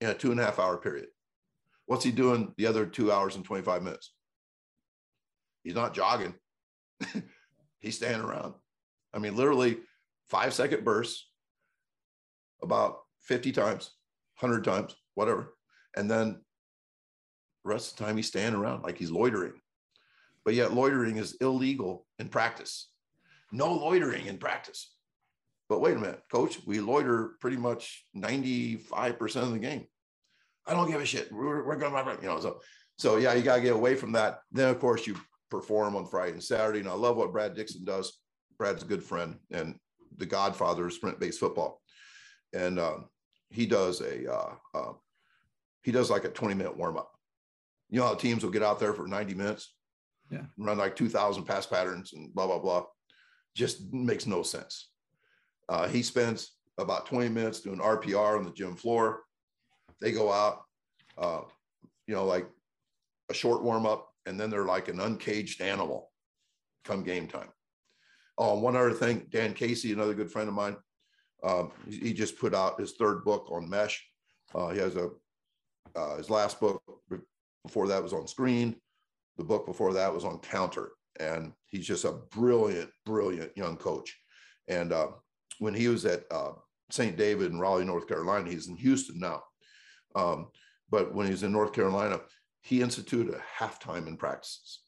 in 0.00 0.10
a 0.10 0.14
two 0.14 0.30
and 0.30 0.40
a 0.40 0.44
half 0.44 0.58
hour 0.58 0.76
period. 0.76 1.06
What's 1.86 2.04
he 2.04 2.12
doing 2.12 2.52
the 2.58 2.66
other 2.66 2.84
two 2.84 3.10
hours 3.10 3.36
and 3.36 3.44
25 3.44 3.82
minutes? 3.82 4.12
He's 5.62 5.74
not 5.74 5.94
jogging. 5.94 6.34
He's 7.80 7.96
standing 7.96 8.20
around. 8.20 8.54
I 9.14 9.18
mean, 9.18 9.36
literally 9.36 9.78
five 10.28 10.52
second 10.52 10.84
bursts 10.84 11.30
about 12.62 12.98
50 13.22 13.52
times, 13.52 13.92
100 14.40 14.64
times, 14.64 14.94
whatever. 15.14 15.54
And 15.96 16.10
then 16.10 16.32
the 16.32 16.47
rest 17.68 17.92
of 17.92 17.98
the 17.98 18.04
time 18.04 18.16
he's 18.16 18.28
standing 18.28 18.60
around 18.60 18.82
like 18.82 18.98
he's 18.98 19.10
loitering. 19.10 19.54
But 20.44 20.54
yet, 20.54 20.72
loitering 20.72 21.16
is 21.16 21.36
illegal 21.40 22.06
in 22.18 22.28
practice. 22.28 22.90
No 23.52 23.72
loitering 23.72 24.26
in 24.26 24.38
practice. 24.38 24.94
But 25.68 25.80
wait 25.80 25.96
a 25.96 26.00
minute, 26.00 26.22
coach, 26.30 26.58
we 26.66 26.80
loiter 26.80 27.32
pretty 27.40 27.58
much 27.58 28.06
95% 28.16 29.36
of 29.42 29.52
the 29.52 29.58
game. 29.58 29.86
I 30.66 30.72
don't 30.72 30.90
give 30.90 31.00
a 31.00 31.04
shit. 31.04 31.30
We're, 31.30 31.64
we're 31.66 31.76
going 31.76 31.92
to, 31.92 32.22
you 32.22 32.28
know, 32.28 32.40
so, 32.40 32.60
so 32.96 33.16
yeah, 33.16 33.34
you 33.34 33.42
got 33.42 33.56
to 33.56 33.62
get 33.62 33.74
away 33.74 33.94
from 33.94 34.12
that. 34.12 34.40
Then, 34.50 34.70
of 34.70 34.78
course, 34.80 35.06
you 35.06 35.16
perform 35.50 35.96
on 35.96 36.06
Friday 36.06 36.32
and 36.32 36.42
Saturday. 36.42 36.80
And 36.80 36.88
I 36.88 36.94
love 36.94 37.16
what 37.16 37.32
Brad 37.32 37.54
Dixon 37.54 37.84
does. 37.84 38.18
Brad's 38.58 38.82
a 38.82 38.86
good 38.86 39.02
friend 39.02 39.36
and 39.50 39.78
the 40.16 40.26
godfather 40.26 40.86
of 40.86 40.92
sprint 40.92 41.20
based 41.20 41.40
football. 41.40 41.80
And 42.54 42.78
um, 42.78 43.08
he 43.50 43.66
does 43.66 44.00
a, 44.00 44.32
uh, 44.32 44.54
uh, 44.74 44.92
he 45.82 45.92
does 45.92 46.10
like 46.10 46.24
a 46.24 46.30
20 46.30 46.54
minute 46.54 46.76
warm 46.76 46.96
up. 46.96 47.17
You 47.90 48.00
know 48.00 48.06
how 48.06 48.14
teams 48.14 48.44
will 48.44 48.50
get 48.50 48.62
out 48.62 48.78
there 48.78 48.92
for 48.92 49.06
90 49.06 49.34
minutes, 49.34 49.74
yeah, 50.30 50.44
run 50.58 50.78
like 50.78 50.96
2,000 50.96 51.44
pass 51.44 51.66
patterns 51.66 52.12
and 52.12 52.34
blah, 52.34 52.46
blah, 52.46 52.58
blah. 52.58 52.84
Just 53.54 53.92
makes 53.92 54.26
no 54.26 54.42
sense. 54.42 54.90
Uh, 55.68 55.88
he 55.88 56.02
spends 56.02 56.52
about 56.78 57.06
20 57.06 57.28
minutes 57.28 57.60
doing 57.60 57.78
RPR 57.78 58.38
on 58.38 58.44
the 58.44 58.52
gym 58.52 58.76
floor. 58.76 59.22
They 60.00 60.12
go 60.12 60.32
out, 60.32 60.62
uh, 61.16 61.40
you 62.06 62.14
know, 62.14 62.24
like 62.24 62.48
a 63.30 63.34
short 63.34 63.62
warm 63.62 63.86
up, 63.86 64.08
and 64.26 64.38
then 64.38 64.50
they're 64.50 64.64
like 64.64 64.88
an 64.88 65.00
uncaged 65.00 65.60
animal 65.60 66.10
come 66.84 67.02
game 67.02 67.26
time. 67.26 67.48
Oh, 68.36 68.58
one 68.58 68.76
other 68.76 68.92
thing, 68.92 69.26
Dan 69.30 69.52
Casey, 69.52 69.92
another 69.92 70.14
good 70.14 70.30
friend 70.30 70.48
of 70.48 70.54
mine, 70.54 70.76
um, 71.42 71.72
he, 71.88 72.12
just 72.12 72.38
put 72.38 72.54
out 72.54 72.80
his 72.80 72.92
third 72.92 73.24
book 73.24 73.50
on 73.50 73.68
mesh. 73.68 74.04
Uh, 74.54 74.68
he 74.70 74.78
has 74.78 74.96
a 74.96 75.10
uh, 75.96 76.16
his 76.16 76.30
last 76.30 76.60
book 76.60 76.82
before 77.68 77.88
that 77.88 78.02
was 78.02 78.12
on 78.12 78.26
screen. 78.26 78.74
The 79.36 79.44
book 79.44 79.66
before 79.66 79.92
that 79.92 80.12
was 80.12 80.24
on 80.24 80.40
counter, 80.40 80.90
and 81.20 81.52
he's 81.66 81.86
just 81.86 82.04
a 82.04 82.18
brilliant, 82.32 82.90
brilliant 83.06 83.56
young 83.56 83.76
coach. 83.76 84.16
And 84.66 84.92
uh, 84.92 85.08
when 85.60 85.74
he 85.74 85.86
was 85.86 86.04
at 86.04 86.24
uh, 86.30 86.52
St. 86.90 87.16
David 87.16 87.52
in 87.52 87.60
Raleigh, 87.60 87.84
North 87.84 88.08
Carolina, 88.08 88.50
he's 88.50 88.68
in 88.68 88.76
Houston 88.76 89.20
now. 89.20 89.42
Um, 90.16 90.48
but 90.90 91.14
when 91.14 91.26
he 91.26 91.32
was 91.32 91.44
in 91.44 91.52
North 91.52 91.72
Carolina, 91.72 92.20
he 92.62 92.82
instituted 92.82 93.34
a 93.34 93.62
halftime 93.62 94.08
in 94.08 94.16
practices. 94.16 94.80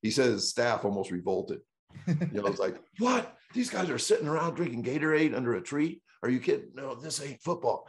He 0.00 0.10
said 0.10 0.30
his 0.30 0.48
staff 0.48 0.84
almost 0.84 1.10
revolted. 1.10 1.60
You 2.06 2.16
know, 2.32 2.46
it's 2.46 2.60
like, 2.60 2.76
what? 2.98 3.36
These 3.52 3.70
guys 3.70 3.90
are 3.90 3.98
sitting 3.98 4.28
around 4.28 4.54
drinking 4.54 4.84
Gatorade 4.84 5.36
under 5.36 5.54
a 5.54 5.60
tree. 5.60 6.02
Are 6.22 6.30
you 6.30 6.38
kidding? 6.38 6.70
No, 6.74 6.94
this 6.94 7.22
ain't 7.22 7.42
football. 7.42 7.88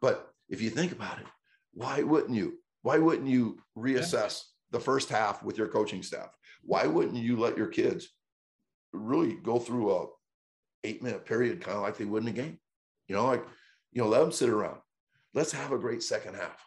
But 0.00 0.28
if 0.48 0.60
you 0.60 0.70
think 0.70 0.92
about 0.92 1.18
it, 1.18 1.26
why 1.72 2.02
wouldn't 2.02 2.34
you? 2.34 2.58
Why 2.86 2.98
wouldn't 2.98 3.26
you 3.26 3.58
reassess 3.76 4.42
the 4.70 4.78
first 4.78 5.08
half 5.08 5.42
with 5.42 5.58
your 5.58 5.66
coaching 5.66 6.04
staff? 6.04 6.28
Why 6.62 6.86
wouldn't 6.86 7.16
you 7.16 7.36
let 7.36 7.56
your 7.56 7.66
kids 7.66 8.08
really 8.92 9.34
go 9.34 9.58
through 9.58 9.92
a 9.92 10.06
eight 10.84 11.02
minute 11.02 11.26
period, 11.26 11.60
kind 11.60 11.76
of 11.76 11.82
like 11.82 11.96
they 11.96 12.04
would 12.04 12.22
in 12.22 12.28
a 12.28 12.32
game? 12.32 12.60
You 13.08 13.16
know, 13.16 13.26
like, 13.26 13.44
you 13.90 14.00
know, 14.00 14.08
let 14.08 14.20
them 14.20 14.30
sit 14.30 14.50
around. 14.50 14.78
Let's 15.34 15.50
have 15.50 15.72
a 15.72 15.78
great 15.78 16.00
second 16.00 16.36
half. 16.36 16.64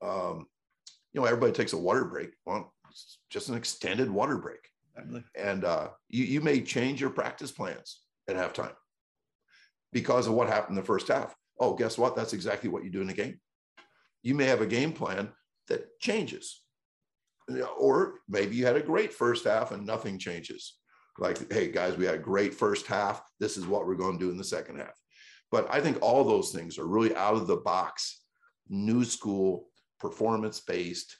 Um, 0.00 0.46
you 1.12 1.20
know, 1.20 1.26
everybody 1.26 1.52
takes 1.52 1.74
a 1.74 1.78
water 1.78 2.06
break. 2.06 2.30
Well, 2.46 2.72
it's 2.90 3.18
just 3.28 3.50
an 3.50 3.54
extended 3.54 4.10
water 4.10 4.38
break. 4.38 4.66
And 5.34 5.66
uh, 5.66 5.88
you, 6.08 6.24
you 6.24 6.40
may 6.40 6.62
change 6.62 7.02
your 7.02 7.10
practice 7.10 7.52
plans 7.52 8.00
at 8.28 8.36
halftime 8.36 8.72
because 9.92 10.26
of 10.26 10.32
what 10.32 10.48
happened 10.48 10.78
in 10.78 10.82
the 10.82 10.86
first 10.86 11.08
half. 11.08 11.36
Oh, 11.58 11.74
guess 11.74 11.98
what? 11.98 12.16
That's 12.16 12.32
exactly 12.32 12.70
what 12.70 12.82
you 12.82 12.88
do 12.88 13.02
in 13.02 13.10
a 13.10 13.12
game. 13.12 13.38
You 14.22 14.34
may 14.34 14.46
have 14.46 14.62
a 14.62 14.66
game 14.66 14.94
plan 14.94 15.28
that 15.70 15.98
changes. 16.00 16.62
Or 17.78 18.20
maybe 18.28 18.54
you 18.54 18.66
had 18.66 18.76
a 18.76 18.82
great 18.82 19.12
first 19.12 19.44
half 19.44 19.72
and 19.72 19.86
nothing 19.86 20.18
changes. 20.18 20.76
Like, 21.18 21.52
hey, 21.52 21.70
guys, 21.70 21.96
we 21.96 22.04
had 22.04 22.14
a 22.14 22.18
great 22.18 22.54
first 22.54 22.86
half. 22.86 23.22
This 23.40 23.56
is 23.56 23.66
what 23.66 23.86
we're 23.86 23.94
going 23.94 24.18
to 24.18 24.24
do 24.24 24.30
in 24.30 24.36
the 24.36 24.44
second 24.44 24.76
half. 24.78 24.94
But 25.50 25.72
I 25.72 25.80
think 25.80 25.98
all 26.00 26.22
those 26.22 26.52
things 26.52 26.78
are 26.78 26.86
really 26.86 27.14
out 27.16 27.34
of 27.34 27.46
the 27.46 27.56
box, 27.56 28.22
new 28.68 29.04
school, 29.04 29.68
performance 29.98 30.60
based, 30.60 31.16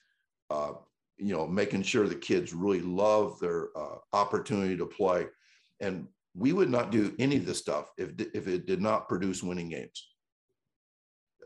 uh, 0.51 0.73
you 1.19 1.35
know, 1.35 1.47
making 1.47 1.83
sure 1.83 2.07
the 2.07 2.15
kids 2.15 2.55
really 2.55 2.81
love 2.81 3.39
their 3.41 3.69
uh, 3.77 3.97
opportunity 4.13 4.77
to 4.77 4.87
play. 4.87 5.27
And 5.81 6.07
we 6.35 6.53
would 6.53 6.71
not 6.71 6.93
do 6.93 7.15
any 7.19 7.37
of 7.37 7.47
this 7.47 7.59
stuff 7.59 7.91
if, 7.99 8.11
if 8.35 8.47
it 8.47 8.67
did 8.67 8.81
not 8.81 9.09
produce 9.09 9.43
winning 9.43 9.69
games. 9.69 10.09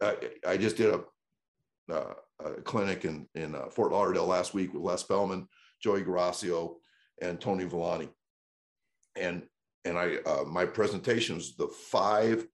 I, 0.03 0.17
I 0.47 0.57
just 0.57 0.77
did 0.77 0.95
a, 0.95 1.93
uh, 1.93 2.15
a 2.41 2.53
clinic 2.63 3.05
in, 3.05 3.27
in 3.35 3.55
uh, 3.55 3.67
Fort 3.67 3.93
Lauderdale 3.93 4.27
last 4.27 4.55
week 4.55 4.73
with 4.73 4.83
Les 4.83 5.01
Spellman, 5.01 5.49
Joey 5.83 6.03
Guarascio, 6.03 6.77
and 7.21 7.41
Tony 7.41 7.65
Villani. 7.65 8.09
And 9.17 9.43
and 9.85 9.99
I 9.99 10.17
uh, 10.27 10.45
my 10.45 10.65
presentation 10.65 11.37
was 11.37 11.57
the 11.57 11.69
five 11.69 12.47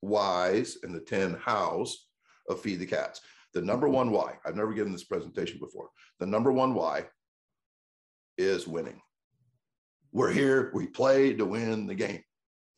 whys 0.00 0.78
and 0.82 0.94
the 0.94 1.00
ten 1.00 1.34
hows 1.34 2.06
of 2.48 2.60
feed 2.60 2.80
the 2.80 2.86
cats. 2.86 3.20
The 3.54 3.62
number 3.62 3.88
one 3.88 4.10
why 4.10 4.38
I've 4.44 4.56
never 4.56 4.72
given 4.72 4.92
this 4.92 5.04
presentation 5.04 5.58
before. 5.58 5.90
The 6.18 6.26
number 6.26 6.52
one 6.52 6.74
why 6.74 7.06
is 8.36 8.66
winning. 8.66 9.00
We're 10.12 10.32
here, 10.32 10.70
we 10.74 10.86
play 10.86 11.34
to 11.34 11.44
win 11.44 11.86
the 11.86 11.94
game. 11.94 12.22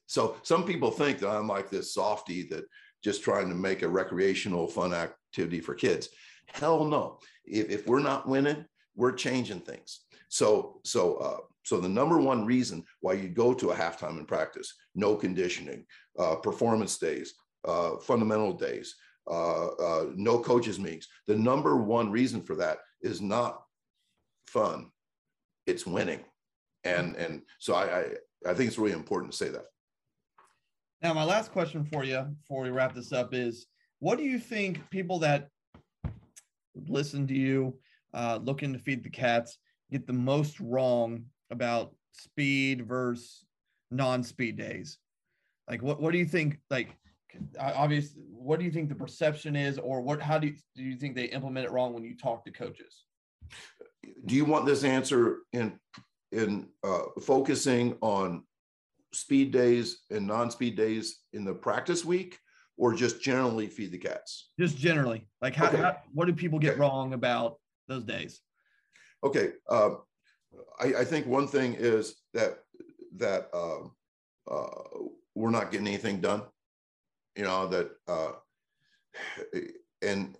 So 0.06 0.36
some 0.42 0.64
people 0.64 0.90
think 0.90 1.18
that 1.20 1.30
I'm 1.30 1.46
like 1.46 1.70
this 1.70 1.94
softy 1.94 2.42
that 2.48 2.64
just 3.04 3.22
trying 3.22 3.48
to 3.48 3.54
make 3.54 3.82
a 3.82 3.88
recreational 3.88 4.66
fun 4.66 4.92
activity 4.92 5.60
for 5.60 5.74
kids. 5.74 6.08
Hell 6.54 6.84
no. 6.84 7.18
If, 7.44 7.70
if 7.70 7.86
we're 7.86 8.00
not 8.00 8.28
winning, 8.28 8.64
we're 8.94 9.12
changing 9.12 9.60
things. 9.60 10.00
So 10.28 10.80
so 10.84 11.16
uh, 11.16 11.38
so 11.64 11.80
the 11.80 11.88
number 11.88 12.18
one 12.18 12.46
reason 12.46 12.84
why 13.00 13.14
you 13.14 13.28
go 13.28 13.52
to 13.54 13.70
a 13.70 13.74
halftime 13.74 14.18
in 14.18 14.26
practice, 14.26 14.74
no 14.94 15.16
conditioning, 15.16 15.84
uh, 16.18 16.36
performance 16.36 16.98
days, 16.98 17.34
uh, 17.66 17.96
fundamental 17.98 18.52
days, 18.52 18.94
uh, 19.28 19.66
uh, 19.68 20.06
no 20.14 20.38
coaches 20.38 20.78
meetings. 20.78 21.08
The 21.26 21.36
number 21.36 21.76
one 21.76 22.10
reason 22.10 22.42
for 22.42 22.54
that 22.56 22.78
is 23.02 23.20
not 23.20 23.62
fun; 24.46 24.90
it's 25.66 25.86
winning, 25.86 26.20
and 26.84 27.16
and 27.16 27.42
so 27.58 27.74
I, 27.74 27.84
I 27.84 28.04
I 28.46 28.54
think 28.54 28.68
it's 28.68 28.78
really 28.78 28.94
important 28.94 29.32
to 29.32 29.38
say 29.38 29.50
that. 29.50 29.66
Now, 31.02 31.14
my 31.14 31.24
last 31.24 31.50
question 31.50 31.84
for 31.84 32.04
you 32.04 32.20
before 32.40 32.62
we 32.62 32.70
wrap 32.70 32.94
this 32.94 33.12
up 33.12 33.34
is: 33.34 33.66
What 33.98 34.18
do 34.18 34.24
you 34.24 34.38
think 34.38 34.88
people 34.90 35.18
that 35.20 35.48
listen 36.74 37.26
to 37.28 37.34
you, 37.34 37.78
uh, 38.14 38.38
looking 38.42 38.72
to 38.72 38.78
feed 38.78 39.02
the 39.02 39.10
cats, 39.10 39.58
get 39.90 40.06
the 40.06 40.12
most 40.12 40.60
wrong 40.60 41.24
about 41.50 41.94
speed 42.12 42.86
versus 42.86 43.44
non-speed 43.90 44.56
days? 44.56 44.98
Like, 45.68 45.82
what 45.82 46.00
what 46.00 46.12
do 46.12 46.18
you 46.18 46.26
think? 46.26 46.58
Like, 46.70 46.96
obviously, 47.58 48.22
what 48.30 48.58
do 48.58 48.64
you 48.64 48.72
think 48.72 48.88
the 48.88 48.94
perception 48.94 49.56
is, 49.56 49.78
or 49.78 50.00
what? 50.00 50.20
How 50.20 50.38
do 50.38 50.48
you, 50.48 50.54
do 50.76 50.82
you 50.82 50.96
think 50.96 51.14
they 51.14 51.26
implement 51.26 51.66
it 51.66 51.72
wrong 51.72 51.94
when 51.94 52.04
you 52.04 52.16
talk 52.16 52.44
to 52.44 52.50
coaches? 52.50 53.04
Do 54.26 54.34
you 54.34 54.44
want 54.44 54.66
this 54.66 54.84
answer 54.84 55.38
in 55.52 55.78
in 56.32 56.68
uh, 56.84 57.02
focusing 57.20 57.96
on 58.00 58.44
speed 59.12 59.52
days 59.52 60.00
and 60.10 60.26
non-speed 60.26 60.76
days 60.76 61.20
in 61.32 61.44
the 61.44 61.54
practice 61.54 62.04
week, 62.04 62.38
or 62.80 62.94
just 62.94 63.20
generally 63.20 63.66
feed 63.66 63.92
the 63.92 63.98
cats? 63.98 64.48
Just 64.58 64.78
generally, 64.78 65.28
like 65.42 65.54
how, 65.54 65.68
okay. 65.68 65.76
how 65.76 65.98
what 66.14 66.26
do 66.26 66.32
people 66.32 66.58
get 66.58 66.72
okay. 66.72 66.80
wrong 66.80 67.12
about 67.12 67.58
those 67.88 68.04
days? 68.04 68.40
Okay, 69.22 69.52
uh, 69.68 69.90
I, 70.80 70.94
I, 71.00 71.04
think 71.04 71.26
one 71.26 71.46
thing 71.46 71.74
is 71.74 72.14
that 72.32 72.60
that 73.16 73.50
uh, 73.52 73.82
uh, 74.50 74.82
we're 75.34 75.50
not 75.50 75.70
getting 75.70 75.86
anything 75.86 76.22
done. 76.22 76.42
You 77.36 77.44
know 77.44 77.66
that, 77.66 77.90
uh, 78.08 78.32
and 80.02 80.36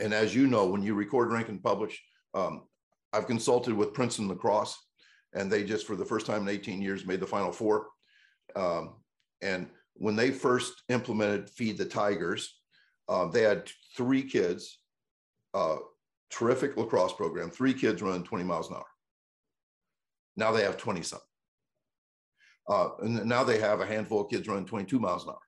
and 0.00 0.12
as 0.12 0.34
you 0.34 0.48
know, 0.48 0.66
when 0.66 0.82
you 0.82 0.94
record, 0.94 1.30
rank, 1.30 1.48
and 1.48 1.62
publish, 1.62 2.02
um, 2.34 2.64
I've 3.12 3.28
consulted 3.28 3.72
with 3.72 3.94
Princeton 3.94 4.26
lacrosse, 4.26 4.76
and 5.32 5.50
they 5.50 5.62
just 5.62 5.86
for 5.86 5.94
the 5.94 6.04
first 6.04 6.26
time 6.26 6.42
in 6.42 6.48
18 6.48 6.82
years 6.82 7.06
made 7.06 7.20
the 7.20 7.26
Final 7.26 7.52
Four. 7.52 7.86
Um, 8.56 8.96
and 9.42 9.68
when 9.98 10.16
they 10.16 10.30
first 10.30 10.82
implemented 10.88 11.50
Feed 11.50 11.76
the 11.76 11.84
Tigers, 11.84 12.54
uh, 13.08 13.26
they 13.26 13.42
had 13.42 13.70
three 13.96 14.22
kids, 14.22 14.78
uh, 15.54 15.76
terrific 16.30 16.76
lacrosse 16.76 17.12
program, 17.12 17.50
three 17.50 17.74
kids 17.74 18.00
running 18.00 18.22
20 18.22 18.44
miles 18.44 18.70
an 18.70 18.76
hour. 18.76 18.86
Now 20.36 20.52
they 20.52 20.62
have 20.62 20.76
20 20.76 21.02
something. 21.02 21.24
Uh, 22.68 22.90
and 23.02 23.24
now 23.24 23.42
they 23.42 23.58
have 23.58 23.80
a 23.80 23.86
handful 23.86 24.20
of 24.20 24.30
kids 24.30 24.46
running 24.46 24.66
22 24.66 25.00
miles 25.00 25.24
an 25.24 25.30
hour. 25.30 25.38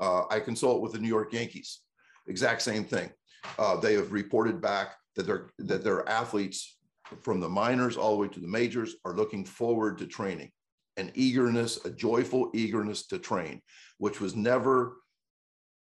Uh, 0.00 0.24
I 0.30 0.40
consult 0.40 0.80
with 0.80 0.92
the 0.92 0.98
New 0.98 1.08
York 1.08 1.32
Yankees, 1.32 1.80
exact 2.28 2.62
same 2.62 2.84
thing. 2.84 3.10
Uh, 3.58 3.76
they 3.76 3.94
have 3.94 4.12
reported 4.12 4.60
back 4.60 4.94
that 5.16 5.26
their 5.26 5.50
that 5.58 5.84
their 5.84 6.08
athletes 6.08 6.78
from 7.20 7.40
the 7.40 7.48
minors 7.48 7.96
all 7.96 8.12
the 8.12 8.16
way 8.16 8.28
to 8.28 8.40
the 8.40 8.48
majors 8.48 8.94
are 9.04 9.14
looking 9.14 9.44
forward 9.44 9.98
to 9.98 10.06
training, 10.06 10.50
an 10.96 11.10
eagerness, 11.14 11.84
a 11.84 11.90
joyful 11.90 12.50
eagerness 12.54 13.06
to 13.08 13.18
train, 13.18 13.60
which 13.98 14.20
was 14.20 14.36
never 14.36 14.96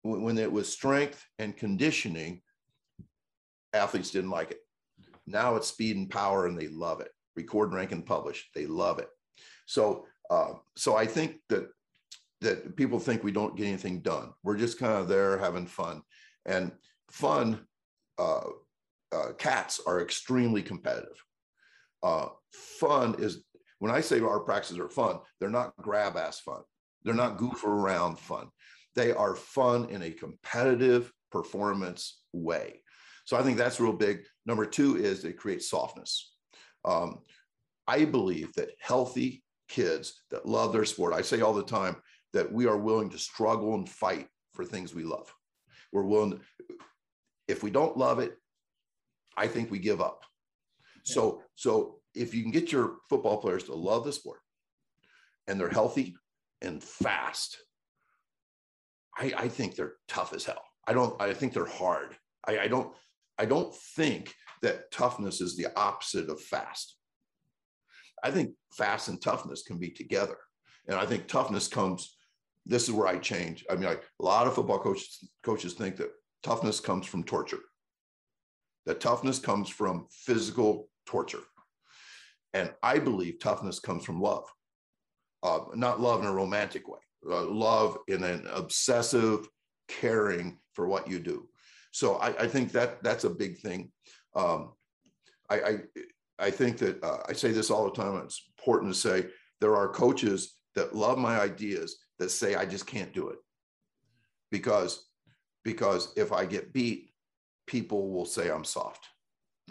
when 0.03 0.39
it 0.39 0.51
was 0.51 0.73
strength 0.73 1.25
and 1.39 1.57
conditioning. 1.57 2.43
Athletes 3.73 4.11
didn't 4.11 4.31
like 4.31 4.51
it. 4.51 4.59
Now 5.27 5.57
it's 5.57 5.69
speed 5.69 5.97
and 5.97 6.11
power, 6.11 6.47
and 6.47 6.59
they 6.59 6.69
love 6.69 7.01
it. 7.01 7.11
Record, 7.37 7.73
rank, 7.73 7.93
and 7.93 8.05
publish. 8.05 8.51
They 8.55 8.67
love 8.67 8.99
it. 8.99 9.09
So 9.67 10.07
uh, 10.31 10.55
so 10.77 10.97
I 10.97 11.07
think 11.07 11.37
that 11.49 11.69
that 12.41 12.77
people 12.77 12.99
think 12.99 13.23
we 13.23 13.33
don't 13.33 13.57
get 13.57 13.69
anything 13.69 14.01
done. 14.01 14.33
We're 14.43 14.57
just 14.57 14.79
kind 14.79 14.95
of 14.95 15.09
there 15.09 15.39
having 15.39 15.67
fun, 15.67 16.03
and 16.47 16.73
fun. 17.11 17.61
Uh, 18.19 18.41
uh, 19.13 19.33
cats 19.39 19.81
are 19.87 20.01
extremely 20.01 20.63
competitive. 20.63 21.23
Uh, 22.03 22.29
fun 22.53 23.15
is 23.19 23.45
when 23.83 23.91
I 23.91 24.01
say 24.01 24.21
our 24.21 24.39
practices 24.39 24.79
are 24.79 24.89
fun, 24.89 25.19
they're 25.41 25.51
not 25.51 25.77
grab 25.77 26.17
ass 26.17 26.39
fun. 26.39 26.61
They're 27.03 27.15
not 27.15 27.37
goof 27.37 27.65
around 27.65 28.17
fun. 28.17 28.47
They 28.95 29.11
are 29.11 29.35
fun 29.35 29.89
in 29.91 30.03
a 30.03 30.13
competitive 30.13 31.13
performance 31.33 32.21
way. 32.33 32.81
So 33.25 33.37
I 33.37 33.43
think 33.43 33.59
that's 33.59 33.81
real 33.81 33.93
big. 33.93 34.21
Number 34.47 34.67
two 34.67 34.99
is 34.99 35.25
it 35.25 35.37
creates 35.37 35.69
softness. 35.69 36.33
Um, 36.85 37.23
I 37.89 38.05
believe 38.05 38.53
that 38.53 38.71
healthy 38.79 39.43
kids 39.69 40.23
that 40.31 40.47
love 40.47 40.73
their 40.73 40.85
sport, 40.85 41.13
I 41.13 41.23
say 41.23 41.41
all 41.41 41.53
the 41.53 41.65
time 41.65 41.97
that 42.35 42.53
we 42.53 42.67
are 42.67 42.79
willing 42.79 43.11
to 43.11 43.19
struggle 43.19 43.75
and 43.75 43.91
fight 43.91 44.29
for 44.53 44.65
things 44.65 44.95
we 44.95 45.03
love. 45.03 45.35
We're 45.93 46.05
willing, 46.05 46.31
to, 46.31 46.41
if 47.49 47.65
we 47.65 47.73
don't 47.73 47.97
love 47.97 48.21
it, 48.21 48.35
I 49.37 49.49
think 49.49 49.73
we 49.73 49.81
give 49.81 50.01
up. 50.01 50.23
So, 51.03 51.43
so 51.57 51.99
if 52.15 52.35
you 52.35 52.43
can 52.43 52.51
get 52.51 52.73
your 52.73 52.97
football 53.09 53.39
players 53.39 53.65
to 53.65 53.75
love 53.75 54.05
the 54.05 54.13
sport 54.13 54.41
and 55.47 55.59
they're 55.59 55.69
healthy 55.69 56.15
and 56.61 56.83
fast, 56.83 57.59
I, 59.17 59.33
I 59.37 59.49
think 59.49 59.75
they're 59.75 59.95
tough 60.09 60.33
as 60.33 60.45
hell. 60.45 60.63
I 60.87 60.93
don't, 60.93 61.21
I 61.21 61.33
think 61.33 61.53
they're 61.53 61.65
hard. 61.65 62.17
I, 62.47 62.61
I 62.61 62.69
don't, 62.69 62.95
I 63.39 63.45
don't 63.45 63.75
think 63.75 64.35
that 64.63 64.91
toughness 64.91 65.41
is 65.41 65.57
the 65.57 65.69
opposite 65.77 66.29
of 66.29 66.41
fast. 66.41 66.97
I 68.23 68.31
think 68.31 68.55
fast 68.73 69.09
and 69.09 69.21
toughness 69.21 69.63
can 69.63 69.79
be 69.79 69.91
together. 69.91 70.37
And 70.87 70.97
I 70.97 71.07
think 71.07 71.27
toughness 71.27 71.69
comes, 71.69 72.17
this 72.67 72.85
is 72.85 72.93
where 72.93 73.09
I 73.09 73.19
change. 73.19 73.65
I 73.71 73.75
mean, 73.75 73.85
like 73.85 74.05
a 74.21 74.25
lot 74.25 74.47
of 74.47 74.55
football 74.55 74.79
coaches, 74.79 75.29
coaches 75.43 75.75
think 75.75 75.97
that 75.97 76.11
toughness 76.43 76.81
comes 76.81 77.07
from 77.07 77.25
torture, 77.25 77.61
that 78.87 79.01
toughness 79.01 79.39
comes 79.39 79.69
from 79.69 80.07
physical 80.11 80.89
torture. 81.07 81.43
And 82.55 82.73
I 82.83 82.99
believe 82.99 83.39
toughness 83.39 83.81
comes 83.81 84.05
from 84.05 84.21
love, 84.21 84.45
uh, 85.43 85.61
not 85.75 86.01
love 86.01 86.21
in 86.21 86.27
a 86.27 86.33
romantic 86.33 86.87
way, 86.87 86.99
uh, 87.29 87.45
love 87.45 87.99
in 88.09 88.23
an 88.23 88.47
obsessive 88.53 89.49
caring 89.89 90.59
for 90.75 90.87
what 90.87 91.09
you 91.09 91.19
do. 91.19 91.49
So 91.93 92.17
I, 92.17 92.29
I 92.43 92.49
think 92.49 92.73
that 92.73 93.03
that's 93.03 93.25
a 93.25 93.31
big 93.31 93.59
thing. 93.59 93.91
Um, 94.35 94.73
I, 95.51 95.61
I, 95.61 95.79
I 96.39 96.51
think 96.51 96.79
that 96.79 97.03
uh, 97.03 97.19
I 97.29 97.33
say 97.33 97.53
this 97.53 97.71
all 97.71 97.85
the 97.85 98.03
time. 98.03 98.17
It's 98.25 98.51
important 98.59 98.93
to 98.93 98.99
say 98.99 99.27
there 99.61 99.77
are 99.77 99.89
coaches 99.89 100.57
that 100.75 100.95
love 100.95 101.19
my 101.19 101.39
ideas 101.39 101.97
that 102.19 102.31
say 102.31 102.55
I 102.55 102.65
just 102.65 102.87
can't 102.87 103.13
do 103.13 103.29
it 103.29 103.39
because 104.51 105.09
because 105.65 106.13
if 106.17 106.33
I 106.33 106.45
get 106.45 106.73
beat, 106.73 107.11
people 107.67 108.13
will 108.13 108.25
say 108.25 108.51
I'm 108.51 108.65
soft. 108.65 109.07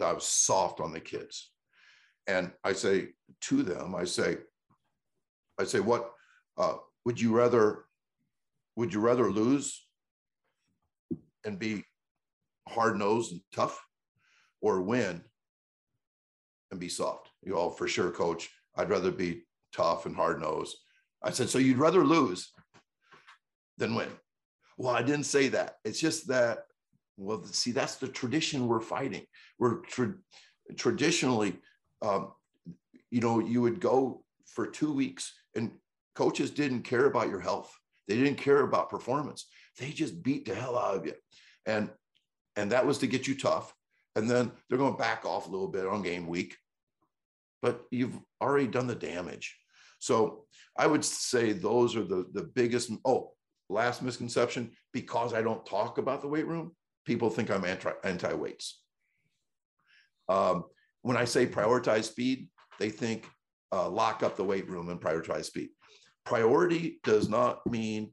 I 0.00 0.12
was 0.12 0.26
soft 0.26 0.80
on 0.80 0.92
the 0.92 1.00
kids, 1.00 1.51
and 2.26 2.52
I 2.64 2.72
say 2.72 3.08
to 3.42 3.62
them, 3.62 3.94
I 3.94 4.04
say, 4.04 4.38
I 5.58 5.64
say, 5.64 5.80
what 5.80 6.12
uh, 6.56 6.76
would 7.04 7.20
you 7.20 7.36
rather? 7.36 7.84
Would 8.76 8.94
you 8.94 9.00
rather 9.00 9.30
lose 9.30 9.86
and 11.44 11.58
be 11.58 11.84
hard 12.68 12.98
nosed 12.98 13.32
and 13.32 13.40
tough, 13.54 13.84
or 14.60 14.80
win 14.80 15.22
and 16.70 16.80
be 16.80 16.88
soft. 16.88 17.30
You 17.42 17.56
all 17.56 17.70
for 17.70 17.88
sure, 17.88 18.10
coach. 18.10 18.48
I'd 18.76 18.90
rather 18.90 19.10
be 19.10 19.42
tough 19.72 20.06
and 20.06 20.16
hard 20.16 20.40
nosed. 20.40 20.76
I 21.22 21.30
said, 21.30 21.48
so 21.48 21.58
you'd 21.58 21.78
rather 21.78 22.04
lose 22.04 22.50
than 23.78 23.94
win. 23.94 24.08
Well, 24.78 24.94
I 24.94 25.02
didn't 25.02 25.26
say 25.26 25.48
that. 25.48 25.76
It's 25.84 26.00
just 26.00 26.28
that, 26.28 26.64
well, 27.16 27.44
see, 27.44 27.72
that's 27.72 27.96
the 27.96 28.08
tradition 28.08 28.66
we're 28.66 28.80
fighting. 28.80 29.26
We're 29.58 29.80
tra- 29.80 30.14
traditionally, 30.76 31.58
um, 32.02 32.32
you 33.10 33.20
know, 33.20 33.38
you 33.38 33.62
would 33.62 33.80
go 33.80 34.24
for 34.46 34.66
two 34.66 34.92
weeks 34.92 35.32
and 35.54 35.70
coaches 36.14 36.50
didn't 36.50 36.82
care 36.82 37.06
about 37.06 37.28
your 37.28 37.40
health. 37.40 37.74
They 38.08 38.16
didn't 38.16 38.36
care 38.36 38.62
about 38.62 38.90
performance. 38.90 39.46
They 39.78 39.90
just 39.90 40.22
beat 40.22 40.44
the 40.44 40.54
hell 40.54 40.76
out 40.76 40.96
of 40.96 41.06
you. 41.06 41.14
And 41.64 41.90
and 42.56 42.72
that 42.72 42.86
was 42.86 42.98
to 42.98 43.06
get 43.06 43.26
you 43.26 43.38
tough. 43.38 43.74
And 44.14 44.28
then 44.28 44.52
they're 44.68 44.78
going 44.78 44.92
to 44.92 44.98
back 44.98 45.24
off 45.24 45.48
a 45.48 45.50
little 45.50 45.68
bit 45.68 45.86
on 45.86 46.02
game 46.02 46.26
week 46.26 46.56
but 47.62 47.84
you've 47.90 48.18
already 48.40 48.66
done 48.66 48.88
the 48.88 48.94
damage. 48.94 49.56
So 50.00 50.44
I 50.76 50.86
would 50.86 51.04
say 51.04 51.52
those 51.52 51.96
are 51.96 52.04
the 52.04 52.26
the 52.32 52.42
biggest. 52.42 52.90
Oh, 53.04 53.32
last 53.68 54.02
misconception 54.02 54.72
because 54.92 55.32
I 55.32 55.40
don't 55.40 55.64
talk 55.64 55.96
about 55.96 56.20
the 56.20 56.28
weight 56.28 56.46
room, 56.46 56.72
people 57.06 57.30
think 57.30 57.50
I'm 57.50 57.64
anti 57.64 57.92
anti 58.04 58.34
weights. 58.34 58.82
Um, 60.28 60.64
when 61.02 61.16
I 61.16 61.24
say 61.24 61.46
prioritize 61.46 62.04
speed, 62.04 62.48
they 62.78 62.88
think 62.88 63.28
uh, 63.72 63.88
lock 63.88 64.22
up 64.22 64.36
the 64.36 64.44
weight 64.44 64.68
room 64.68 64.88
and 64.88 65.00
prioritize 65.00 65.44
speed. 65.46 65.70
Priority 66.24 67.00
does 67.04 67.28
not 67.28 67.66
mean 67.66 68.12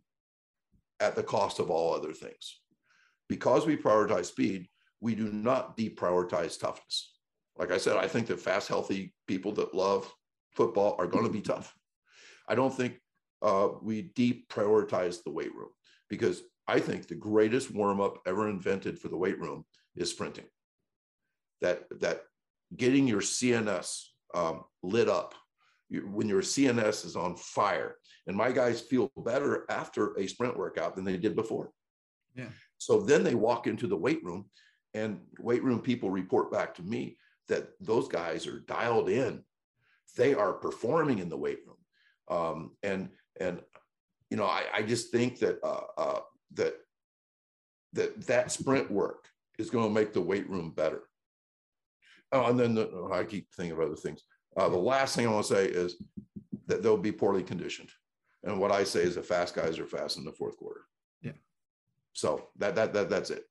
at 1.00 1.16
the 1.16 1.24
cost 1.24 1.60
of 1.60 1.70
all 1.70 1.94
other 1.94 2.14
things. 2.14 2.62
Because 3.28 3.66
we 3.66 3.78
prioritize 3.78 4.26
speed, 4.26 4.68
we 5.02 5.16
do 5.16 5.32
not 5.32 5.78
deprioritize 5.78 6.60
toughness. 6.60 7.14
Like 7.58 7.72
I 7.72 7.78
said, 7.78 7.98
I 7.98 8.08
think 8.08 8.28
that 8.28 8.40
fast, 8.40 8.68
healthy 8.68 9.14
people 9.28 9.52
that 9.54 9.76
love 9.76 10.12
football 10.56 10.96
are 10.98 11.08
going 11.08 11.26
to 11.26 11.32
be 11.32 11.42
tough. 11.42 11.74
I 12.48 12.56
don't 12.56 12.74
think 12.74 13.00
uh, 13.42 13.70
we 13.82 14.12
deprioritize 14.16 15.24
the 15.24 15.32
weight 15.32 15.54
room 15.54 15.70
because 16.10 16.42
I 16.68 16.80
think 16.80 17.08
the 17.08 17.16
greatest 17.16 17.72
warm 17.72 18.02
up 18.02 18.20
ever 18.26 18.50
invented 18.50 19.00
for 19.00 19.10
the 19.10 19.18
weight 19.18 19.40
room 19.40 19.66
is 19.96 20.10
sprinting. 20.10 20.46
That 21.62 21.84
that 22.00 22.24
getting 22.76 23.08
your 23.08 23.22
CNS 23.22 24.04
um, 24.34 24.64
lit 24.84 25.10
up 25.10 25.34
when 25.90 26.28
your 26.28 26.42
CNS 26.42 27.06
is 27.06 27.16
on 27.16 27.36
fire, 27.36 27.96
and 28.28 28.38
my 28.38 28.52
guys 28.52 28.80
feel 28.80 29.12
better 29.18 29.66
after 29.70 30.14
a 30.18 30.28
sprint 30.28 30.56
workout 30.56 30.96
than 30.96 31.04
they 31.04 31.18
did 31.18 31.36
before. 31.36 31.72
Yeah. 32.36 32.50
So 32.78 33.02
then 33.02 33.24
they 33.24 33.36
walk 33.36 33.66
into 33.66 33.88
the 33.88 33.98
weight 33.98 34.24
room, 34.24 34.46
and 34.94 35.20
weight 35.40 35.64
room 35.64 35.82
people 35.82 36.12
report 36.12 36.52
back 36.52 36.76
to 36.76 36.84
me 36.84 37.18
that 37.48 37.70
those 37.82 38.08
guys 38.08 38.46
are 38.46 38.60
dialed 38.60 39.10
in. 39.10 39.44
They 40.16 40.34
are 40.34 40.54
performing 40.54 41.20
in 41.20 41.30
the 41.30 41.38
weight 41.38 41.60
room, 41.66 41.78
um, 42.40 42.72
and 42.84 43.10
and 43.40 43.62
you 44.30 44.38
know 44.38 44.46
I, 44.46 44.66
I 44.74 44.82
just 44.84 45.12
think 45.12 45.40
that 45.40 45.60
uh, 45.64 45.82
uh, 45.98 46.20
that 46.54 46.76
that 47.94 48.22
that 48.28 48.52
sprint 48.52 48.90
work 48.92 49.28
is 49.58 49.70
going 49.70 49.88
to 49.88 49.94
make 49.94 50.14
the 50.14 50.22
weight 50.22 50.50
room 50.50 50.72
better. 50.72 51.04
Oh, 52.32 52.46
and 52.46 52.60
then 52.60 52.76
the, 52.76 52.90
oh, 52.92 53.12
I 53.12 53.24
keep 53.24 53.52
thinking 53.54 53.72
of 53.72 53.80
other 53.80 53.96
things. 53.96 54.24
Uh, 54.56 54.70
the 54.70 54.78
last 54.78 55.16
thing 55.16 55.28
I 55.28 55.32
want 55.32 55.46
to 55.48 55.54
say 55.56 55.66
is 55.66 56.02
that 56.68 56.84
they'll 56.84 56.98
be 56.98 57.12
poorly 57.12 57.44
conditioned, 57.44 57.90
and 58.44 58.60
what 58.60 58.72
I 58.72 58.84
say 58.84 59.02
is 59.02 59.16
the 59.16 59.24
fast 59.24 59.56
guys 59.56 59.80
are 59.80 59.86
fast 59.86 60.18
in 60.18 60.26
the 60.26 60.32
fourth 60.32 60.58
quarter. 60.58 60.82
Yeah. 61.22 61.32
So 62.14 62.50
that 62.58 62.76
that 62.76 62.94
that 62.94 63.10
that's 63.10 63.30
it. 63.30 63.46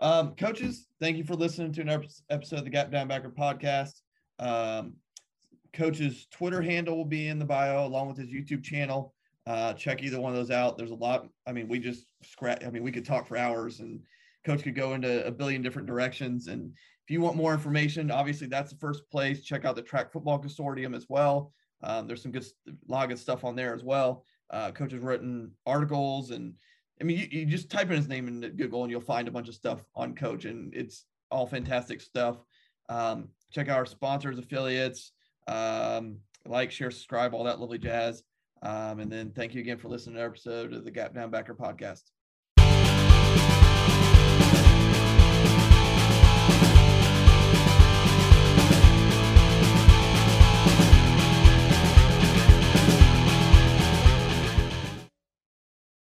Um, 0.00 0.34
coaches, 0.34 0.86
thank 0.98 1.18
you 1.18 1.24
for 1.24 1.34
listening 1.34 1.72
to 1.72 1.82
an 1.82 2.04
episode 2.30 2.58
of 2.58 2.64
the 2.64 2.70
Gap 2.70 2.90
Downbacker 2.90 3.34
podcast. 3.34 4.00
Um, 4.38 4.94
coach's 5.72 6.26
Twitter 6.30 6.62
handle 6.62 6.96
will 6.96 7.04
be 7.04 7.28
in 7.28 7.38
the 7.38 7.44
bio 7.44 7.86
along 7.86 8.08
with 8.08 8.16
his 8.16 8.30
YouTube 8.30 8.64
channel. 8.64 9.14
Uh, 9.46 9.72
check 9.74 10.02
either 10.02 10.20
one 10.20 10.32
of 10.32 10.38
those 10.38 10.50
out. 10.50 10.78
There's 10.78 10.90
a 10.90 10.94
lot. 10.96 11.28
I 11.46 11.52
mean, 11.52 11.68
we 11.68 11.78
just 11.78 12.06
scratch. 12.22 12.64
I 12.64 12.70
mean, 12.70 12.82
we 12.82 12.92
could 12.92 13.04
talk 13.04 13.26
for 13.26 13.36
hours, 13.36 13.80
and 13.80 14.00
coach 14.44 14.62
could 14.62 14.74
go 14.74 14.94
into 14.94 15.26
a 15.26 15.30
billion 15.30 15.62
different 15.62 15.86
directions. 15.86 16.46
And 16.46 16.72
if 17.10 17.14
you 17.14 17.20
want 17.20 17.34
more 17.34 17.52
information, 17.52 18.12
obviously 18.12 18.46
that's 18.46 18.70
the 18.70 18.78
first 18.78 19.10
place. 19.10 19.42
Check 19.42 19.64
out 19.64 19.74
the 19.74 19.82
Track 19.82 20.12
Football 20.12 20.40
Consortium 20.40 20.94
as 20.94 21.06
well. 21.08 21.52
Um, 21.82 22.06
there's 22.06 22.22
some 22.22 22.30
good, 22.30 22.44
a 22.68 22.72
lot 22.86 23.02
of 23.02 23.08
good 23.08 23.18
stuff 23.18 23.42
on 23.42 23.56
there 23.56 23.74
as 23.74 23.82
well. 23.82 24.24
Uh, 24.48 24.70
coach 24.70 24.92
has 24.92 25.02
written 25.02 25.50
articles, 25.66 26.30
and 26.30 26.54
I 27.00 27.04
mean, 27.04 27.18
you, 27.18 27.26
you 27.40 27.46
just 27.46 27.68
type 27.68 27.90
in 27.90 27.96
his 27.96 28.06
name 28.06 28.28
in 28.28 28.40
Google, 28.54 28.84
and 28.84 28.92
you'll 28.92 29.00
find 29.00 29.26
a 29.26 29.32
bunch 29.32 29.48
of 29.48 29.56
stuff 29.56 29.82
on 29.96 30.14
coach, 30.14 30.44
and 30.44 30.72
it's 30.72 31.04
all 31.32 31.48
fantastic 31.48 32.00
stuff. 32.00 32.36
Um, 32.88 33.30
check 33.52 33.68
out 33.68 33.78
our 33.78 33.86
sponsors, 33.86 34.38
affiliates, 34.38 35.10
um, 35.48 36.18
like, 36.46 36.70
share, 36.70 36.92
subscribe, 36.92 37.34
all 37.34 37.42
that 37.42 37.58
lovely 37.58 37.78
jazz. 37.78 38.22
Um, 38.62 39.00
and 39.00 39.10
then 39.10 39.32
thank 39.32 39.52
you 39.52 39.60
again 39.60 39.78
for 39.78 39.88
listening 39.88 40.14
to 40.14 40.20
our 40.20 40.28
episode 40.28 40.72
of 40.72 40.84
the 40.84 40.92
Gap 40.92 41.12
Downbacker 41.12 41.56
podcast. 41.56 42.02